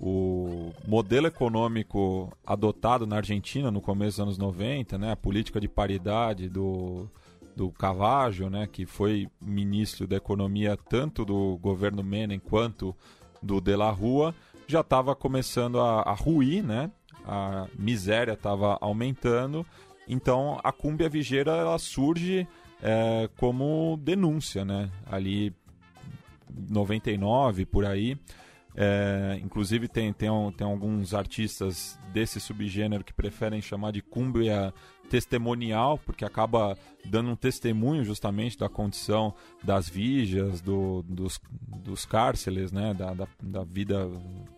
o 0.00 0.72
modelo 0.88 1.26
econômico 1.26 2.32
adotado 2.46 3.06
na 3.06 3.16
Argentina 3.16 3.70
no 3.70 3.82
começo 3.82 4.12
dos 4.12 4.20
anos 4.20 4.38
90, 4.38 4.96
né, 4.96 5.12
a 5.12 5.16
política 5.16 5.60
de 5.60 5.68
paridade 5.68 6.48
do, 6.48 7.06
do 7.54 7.70
Cavaggio, 7.70 8.48
né, 8.48 8.66
que 8.66 8.86
foi 8.86 9.28
ministro 9.38 10.06
da 10.06 10.16
economia 10.16 10.74
tanto 10.74 11.22
do 11.22 11.58
governo 11.58 12.02
Menem 12.02 12.38
quanto 12.38 12.96
do 13.42 13.60
De 13.60 13.76
La 13.76 13.90
Rua, 13.90 14.34
já 14.66 14.80
estava 14.80 15.14
começando 15.14 15.78
a, 15.78 16.00
a 16.00 16.14
ruir, 16.14 16.64
né, 16.64 16.90
a 17.26 17.66
miséria 17.78 18.32
estava 18.32 18.78
aumentando, 18.80 19.66
então 20.08 20.58
a 20.64 20.72
cúmbia 20.72 21.10
vigeira 21.10 21.52
ela 21.52 21.78
surge 21.78 22.48
é, 22.82 23.28
como 23.36 23.98
denúncia, 24.02 24.64
né, 24.64 24.90
ali 25.04 25.54
99 26.70 27.66
por 27.66 27.84
aí, 27.84 28.16
é, 28.76 29.38
inclusive 29.42 29.88
tem, 29.88 30.12
tem, 30.12 30.30
tem 30.56 30.66
alguns 30.66 31.12
artistas 31.12 31.98
desse 32.12 32.40
subgênero 32.40 33.04
que 33.04 33.12
preferem 33.12 33.60
chamar 33.60 33.92
de 33.92 34.00
cumbia 34.00 34.72
testemunial, 35.08 35.98
porque 35.98 36.24
acaba 36.24 36.78
dando 37.04 37.30
um 37.30 37.36
testemunho 37.36 38.04
justamente 38.04 38.56
da 38.56 38.68
condição 38.68 39.34
das 39.62 39.88
vigas, 39.88 40.60
do, 40.60 41.02
dos, 41.08 41.40
dos 41.50 42.06
cárceles, 42.06 42.70
né, 42.70 42.94
da, 42.94 43.12
da, 43.12 43.26
da, 43.42 43.64
vida 43.64 44.08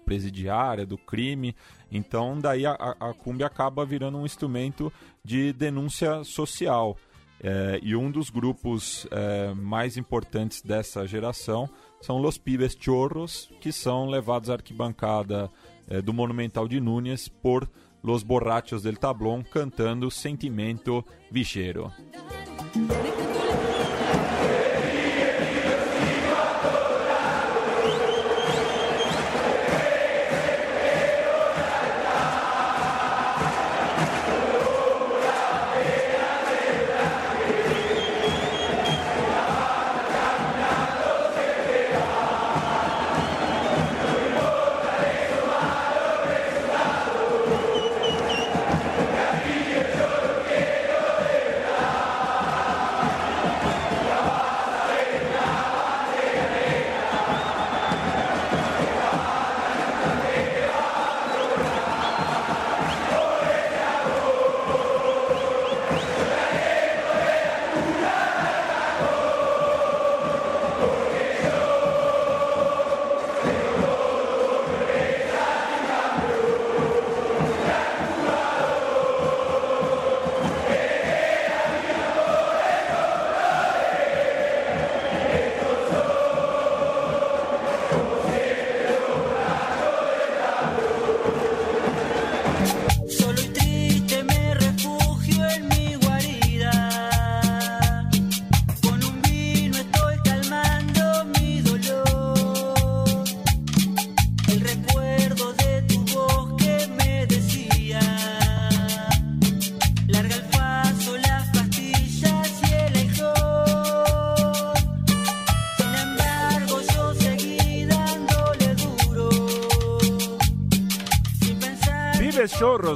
presidiária, 0.04 0.84
do 0.84 0.98
crime. 0.98 1.56
Então, 1.90 2.38
daí 2.38 2.66
a, 2.66 2.72
a 2.72 3.14
cumbia 3.14 3.46
acaba 3.46 3.84
virando 3.86 4.18
um 4.18 4.26
instrumento 4.26 4.92
de 5.24 5.52
denúncia 5.54 6.22
social. 6.22 6.96
É, 7.44 7.80
e 7.82 7.96
um 7.96 8.08
dos 8.08 8.30
grupos 8.30 9.04
é, 9.10 9.52
mais 9.54 9.96
importantes 9.96 10.62
dessa 10.62 11.04
geração 11.08 11.68
são 12.02 12.18
Los 12.18 12.36
Pibes 12.36 12.76
Chorros, 12.78 13.48
que 13.60 13.72
são 13.72 14.06
levados 14.06 14.50
à 14.50 14.54
arquibancada 14.54 15.50
é, 15.88 16.02
do 16.02 16.12
Monumental 16.12 16.68
de 16.68 16.80
Núñez 16.80 17.28
por 17.28 17.70
Los 18.02 18.22
Borrachos 18.22 18.82
del 18.82 18.98
Tablón 18.98 19.42
cantando 19.42 20.10
Sentimento 20.10 21.06
Vicheiro. 21.30 21.92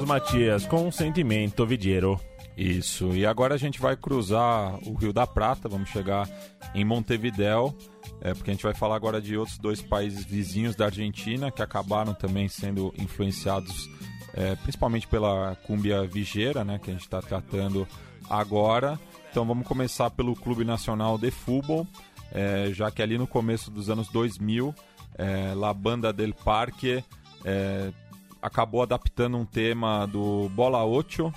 Matias, 0.07 0.65
com 0.65 0.91
sentimento 0.93 1.67
vidiero. 1.67 2.21
Isso, 2.57 3.15
e 3.15 3.27
agora 3.27 3.55
a 3.55 3.59
gente 3.59 3.81
vai 3.81 3.97
cruzar 3.97 4.79
o 4.89 4.95
Rio 4.95 5.13
da 5.13 5.27
Prata, 5.27 5.69
vamos 5.69 5.91
chegar 5.91 6.29
em 6.75 6.85
Montevidéu, 6.85 7.77
é, 8.21 8.33
porque 8.33 8.51
a 8.51 8.55
gente 8.55 8.63
vai 8.63 8.73
falar 8.73 8.97
agora 8.97 9.21
de 9.21 9.37
outros 9.37 9.59
dois 9.59 9.83
países 9.83 10.25
vizinhos 10.25 10.77
da 10.77 10.87
Argentina 10.87 11.51
que 11.51 11.61
acabaram 11.61 12.15
também 12.15 12.49
sendo 12.49 12.95
influenciados 12.97 13.91
é, 14.33 14.55
principalmente 14.57 15.09
pela 15.09 15.57
cúmbia 15.67 16.07
vigeira, 16.07 16.65
né, 16.65 16.79
que 16.79 16.91
a 16.91 16.93
gente 16.93 17.03
está 17.03 17.21
tratando 17.21 17.89
agora. 18.31 19.01
Então 19.31 19.45
vamos 19.45 19.67
começar 19.67 20.11
pelo 20.11 20.37
Clube 20.37 20.65
Nacional 20.65 21.19
de 21.19 21.31
Futebol, 21.31 21.87
é, 22.33 22.71
já 22.73 22.91
que 22.91 23.03
ali 23.03 23.19
no 23.19 23.27
começo 23.27 23.71
dos 23.71 23.91
anos 23.91 24.09
2000, 24.09 24.75
é, 25.19 25.53
La 25.55 25.75
Banda 25.75 26.13
del 26.13 26.33
Parque 26.33 27.03
é, 27.45 27.93
acabou 28.41 28.82
adaptando 28.82 29.37
um 29.37 29.45
tema 29.45 30.07
do 30.07 30.49
Bola 30.51 30.84
Ocho, 30.84 31.32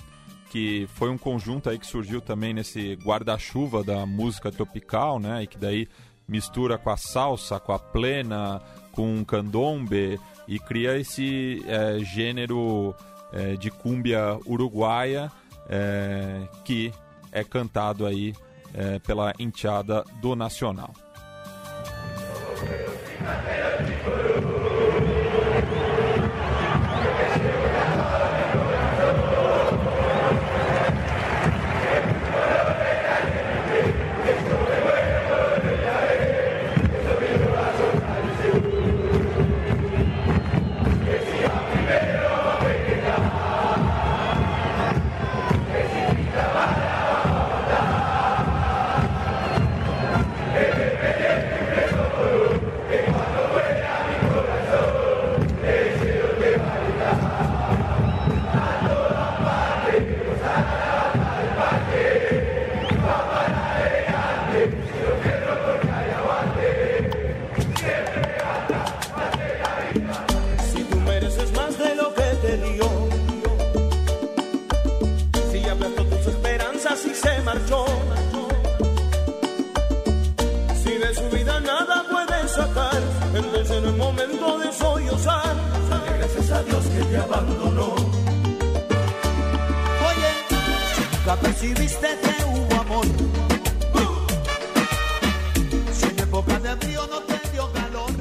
que 0.49 0.87
foi 0.95 1.09
um 1.09 1.17
conjunto 1.17 1.69
aí 1.69 1.77
que 1.77 1.85
surgiu 1.85 2.21
também 2.21 2.53
nesse 2.53 2.95
guarda-chuva 2.95 3.83
da 3.83 4.05
música 4.05 4.51
tropical, 4.51 5.19
né? 5.19 5.43
E 5.43 5.47
que 5.47 5.57
daí 5.57 5.87
mistura 6.27 6.77
com 6.77 6.89
a 6.89 6.97
salsa, 6.97 7.59
com 7.59 7.71
a 7.71 7.79
plena, 7.79 8.61
com 8.91 9.19
o 9.19 9.25
candombe 9.25 10.19
e 10.47 10.59
cria 10.59 10.97
esse 10.97 11.63
é, 11.67 11.99
gênero 11.99 12.95
é, 13.31 13.55
de 13.55 13.69
cúmbia 13.69 14.39
uruguaia 14.45 15.31
é, 15.69 16.47
que 16.65 16.91
é 17.31 17.43
cantado 17.43 18.05
aí 18.05 18.33
é, 18.73 18.99
pela 18.99 19.33
enteada 19.39 20.03
do 20.21 20.35
Nacional. 20.35 20.93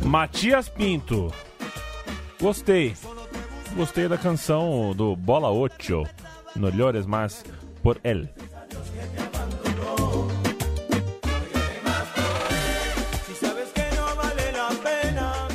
Matias 0.04 0.68
Pinto. 0.68 1.32
Gostei. 2.40 2.94
Gostei 3.76 4.08
da 4.08 4.16
canção 4.16 4.94
do 4.94 5.14
Bola 5.14 5.50
Ocho. 5.50 6.04
No 6.56 6.70
llores 6.70 7.06
más 7.06 7.44
por 7.82 8.00
él. 8.02 8.28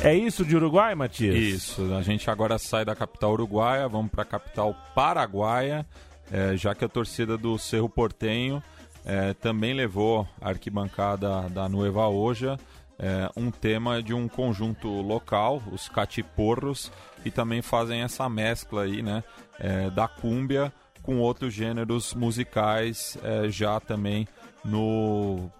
É 0.04 0.14
isso 0.14 0.44
de 0.44 0.54
Uruguai, 0.54 0.94
Matias? 0.94 1.34
Isso, 1.34 1.94
a 1.94 2.02
gente 2.02 2.30
agora 2.30 2.58
sai 2.58 2.84
da 2.84 2.94
capital 2.94 3.32
uruguaia, 3.32 3.88
vamos 3.88 4.10
para 4.10 4.22
a 4.22 4.26
capital 4.26 4.76
paraguaia, 4.94 5.86
é, 6.32 6.56
já 6.56 6.74
que 6.74 6.84
a 6.84 6.88
torcida 6.88 7.36
do 7.36 7.58
Cerro 7.58 7.88
Portenho 7.88 8.62
é, 9.04 9.34
também 9.34 9.74
levou 9.74 10.26
a 10.40 10.48
arquibancada 10.48 11.48
da 11.50 11.68
Nueva 11.68 12.08
Oja 12.08 12.58
é, 12.98 13.28
um 13.36 13.50
tema 13.50 14.02
de 14.02 14.14
um 14.14 14.28
conjunto 14.28 14.88
local, 14.88 15.62
os 15.72 15.88
catiporros, 15.88 16.90
e 17.24 17.30
também 17.30 17.62
fazem 17.62 18.02
essa 18.02 18.28
mescla 18.28 18.82
aí, 18.82 19.02
né, 19.02 19.24
é, 19.58 19.90
da 19.90 20.06
cúmbia 20.06 20.72
com 21.02 21.18
outros 21.18 21.52
gêneros 21.52 22.14
musicais 22.14 23.18
é, 23.22 23.48
já 23.48 23.78
também 23.78 24.26
no 24.64 25.50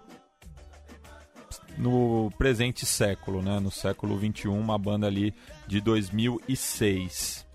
no 1.77 2.31
presente 2.37 2.85
século, 2.85 3.41
né? 3.41 3.59
No 3.59 3.69
século 3.69 4.17
21, 4.17 4.57
uma 4.57 4.77
banda 4.77 5.07
ali 5.07 5.35
de 5.67 5.81
2006. 5.81 7.45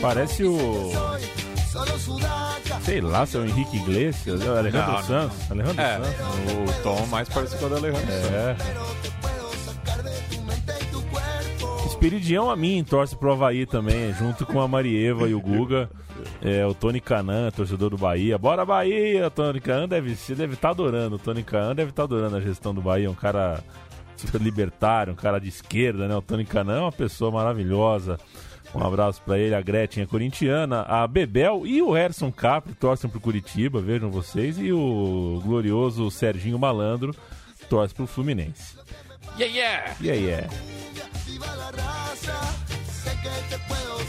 Parece 0.00 0.44
o. 0.44 0.90
Sei 2.82 3.00
lá, 3.00 3.26
seu 3.26 3.44
Henrique 3.44 3.76
Iglesias, 3.78 4.40
é 4.42 4.48
o 4.48 4.56
Alejandro 4.56 4.86
Não, 4.86 4.94
não. 4.98 5.02
Santos. 5.02 5.50
Alejandro 5.50 5.80
É, 5.82 5.96
Santos. 5.96 6.78
o 6.78 6.82
tom 6.82 7.06
mais 7.06 7.28
parecido 7.28 7.58
com 7.60 7.66
o 7.66 7.68
da 7.70 7.76
Alejandro 7.76 8.06
Santos. 8.06 8.30
É. 8.30 8.56
Cuerpo. 11.10 11.86
Espiridião 11.88 12.50
a 12.50 12.56
mim 12.56 12.84
torce 12.84 13.16
pro 13.16 13.32
Havaí 13.32 13.66
também, 13.66 14.12
junto 14.14 14.46
com 14.46 14.60
a 14.60 14.68
Marieva 14.68 15.28
e 15.28 15.34
o 15.34 15.40
Guga. 15.40 15.90
É, 16.40 16.64
o 16.66 16.74
Tony 16.74 17.00
Canan, 17.00 17.50
torcedor 17.50 17.90
do 17.90 17.98
Bahia. 17.98 18.38
Bora 18.38 18.64
Bahia! 18.64 19.30
Tony 19.30 19.60
Canan 19.60 19.88
deve 19.88 20.12
estar 20.12 20.34
deve 20.34 20.56
tá 20.56 20.70
adorando. 20.70 21.16
O 21.16 21.18
Tony 21.18 21.42
Canan 21.42 21.74
deve 21.74 21.90
estar 21.90 22.04
adorando 22.04 22.36
a 22.36 22.40
gestão 22.40 22.74
do 22.74 22.80
Bahia. 22.82 23.10
Um 23.10 23.14
cara 23.14 23.64
super 24.16 24.40
libertário, 24.40 25.12
um 25.12 25.16
cara 25.16 25.38
de 25.38 25.48
esquerda, 25.48 26.06
né? 26.06 26.14
O 26.14 26.22
Tony 26.22 26.44
Canan 26.44 26.76
é 26.76 26.80
uma 26.82 26.92
pessoa 26.92 27.30
maravilhosa. 27.30 28.18
Um 28.74 28.84
abraço 28.84 29.22
pra 29.22 29.38
ele, 29.38 29.54
a 29.54 29.60
Gretchen 29.60 30.02
é 30.02 30.06
corintiana, 30.06 30.82
a 30.82 31.06
Bebel 31.06 31.62
e 31.64 31.80
o 31.80 31.92
Harrison 31.92 32.32
Capri 32.32 32.74
torcem 32.74 33.08
pro 33.08 33.20
Curitiba, 33.20 33.80
vejam 33.80 34.10
vocês. 34.10 34.58
E 34.58 34.72
o 34.72 35.40
glorioso 35.44 36.10
Serginho 36.10 36.58
Malandro 36.58 37.14
torce 37.68 37.94
pro 37.94 38.06
Fluminense. 38.06 38.76
Yeah, 39.38 39.56
yeah! 39.56 39.96
E 40.00 40.10
aí, 40.10 40.44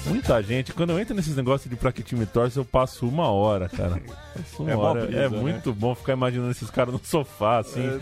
Muita 0.07 0.41
gente, 0.43 0.71
quando 0.71 0.91
eu 0.91 0.99
entro 0.99 1.15
nesses 1.15 1.35
negócios 1.35 1.67
de 1.69 1.75
pra 1.75 1.91
que 1.91 2.03
time 2.03 2.25
torce, 2.27 2.57
eu 2.57 2.63
passo 2.65 3.07
uma 3.07 3.27
hora, 3.29 3.67
cara. 3.67 3.99
Passo 4.35 4.61
uma 4.63 4.71
É 4.71 4.75
hora. 4.75 5.05
brisa, 5.05 5.19
é 5.19 5.29
né? 5.29 5.37
muito 5.39 5.73
bom 5.73 5.95
ficar 5.95 6.13
imaginando 6.13 6.51
esses 6.51 6.69
caras 6.69 6.93
no 6.93 7.01
sofá, 7.03 7.57
assim. 7.59 7.81
É. 7.83 7.99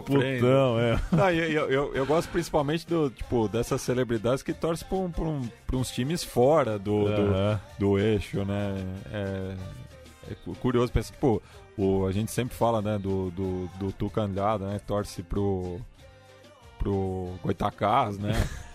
Putão, 0.00 0.78
é. 0.80 0.98
Não, 1.12 1.30
eu, 1.30 1.70
eu, 1.70 1.94
eu 1.94 2.06
gosto 2.06 2.28
principalmente 2.30 2.86
do, 2.86 3.08
tipo, 3.10 3.46
dessas 3.48 3.80
celebridades 3.82 4.42
que 4.42 4.52
torcem 4.52 4.86
pra, 4.88 4.96
um, 4.98 5.10
pra, 5.10 5.24
um, 5.24 5.48
pra 5.66 5.76
uns 5.76 5.90
times 5.90 6.24
fora 6.24 6.76
do, 6.78 7.04
do, 7.04 7.22
Aham. 7.34 7.60
do 7.78 7.98
eixo, 7.98 8.44
né? 8.44 8.74
É, 9.12 9.54
é 10.32 10.34
cu- 10.44 10.56
curioso 10.56 10.90
pensar, 10.92 11.12
tipo, 11.12 11.40
o, 11.78 12.04
a 12.06 12.10
gente 12.12 12.32
sempre 12.32 12.56
fala, 12.56 12.82
né, 12.82 12.98
do, 12.98 13.30
do, 13.30 13.70
do 13.78 13.92
Tucandada, 13.92 14.66
né? 14.66 14.80
Torce 14.84 15.22
pro, 15.22 15.78
pro 16.80 17.30
Goitacás, 17.42 18.18
né? 18.18 18.32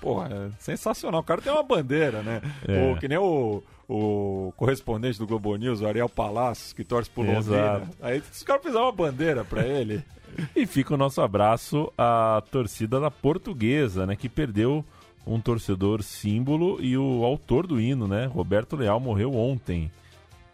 Pô, 0.00 0.22
é 0.24 0.50
sensacional. 0.58 1.20
O 1.20 1.24
cara 1.24 1.40
tem 1.40 1.52
uma 1.52 1.62
bandeira, 1.62 2.22
né? 2.22 2.42
É. 2.66 2.92
O, 2.92 2.96
que 2.98 3.08
nem 3.08 3.18
o, 3.18 3.62
o 3.88 4.52
correspondente 4.56 5.18
do 5.18 5.26
Globo 5.26 5.56
News, 5.56 5.80
o 5.80 5.86
Ariel 5.86 6.08
Palácios, 6.08 6.72
que 6.72 6.84
torce 6.84 7.10
pro 7.10 7.22
Londrina. 7.22 7.82
Aí 8.00 8.18
os 8.32 8.42
caras 8.42 8.62
fizeram 8.62 8.84
uma 8.84 8.92
bandeira 8.92 9.44
pra 9.44 9.66
ele. 9.66 10.02
E 10.54 10.66
fica 10.66 10.94
o 10.94 10.96
nosso 10.96 11.20
abraço 11.20 11.92
à 11.96 12.42
torcida 12.50 12.98
da 12.98 13.10
Portuguesa, 13.10 14.06
né? 14.06 14.16
Que 14.16 14.28
perdeu 14.28 14.84
um 15.26 15.40
torcedor 15.40 16.02
símbolo 16.02 16.82
e 16.82 16.98
o 16.98 17.24
autor 17.24 17.66
do 17.66 17.80
hino, 17.80 18.06
né? 18.06 18.26
Roberto 18.26 18.76
Leal 18.76 19.00
morreu 19.00 19.34
ontem. 19.34 19.90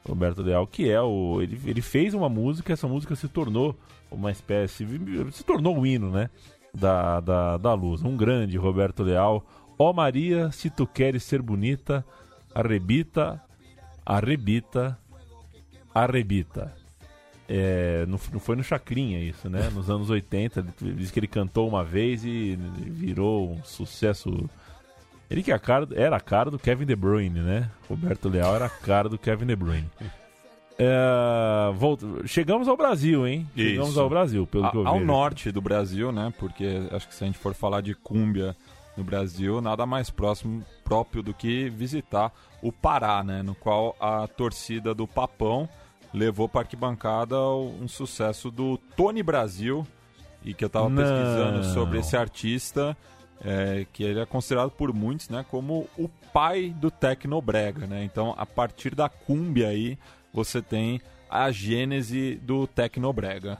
Roberto 0.06 0.42
Leal, 0.42 0.66
que 0.66 0.90
é 0.90 1.00
o. 1.00 1.40
Ele, 1.42 1.61
ele 1.66 1.82
fez 1.82 2.14
uma 2.14 2.28
música, 2.28 2.72
essa 2.72 2.86
música 2.86 3.14
se 3.14 3.28
tornou 3.28 3.76
uma 4.11 4.30
espécie. 4.30 4.86
Se 5.32 5.44
tornou 5.44 5.78
o 5.78 5.86
hino, 5.86 6.11
né? 6.11 6.30
Da, 6.73 7.21
da, 7.21 7.57
da 7.57 7.75
luz. 7.75 8.03
Um 8.03 8.16
grande 8.16 8.57
Roberto 8.57 9.03
Leal. 9.03 9.45
Ó 9.79 9.93
Maria, 9.93 10.53
se 10.53 10.71
tu 10.71 10.87
queres 10.87 11.25
ser 11.25 11.43
bonita, 11.43 12.05
arrebita, 12.55 13.41
arrebita, 14.05 14.99
arrebita. 15.95 16.75
É, 17.49 18.07
não, 18.07 18.18
não 18.33 18.39
foi 18.39 18.55
no 18.55 18.62
Chacrinha 18.62 19.18
isso, 19.18 19.51
né? 19.51 19.68
Nos 19.71 19.91
anos 19.91 20.09
80, 20.09 20.64
ele 20.83 20.95
diz 20.95 21.11
que 21.11 21.18
ele 21.18 21.27
cantou 21.27 21.68
uma 21.68 21.83
vez 21.83 22.25
e 22.25 22.57
virou 22.57 23.51
um 23.51 23.64
sucesso. 23.64 24.49
Ele 25.29 25.43
que 25.43 25.51
é 25.51 25.55
a 25.55 25.59
cara, 25.59 25.89
era 25.95 26.16
a 26.16 26.21
cara 26.21 26.51
do 26.51 26.59
Kevin 26.59 26.87
De 26.87 26.95
Bruyne, 26.95 27.41
né? 27.41 27.68
Roberto 27.89 28.29
Leal 28.29 28.55
era 28.55 28.66
a 28.66 28.71
cara 28.71 29.09
do 29.09 29.18
Kevin 29.18 29.47
De 29.47 29.57
Bruyne. 29.57 29.91
É, 30.83 31.72
volta- 31.74 32.07
chegamos 32.26 32.66
ao 32.66 32.74
Brasil, 32.76 33.26
hein? 33.26 33.47
Chegamos 33.55 33.91
Isso. 33.91 34.01
ao 34.01 34.09
Brasil, 34.09 34.47
pelo 34.47 34.64
A- 34.64 34.70
que 34.70 34.76
eu 34.78 34.87
ao 34.87 34.95
vejo. 34.95 35.05
norte 35.07 35.53
do 35.53 35.61
Brasil, 35.61 36.11
né? 36.11 36.33
Porque 36.39 36.81
acho 36.91 37.07
que 37.07 37.14
se 37.14 37.22
a 37.22 37.26
gente 37.26 37.39
for 37.39 37.53
falar 37.53 37.83
de 37.83 37.95
cúmbia 37.95 38.57
no 38.97 39.05
Brasil, 39.05 39.61
nada 39.61 39.85
mais 39.85 40.09
próximo 40.09 40.64
próprio 40.83 41.22
do 41.22 41.35
que 41.35 41.68
visitar 41.68 42.33
o 42.62 42.72
Pará, 42.72 43.22
né? 43.22 43.43
No 43.43 43.55
qual 43.55 43.95
a 44.01 44.26
torcida 44.26 44.95
do 44.95 45.07
Papão 45.07 45.68
levou 46.14 46.49
para 46.49 46.62
arquibancada 46.62 47.39
um 47.39 47.87
sucesso 47.87 48.51
do 48.51 48.78
Tony 48.97 49.22
Brasil 49.22 49.87
e 50.43 50.55
que 50.55 50.64
eu 50.64 50.70
tava 50.70 50.89
Não. 50.89 50.97
pesquisando 50.97 51.62
sobre 51.74 51.99
esse 51.99 52.16
artista. 52.16 52.97
é, 53.43 53.87
que 53.91 54.03
ele 54.05 54.20
é 54.20 54.26
considerado 54.26 54.70
por 54.70 54.93
muitos 54.93 55.31
né, 55.31 55.43
como 55.51 55.89
o 55.97 56.11
pai 56.31 56.74
do 56.78 56.91
Tecnobrega. 56.91 57.87
Né? 57.87 58.05
Então, 58.05 58.35
a 58.37 58.45
partir 58.45 58.95
da 58.95 59.09
cúmbia 59.09 59.68
aí, 59.68 59.97
você 60.33 60.61
tem 60.62 61.01
a 61.28 61.51
gênese 61.51 62.41
do 62.43 62.66
Tecnobrega. 62.66 63.59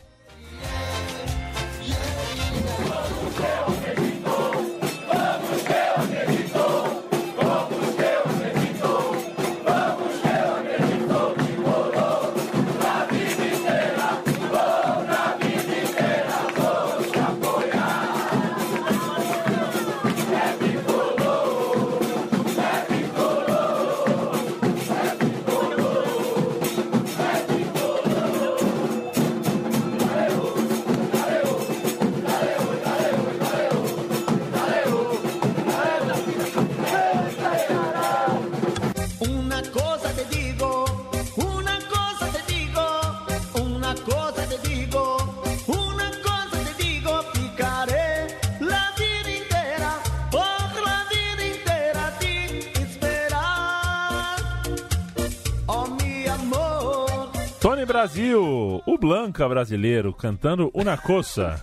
Brasil, 58.01 58.83
o 58.87 58.97
Blanca 58.99 59.47
brasileiro, 59.47 60.11
cantando 60.15 60.71
Una 60.73 60.97
Coça. 60.97 61.63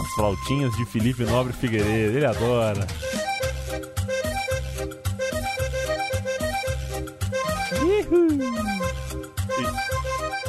As 0.00 0.14
flautinhas 0.14 0.74
de 0.78 0.86
Felipe 0.86 1.22
Nobre 1.24 1.52
Figueiredo, 1.52 2.16
ele 2.16 2.24
adora. 2.24 2.86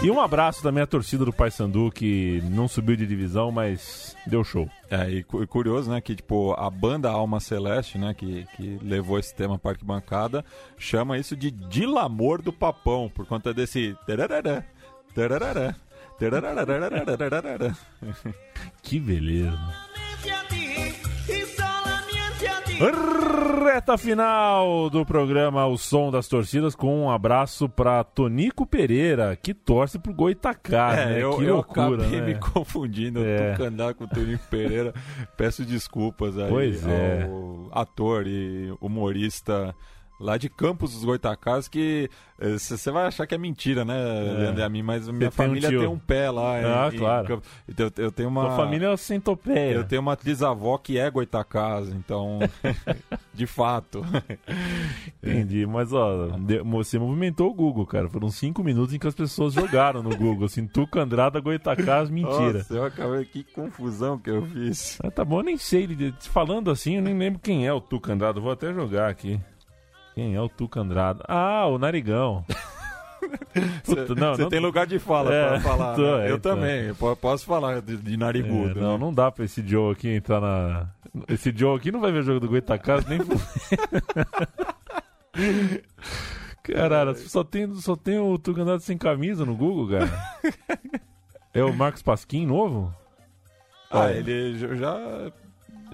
E, 0.01 0.09
um 0.09 0.21
abraço 0.21 0.61
também 0.63 0.81
à 0.81 0.87
torcida 0.87 1.25
do 1.25 1.33
Paysandu 1.33 1.91
que 1.91 2.41
não 2.45 2.69
subiu 2.69 2.95
de 2.95 3.05
divisão, 3.05 3.51
mas 3.51 4.15
deu 4.25 4.45
show. 4.45 4.69
É, 4.89 5.09
e 5.09 5.23
cu- 5.23 5.45
curioso, 5.45 5.91
né, 5.91 5.99
que 5.99 6.15
tipo, 6.15 6.53
a 6.53 6.69
banda 6.69 7.09
Alma 7.11 7.41
Celeste, 7.41 7.97
né, 7.97 8.13
que, 8.13 8.45
que 8.55 8.79
levou 8.81 9.19
esse 9.19 9.35
tema 9.35 9.59
para 9.59 9.71
arquibancada, 9.71 10.45
chama 10.77 11.17
isso 11.17 11.35
de 11.35 11.51
Dilamor 11.51 12.41
do 12.41 12.53
Papão, 12.53 13.11
por 13.13 13.25
conta 13.25 13.53
desse... 13.53 13.93
tararara, 14.07 14.65
tararara, 15.13 15.75
tararara. 17.17 17.77
Que 18.81 19.01
beleza. 19.01 19.59
Reta 22.79 23.97
final 23.97 24.89
do 24.89 25.05
programa 25.05 25.65
O 25.67 25.77
Som 25.77 26.09
das 26.11 26.27
Torcidas 26.29 26.75
com 26.75 27.03
um 27.03 27.09
abraço 27.11 27.67
pra 27.67 28.03
Tonico 28.05 28.65
Pereira, 28.65 29.35
que 29.35 29.53
torce 29.53 29.99
pro 29.99 30.13
Goitacá, 30.13 30.93
É, 30.95 31.05
né? 31.07 31.23
eu, 31.23 31.35
que 31.37 31.43
eu 31.43 31.55
loucura, 31.55 32.01
acabei 32.03 32.21
né? 32.21 32.25
me 32.27 32.35
confundindo, 32.35 33.19
É. 33.23 33.51
eu 33.51 33.57
tô 33.57 33.63
andar 33.65 33.93
com 33.93 34.05
o 34.05 34.07
Toninho 34.07 34.39
Pereira, 34.49 34.93
peço 35.35 35.65
desculpas 35.65 36.37
aí 36.37 36.49
Pois 36.49 36.87
é. 36.87 37.23
ao 37.23 37.69
ator 37.73 38.25
e 38.25 38.73
humorista 38.79 39.75
lá 40.19 40.37
de 40.37 40.49
Campos 40.49 40.93
dos 40.93 41.03
Goitacás, 41.05 41.67
que 41.67 42.09
você 42.37 42.89
vai 42.91 43.05
achar 43.05 43.27
que 43.27 43.35
é 43.35 43.37
mentira, 43.37 43.83
né, 43.83 43.93
Leandro 44.37 44.61
e 44.61 44.63
a 44.63 44.69
mim, 44.69 44.81
mas 44.81 45.07
minha 45.07 45.19
tem 45.19 45.27
um 45.27 45.31
família 45.31 45.69
tio. 45.69 45.79
tem 45.81 45.89
um 45.89 45.97
pé 45.99 46.29
lá 46.31 46.55
Ah, 46.87 46.89
em, 46.93 46.97
claro. 46.97 47.33
em. 47.67 47.71
Então, 47.71 47.91
eu, 47.97 48.03
eu 48.05 48.11
tenho 48.11 48.29
uma... 48.29 48.43
Sua 48.47 48.55
família 48.55 48.87
é 48.87 48.97
centopeia. 48.97 49.73
Eu 49.75 49.83
tenho 49.83 50.01
uma 50.01 50.15
trisavó 50.15 50.77
que 50.77 50.97
é 50.97 51.09
Goitacás, 51.11 51.89
então, 51.89 52.39
de 53.33 53.45
fato. 53.45 54.05
Entendi, 55.21 55.65
mas 55.65 55.91
ó, 55.93 56.29
você 56.65 56.97
movimentou 56.97 57.49
o 57.49 57.53
Google, 57.53 57.85
cara. 57.85 58.07
Foram 58.09 58.29
cinco 58.29 58.63
minutos 58.63 58.93
em 58.93 58.99
que 58.99 59.07
as 59.07 59.15
pessoas 59.15 59.53
jogaram 59.53 60.01
no 60.01 60.15
Google, 60.15 60.45
assim, 60.45 60.65
Tuca 60.65 61.01
Andrada, 61.01 61.39
Goitacás, 61.39 62.09
mentira. 62.09 62.59
Nossa, 62.59 62.73
eu 62.73 62.85
acabei, 62.85 63.25
que 63.25 63.43
confusão 63.43 64.17
que 64.17 64.29
eu 64.29 64.45
fiz. 64.45 64.97
Ah, 65.03 65.11
tá 65.11 65.25
bom, 65.25 65.39
eu 65.39 65.43
nem 65.43 65.57
sei. 65.57 65.87
Falando 66.21 66.71
assim, 66.71 66.95
eu 66.95 67.01
nem 67.01 67.17
lembro 67.17 67.39
quem 67.39 67.67
é 67.67 67.73
o 67.73 67.81
Tuca 67.81 68.13
Andrada. 68.13 68.39
Vou 68.39 68.51
até 68.51 68.73
jogar 68.73 69.09
aqui. 69.09 69.39
Quem 70.19 70.35
é 70.35 70.41
o 70.41 70.49
Tuca 70.49 70.81
Andrada? 70.81 71.23
Ah, 71.29 71.65
o 71.67 71.77
Narigão. 71.77 72.43
Puta, 73.85 74.15
não, 74.15 74.35
Você 74.35 74.41
não- 74.43 74.49
tem 74.49 74.59
lugar 74.59 74.85
de 74.85 74.99
fala 74.99 75.33
É, 75.33 75.47
pra 75.49 75.59
falar. 75.61 75.95
tô, 75.95 76.01
né? 76.17 76.27
é, 76.27 76.31
eu 76.31 76.39
tô. 76.39 76.49
também, 76.49 76.85
eu 76.87 76.95
po- 76.95 77.15
posso 77.15 77.45
falar 77.45 77.81
de, 77.81 77.95
de 77.95 78.13
É, 78.15 78.17
narigudo. 78.17 78.81
não, 78.81 78.97
né? 78.97 78.97
não 78.97 79.13
dá 79.13 79.31
pra 79.31 79.45
esse 79.45 79.65
Joe 79.65 79.93
aqui 79.93 80.09
entrar 80.09 80.41
na. 80.41 80.89
Esse 81.29 81.53
Joe 81.55 81.77
aqui 81.77 81.89
não 81.89 82.01
vai 82.01 82.11
ver 82.11 82.19
o 82.19 82.23
jogo 82.23 82.41
do 82.41 82.49
Goitacás 82.49 83.05
nem. 83.05 83.19
Caralho, 86.63 87.15
só 87.15 87.43
tem, 87.43 87.73
só 87.75 87.95
tem 87.95 88.19
o 88.19 88.37
Tuca 88.37 88.61
Andrada 88.61 88.79
sem 88.81 88.97
camisa 88.97 89.45
no 89.45 89.55
Google, 89.55 89.89
cara. 89.99 90.11
É 91.53 91.63
o 91.63 91.73
Marcos 91.73 92.01
Pasquim 92.01 92.45
novo? 92.45 92.93
Ah, 93.89 94.11
ele 94.11 94.57
já- 94.59 95.31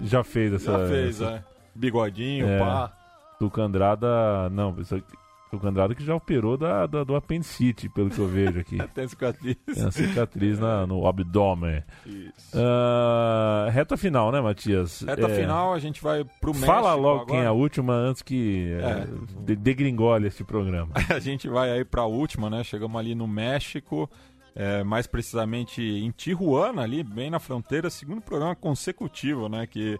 já, 0.02 0.24
fez 0.24 0.52
essa. 0.52 0.72
já 0.72 0.88
fez, 0.88 1.20
essa 1.20 1.32
é. 1.36 1.44
Bigodinho, 1.74 2.46
É. 2.48 2.58
pá. 2.58 2.92
Tuca 3.38 3.62
Andrada. 3.62 4.48
Não, 4.50 4.78
isso 4.80 4.94
aqui- 4.94 5.16
Tuca 5.50 5.68
Andrada 5.68 5.94
que 5.94 6.04
já 6.04 6.12
operou 6.14 6.56
da, 6.56 6.86
da- 6.86 7.04
do 7.04 7.14
apendicite, 7.14 7.88
pelo 7.88 8.10
que 8.10 8.18
eu 8.18 8.26
vejo 8.26 8.58
aqui. 8.58 8.78
Tem 8.92 9.06
cicatriz. 9.06 9.56
Tem 9.64 9.80
uma 9.82 9.90
cicatriz 9.92 10.58
na- 10.58 10.86
no 10.86 11.06
abdômen. 11.06 11.84
Isso. 12.04 12.56
Ah, 12.58 13.68
reta 13.70 13.96
final, 13.96 14.32
né, 14.32 14.40
Matias? 14.40 15.02
Reta 15.02 15.28
É, 15.28 15.40
final, 15.40 15.72
a 15.72 15.78
gente 15.78 16.02
vai 16.02 16.24
pro 16.40 16.52
México 16.52 16.66
Fala 16.66 16.94
logo 16.94 17.22
agora. 17.22 17.26
quem 17.26 17.40
é 17.40 17.46
a 17.46 17.52
última 17.52 17.92
antes 17.92 18.22
que 18.22 18.72
É. 18.80 18.84
é, 19.02 19.06
de- 19.44 19.56
degringole 19.56 20.26
este 20.26 20.42
programa. 20.42 20.90
A 21.14 21.20
gente 21.20 21.48
vai 21.48 21.70
aí 21.70 21.84
pra 21.84 22.04
última, 22.04 22.50
né? 22.50 22.64
Chegamos 22.64 22.98
ali 22.98 23.14
no 23.14 23.28
México, 23.28 24.10
é, 24.54 24.82
mais 24.82 25.06
precisamente 25.06 25.80
em 25.80 26.10
Tijuana, 26.10 26.82
ali, 26.82 27.04
bem 27.04 27.30
na 27.30 27.38
fronteira. 27.38 27.88
Segundo 27.88 28.20
programa 28.20 28.56
consecutivo, 28.56 29.48
né? 29.48 29.64
Que 29.66 29.96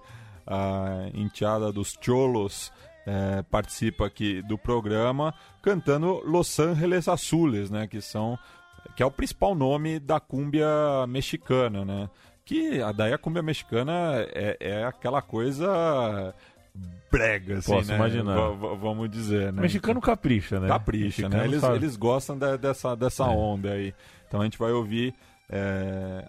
a 0.47 1.09
enteada 1.14 1.72
dos 1.72 1.97
Cholos 2.01 2.72
é, 3.07 3.43
participa 3.43 4.07
aqui 4.07 4.43
do 4.43 4.59
programa, 4.59 5.33
cantando 5.63 6.21
Los 6.25 6.59
Angeles 6.59 7.07
Azules, 7.09 7.71
né? 7.71 7.87
Que 7.87 8.01
são 8.01 8.39
que 8.97 9.03
é 9.03 9.07
o 9.07 9.11
principal 9.11 9.55
nome 9.55 9.99
da 9.99 10.19
cúmbia 10.21 10.67
mexicana, 11.09 11.85
né? 11.85 12.11
Que 12.45 12.81
a 12.81 12.93
daí 12.93 13.13
a 13.13 13.19
cúmbia 13.19 13.43
mexicana 13.43 13.93
é, 14.35 14.57
é 14.61 14.85
aquela 14.85 15.21
coisa 15.21 16.35
brega, 17.11 17.59
assim, 17.59 17.73
Posso 17.73 17.89
né? 17.89 17.97
imaginar. 17.97 18.35
V- 18.51 18.77
vamos 18.77 19.11
dizer, 19.11 19.53
né? 19.53 19.63
Mexicano 19.63 20.01
capricha, 20.01 20.61
né? 20.61 20.69
Capricha, 20.69 21.05
Mexicano 21.23 21.37
né? 21.37 21.45
Eles, 21.45 21.61
sabe. 21.61 21.77
eles 21.77 21.97
gostam 21.97 22.39
de- 22.39 22.59
dessa, 22.59 22.95
dessa 22.95 23.25
É. 23.25 23.29
onda 23.29 23.73
aí. 23.73 23.95
Então 24.29 24.41
a 24.41 24.45
gente 24.45 24.59
vai 24.59 24.73
ouvir 24.73 25.15
é, 25.49 26.29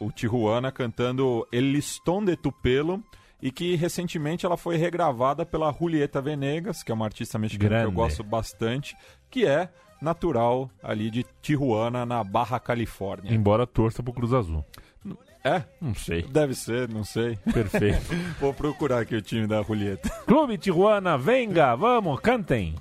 o 0.00 0.10
Tijuana 0.10 0.72
cantando 0.72 1.46
El 1.52 1.72
Listón 1.72 2.24
de 2.24 2.36
Tu 2.36 2.50
Pelo 2.52 3.02
e 3.44 3.50
que 3.50 3.76
recentemente 3.76 4.46
ela 4.46 4.56
foi 4.56 4.78
regravada 4.78 5.44
pela 5.44 5.70
Julieta 5.70 6.18
Venegas, 6.18 6.82
que 6.82 6.90
é 6.90 6.94
uma 6.94 7.04
artista 7.04 7.38
mexicana 7.38 7.68
que 7.68 7.74
eu 7.74 7.80
Grande. 7.80 7.94
gosto 7.94 8.24
bastante, 8.24 8.96
que 9.30 9.44
é 9.44 9.68
natural 10.00 10.70
ali 10.82 11.10
de 11.10 11.26
Tijuana, 11.42 12.06
na 12.06 12.24
Barra 12.24 12.58
Califórnia. 12.58 13.34
Embora 13.34 13.66
torça 13.66 14.02
pro 14.02 14.14
Cruz 14.14 14.32
Azul. 14.32 14.64
É? 15.44 15.62
Não 15.78 15.94
sei. 15.94 16.22
Deve 16.22 16.54
ser, 16.54 16.88
não 16.88 17.04
sei. 17.04 17.36
Perfeito. 17.52 18.00
Vou 18.40 18.54
procurar 18.54 19.00
aqui 19.00 19.14
o 19.14 19.20
time 19.20 19.46
da 19.46 19.60
Julieta. 19.62 20.08
Clube 20.26 20.56
Tijuana, 20.56 21.18
venga, 21.18 21.76
vamos, 21.76 22.18
cantem. 22.20 22.74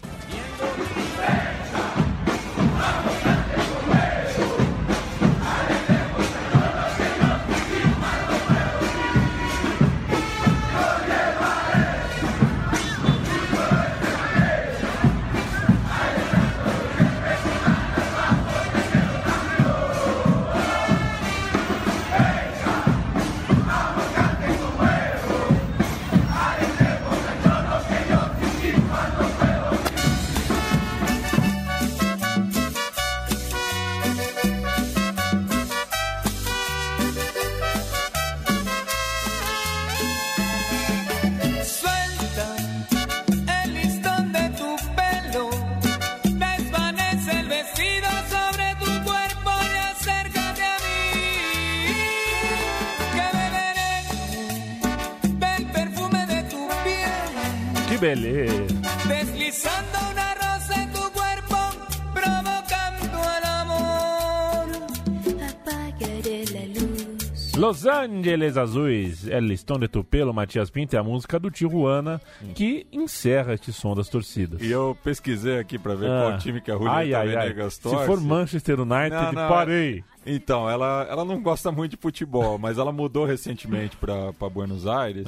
Los 68.07 68.17
Angeles 68.17 68.57
Azuis, 68.57 69.27
El 69.27 69.45
Listão 69.47 69.79
de 69.79 69.87
Tupelo, 69.87 70.33
Matias 70.33 70.69
Pinto, 70.69 70.95
é 70.95 70.99
a 70.99 71.03
música 71.03 71.39
do 71.39 71.49
Tijuana 71.49 72.19
que 72.53 72.85
encerra 72.91 73.53
este 73.53 73.71
som 73.71 73.95
das 73.95 74.09
torcidas. 74.09 74.61
E 74.61 74.69
eu 74.71 74.97
pesquisei 75.03 75.57
aqui 75.59 75.77
pra 75.79 75.95
ver 75.95 76.09
Ah. 76.09 76.27
qual 76.29 76.37
time 76.39 76.61
que 76.61 76.71
a 76.71 76.75
Julieta 76.75 76.95
ai, 76.97 77.13
ai, 77.13 77.35
ai. 77.35 77.47
Venegas 77.49 77.75
Se 77.75 77.81
torce. 77.81 78.05
for 78.05 78.19
Manchester 78.19 78.79
United, 78.79 79.09
Não, 79.11 79.31
não, 79.33 79.47
parei. 79.49 80.03
Então, 80.25 80.69
ela, 80.69 81.05
ela 81.09 81.25
não 81.25 81.41
gosta 81.41 81.71
muito 81.71 81.91
de 81.91 81.97
futebol, 81.97 82.57
mas 82.57 82.77
ela 82.77 82.91
mudou 82.91 83.25
recentemente 83.25 83.97
pra 83.97 84.31
Buenos 84.49 84.85
Aires. 84.87 85.27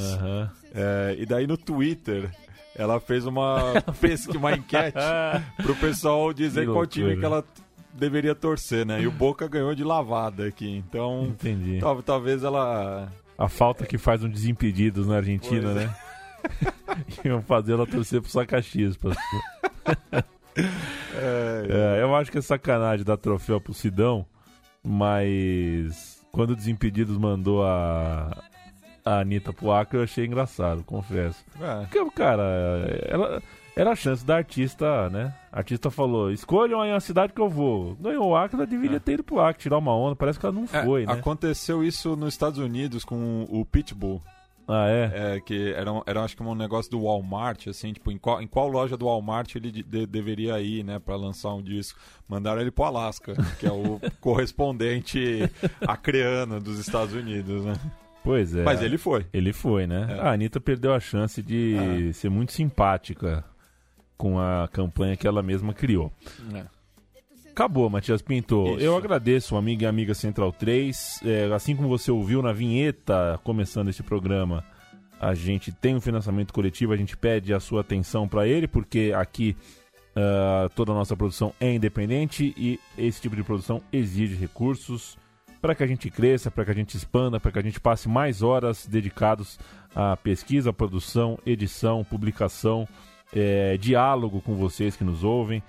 É, 0.73 1.15
e 1.19 1.26
daí 1.26 1.45
no 1.47 1.57
Twitter, 1.57 2.30
ela 2.76 2.99
fez 2.99 3.26
uma 3.26 3.73
pesquisa, 3.99 4.38
uma 4.38 4.53
enquete 4.53 4.97
pro 5.63 5.76
pessoal 5.76 6.32
dizer 6.34 6.65
qual 6.67 6.86
time 6.86 7.17
que 7.17 7.26
ela 7.26 7.43
deveria 7.95 8.35
torcer, 8.35 8.85
né? 8.85 9.01
E 9.01 9.07
o 9.07 9.11
Boca 9.11 9.47
ganhou 9.47 9.73
de 9.73 9.83
lavada 9.83 10.45
aqui, 10.47 10.69
então 10.87 11.25
Entendi. 11.27 11.79
tal- 11.79 12.03
talvez 12.03 12.43
ela 12.43 13.07
A 13.37 13.47
falta 13.49 13.85
que 13.85 13.97
faz 13.97 14.23
um 14.23 14.29
Desimpedidos 14.29 15.07
na 15.07 15.15
Argentina, 15.17 15.71
Pois 15.73 15.77
é. 15.77 15.85
né? 15.85 15.95
Iam 17.25 17.41
fazer 17.41 17.73
ela 17.73 17.87
torcer 17.87 18.21
pro 18.21 18.29
Sacaxias. 18.29 18.95
Pra... 18.97 19.13
É, 21.17 21.99
eu 22.01 22.15
acho 22.15 22.31
que 22.31 22.37
é 22.37 22.41
sacanagem 22.41 23.05
dar 23.05 23.17
troféu 23.17 23.59
pro 23.59 23.73
Sidão, 23.73 24.25
mas 24.83 26.23
quando 26.31 26.51
o 26.51 26.55
Desimpedidos 26.55 27.17
mandou 27.17 27.65
a, 27.65 28.41
a 29.03 29.19
Anitta 29.19 29.51
pro 29.51 29.71
Acre, 29.71 29.97
eu 29.97 30.03
achei 30.03 30.25
engraçado, 30.25 30.83
confesso. 30.83 31.43
é, 31.59 31.85
Porque, 31.85 32.09
cara, 32.11 32.43
ela, 33.07 33.41
era 33.75 33.91
a 33.91 33.95
chance 33.95 34.25
da 34.25 34.37
artista, 34.37 35.09
né? 35.09 35.33
Artista 35.55 35.89
falou: 35.89 36.29
escolham 36.31 36.81
aí 36.81 36.91
a 36.91 36.99
cidade 36.99 37.31
que 37.33 37.39
eu 37.41 37.49
vou. 37.49 37.95
Ganhou 37.95 38.27
o 38.27 38.35
Acre, 38.35 38.57
ela 38.57 38.67
deveria 38.67 38.99
ter 38.99 39.13
ido 39.13 39.23
pro 39.23 39.39
Acre, 39.39 39.63
tirar 39.63 39.77
uma 39.77 39.95
onda. 39.95 40.15
Parece 40.15 40.37
que 40.37 40.45
ela 40.45 40.53
não 40.53 40.65
É, 40.71 40.83
foi, 40.83 41.05
né? 41.05 41.13
Aconteceu 41.13 41.83
isso 41.83 42.15
nos 42.15 42.33
Estados 42.33 42.59
Unidos 42.59 43.05
com 43.05 43.47
o 43.49 43.63
Pitbull. 43.65 44.21
Ah, 44.67 44.87
é? 44.89 45.35
É, 45.35 45.39
que 45.39 45.73
era, 45.73 45.93
um- 45.93 46.01
era 46.07 46.23
acho 46.23 46.35
que 46.35 46.41
um 46.41 46.55
negócio 46.55 46.89
do 46.89 47.03
Walmart, 47.03 47.67
assim, 47.67 47.93
tipo, 47.93 48.11
em 48.11 48.17
qual, 48.17 48.41
em 48.41 48.47
qual 48.47 48.67
loja 48.67 48.97
do 48.97 49.05
Walmart 49.05 49.55
ele 49.55 49.71
de- 49.71 49.83
de- 49.83 50.07
deveria 50.07 50.59
ir, 50.59 50.83
né, 50.83 50.97
pra 50.97 51.15
lançar 51.15 51.53
um 51.53 51.61
disco. 51.61 51.99
Mandaram 52.27 52.59
ele 52.61 52.71
pro 52.71 52.83
Alasca, 52.85 53.35
que 53.59 53.67
é 53.67 53.71
o 53.71 53.99
correspondente 54.19 55.49
acreano 55.87 56.59
dos 56.59 56.79
Estados 56.79 57.13
Unidos, 57.13 57.63
né? 57.63 57.73
Pois 58.23 58.55
é. 58.55 58.63
Mas 58.63 58.81
ele 58.81 58.97
foi. 58.97 59.25
Ele 59.31 59.53
foi, 59.53 59.85
né? 59.85 60.07
É. 60.17 60.19
A 60.21 60.31
Anitta 60.31 60.59
perdeu 60.59 60.93
a 60.95 60.99
chance 60.99 61.43
de 61.43 62.11
ser 62.13 62.29
muito 62.29 62.51
simpática 62.51 63.43
com 64.18 64.39
a 64.39 64.68
campanha 64.72 65.18
que 65.18 65.28
ela 65.28 65.43
mesma 65.43 65.74
criou. 65.74 66.11
Acabou, 67.49 67.89
Matias 67.89 68.22
Pinto. 68.22 68.66
Isso. 68.68 68.80
Eu 68.80 68.97
agradeço, 68.97 69.55
amigo 69.55 69.84
e 69.84 69.86
amiga 69.86 70.13
Central 70.13 70.51
3. 70.51 71.22
É, 71.24 71.53
assim 71.53 71.76
como 71.76 71.88
você 71.88 72.11
ouviu 72.11 72.41
na 72.41 72.51
vinheta 72.51 73.39
começando 73.43 73.89
esse 73.89 74.03
programa, 74.03 74.63
a 75.20 75.34
gente 75.34 75.72
tem 75.72 75.95
um 75.95 76.01
financiamento 76.01 76.53
coletivo, 76.53 76.91
a 76.91 76.97
gente 76.97 77.16
pede 77.16 77.53
a 77.53 77.59
sua 77.59 77.82
atenção 77.82 78.28
para 78.28 78.45
ele, 78.47 78.68
porque 78.68 79.13
aqui 79.16 79.55
ah, 80.16 80.70
toda 80.74 80.93
a 80.93 80.95
nossa 80.95 81.16
produção 81.16 81.53
é 81.59 81.74
independente 81.74 82.53
e 82.55 82.80
esse 82.97 83.22
tipo 83.22 83.36
de 83.36 83.43
produção 83.43 83.82
exige 83.91 84.36
recursos 84.36 85.18
para 85.61 85.76
que 85.76 85.84
a 85.84 85.88
gente 85.88 86.09
cresça, 86.09 86.49
para 86.49 86.63
que 86.63 86.72
a 86.72 86.76
gente 86.76 86.95
expanda, 86.95 87.39
para 87.39 87.51
que 87.51 87.59
a 87.59 87.61
gente 87.61 87.82
passe 87.82 88.07
mais 88.07 88.41
horas 88.41 88.86
dedicados 88.86 89.59
à 89.93 90.16
pesquisa, 90.16 90.72
produção, 90.72 91.38
edição, 91.45 92.03
publicação, 92.03 92.88
é, 93.34 93.78
diálogo 93.78 94.41
com 94.41 94.55
vocês 94.55 94.95
que 94.95 95.03
nos 95.03 95.23
ouvem. 95.23 95.63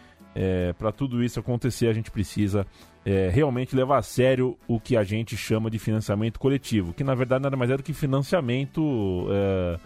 para 0.79 0.93
tudo 0.93 1.25
isso 1.25 1.41
acontecer, 1.41 1.89
a 1.89 1.93
gente 1.93 2.11
precisa 2.11 2.67
é, 3.07 3.31
realmente 3.31 3.77
levar 3.77 3.99
a 3.99 4.03
sério 4.03 4.59
o 4.67 4.81
que 4.81 4.97
a 4.97 5.05
gente 5.05 5.37
chama 5.37 5.71
de 5.71 5.79
financiamento 5.79 6.41
coletivo, 6.41 6.93
que 6.93 7.05
na 7.05 7.15
verdade 7.15 7.45
nada 7.45 7.57
mais 7.57 7.71
é 7.71 7.77
do 7.77 7.83
que 7.83 7.93
financiamento 7.93 9.29
é, 9.31 9.79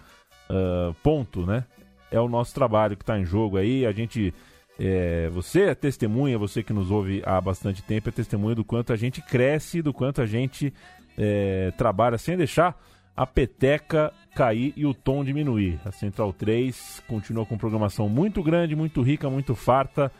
é, 0.49 0.93
ponto, 1.03 1.45
né? 1.45 1.63
É 2.09 2.19
o 2.19 2.27
nosso 2.27 2.51
trabalho 2.53 2.97
que 2.97 3.03
está 3.03 3.19
em 3.19 3.23
jogo 3.23 3.57
aí. 3.57 3.85
A 3.85 3.91
gente, 3.91 4.33
é, 4.79 5.29
você 5.29 5.61
é 5.65 5.75
testemunha, 5.75 6.35
você 6.37 6.63
que 6.63 6.73
nos 6.73 6.89
ouve 6.89 7.21
há 7.23 7.39
bastante 7.39 7.83
tempo 7.83 8.09
é 8.09 8.11
testemunha 8.11 8.55
do 8.55 8.65
quanto 8.65 8.91
a 8.91 8.95
gente 8.95 9.21
cresce, 9.21 9.83
do 9.83 9.93
quanto 9.93 10.19
a 10.19 10.25
gente 10.25 10.73
é, 11.15 11.71
trabalha 11.77 12.17
sem 12.17 12.35
deixar 12.35 12.75
a 13.15 13.27
peteca 13.27 14.11
cair 14.35 14.73
e 14.75 14.85
o 14.85 14.93
tom 14.93 15.23
diminuir. 15.23 15.79
A 15.85 15.91
Central 15.91 16.33
3 16.33 17.03
continua 17.07 17.45
com 17.45 17.57
programação 17.57 18.07
muito 18.07 18.41
grande, 18.41 18.75
muito 18.75 19.01
rica, 19.01 19.29
muito 19.29 19.55
farta 19.55 20.11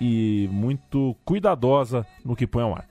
e 0.00 0.48
muito 0.52 1.16
cuidadosa 1.24 2.06
no 2.24 2.36
que 2.36 2.46
põe 2.46 2.62
ao 2.62 2.74
ar. 2.74 2.86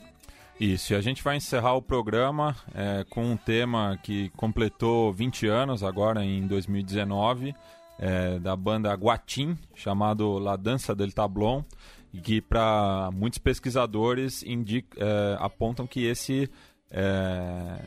Isso, 0.60 0.94
e 0.94 0.96
a 0.96 1.02
gente 1.02 1.24
vai 1.24 1.38
encerrar 1.38 1.76
o 1.76 1.82
programa 1.82 2.56
é, 2.74 3.06
com 3.10 3.24
um 3.24 3.38
tema 3.38 3.98
que 4.02 4.30
completou 4.30 5.14
20 5.14 5.48
anos 5.48 5.84
agora 5.84 6.26
em 6.26 6.48
2019, 6.48 7.54
é, 8.00 8.40
da 8.40 8.56
banda 8.56 8.92
Guatim, 8.94 9.56
chamado 9.76 10.40
La 10.40 10.56
Dança 10.56 10.96
del 10.96 11.12
Tablon, 11.12 11.64
e 12.12 12.20
que 12.20 12.42
para 12.42 13.12
muitos 13.14 13.38
pesquisadores 13.38 14.42
indica, 14.42 14.98
é, 15.00 15.38
apontam 15.40 15.86
que 15.86 16.06
esse 16.06 16.50
é, 16.90 17.80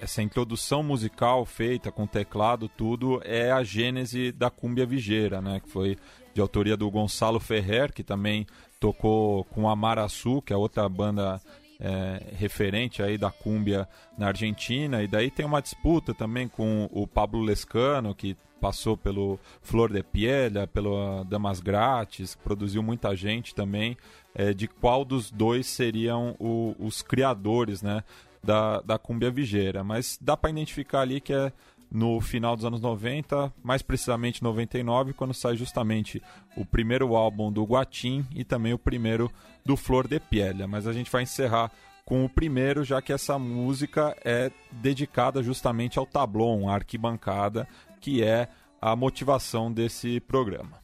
essa 0.00 0.22
introdução 0.22 0.82
musical 0.82 1.44
feita 1.44 1.92
com 1.92 2.06
teclado 2.06 2.68
tudo 2.68 3.20
é 3.24 3.52
a 3.52 3.62
gênese 3.62 4.32
da 4.32 4.48
cumbia 4.50 4.86
vigeira, 4.86 5.40
né, 5.40 5.60
que 5.60 5.68
foi 5.68 5.96
de 6.34 6.40
autoria 6.40 6.76
do 6.76 6.90
Gonçalo 6.90 7.38
Ferrer, 7.38 7.92
que 7.92 8.02
também 8.02 8.46
tocou 8.78 9.44
com 9.44 9.68
a 9.68 9.76
Maraçu, 9.76 10.40
que 10.42 10.52
é 10.52 10.56
outra 10.56 10.88
banda 10.88 11.40
é, 11.78 12.22
referente 12.36 13.02
aí 13.02 13.16
da 13.18 13.30
cúmbia 13.30 13.88
na 14.16 14.28
Argentina, 14.28 15.02
e 15.02 15.08
daí 15.08 15.30
tem 15.30 15.44
uma 15.46 15.60
disputa 15.62 16.14
também 16.14 16.46
com 16.48 16.88
o 16.92 17.06
Pablo 17.06 17.40
Lescano, 17.42 18.14
que 18.14 18.36
passou 18.60 18.96
pelo 18.96 19.38
Flor 19.62 19.90
de 19.90 20.02
Pielha, 20.02 20.66
pelo 20.66 21.24
Damas 21.24 21.60
Grátis, 21.60 22.34
produziu 22.34 22.82
muita 22.82 23.16
gente 23.16 23.54
também, 23.54 23.96
é, 24.34 24.52
de 24.52 24.68
qual 24.68 25.04
dos 25.04 25.30
dois 25.30 25.66
seriam 25.66 26.36
o- 26.38 26.74
os 26.78 27.00
criadores 27.00 27.80
né, 27.82 28.04
da, 28.42 28.80
da 28.80 28.98
cúmbia 28.98 29.30
vigeira. 29.30 29.82
Mas 29.84 30.18
dá 30.20 30.36
para 30.36 30.50
identificar 30.50 31.00
ali 31.00 31.20
que 31.20 31.32
é 31.32 31.52
no 31.90 32.20
final 32.20 32.54
dos 32.54 32.64
anos 32.64 32.80
90, 32.80 33.52
mais 33.62 33.82
precisamente 33.82 34.42
99, 34.42 35.12
quando 35.12 35.34
sai 35.34 35.56
justamente 35.56 36.22
o 36.56 36.64
primeiro 36.64 37.16
álbum 37.16 37.50
do 37.50 37.64
Guatim 37.64 38.24
e 38.32 38.44
também 38.44 38.72
o 38.72 38.78
primeiro 38.78 39.30
do 39.66 39.76
Flor 39.76 40.06
de 40.06 40.20
Pielha. 40.20 40.68
Mas 40.68 40.86
a 40.86 40.92
gente 40.92 41.10
vai 41.10 41.24
encerrar 41.24 41.70
com 42.04 42.24
o 42.24 42.28
primeiro, 42.28 42.84
já 42.84 43.02
que 43.02 43.12
essa 43.12 43.38
música 43.38 44.16
é 44.24 44.50
dedicada 44.70 45.42
justamente 45.42 45.98
ao 45.98 46.06
tablon, 46.06 46.68
a 46.68 46.74
arquibancada, 46.74 47.68
que 48.00 48.22
é 48.22 48.48
a 48.80 48.96
motivação 48.96 49.70
desse 49.70 50.20
programa. 50.20 50.80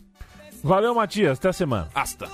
Valeu, 0.62 0.94
Matias. 0.94 1.38
Até 1.38 1.48
a 1.48 1.52
semana. 1.52 1.88
Hasta! 1.94 2.28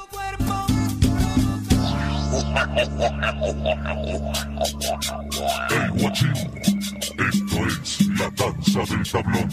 El 5.71 5.91
guachín, 6.01 6.33
esto 6.33 7.57
es 7.67 8.09
la 8.19 8.31
danza 8.37 8.81
del 8.89 9.05
tablón. 9.11 9.49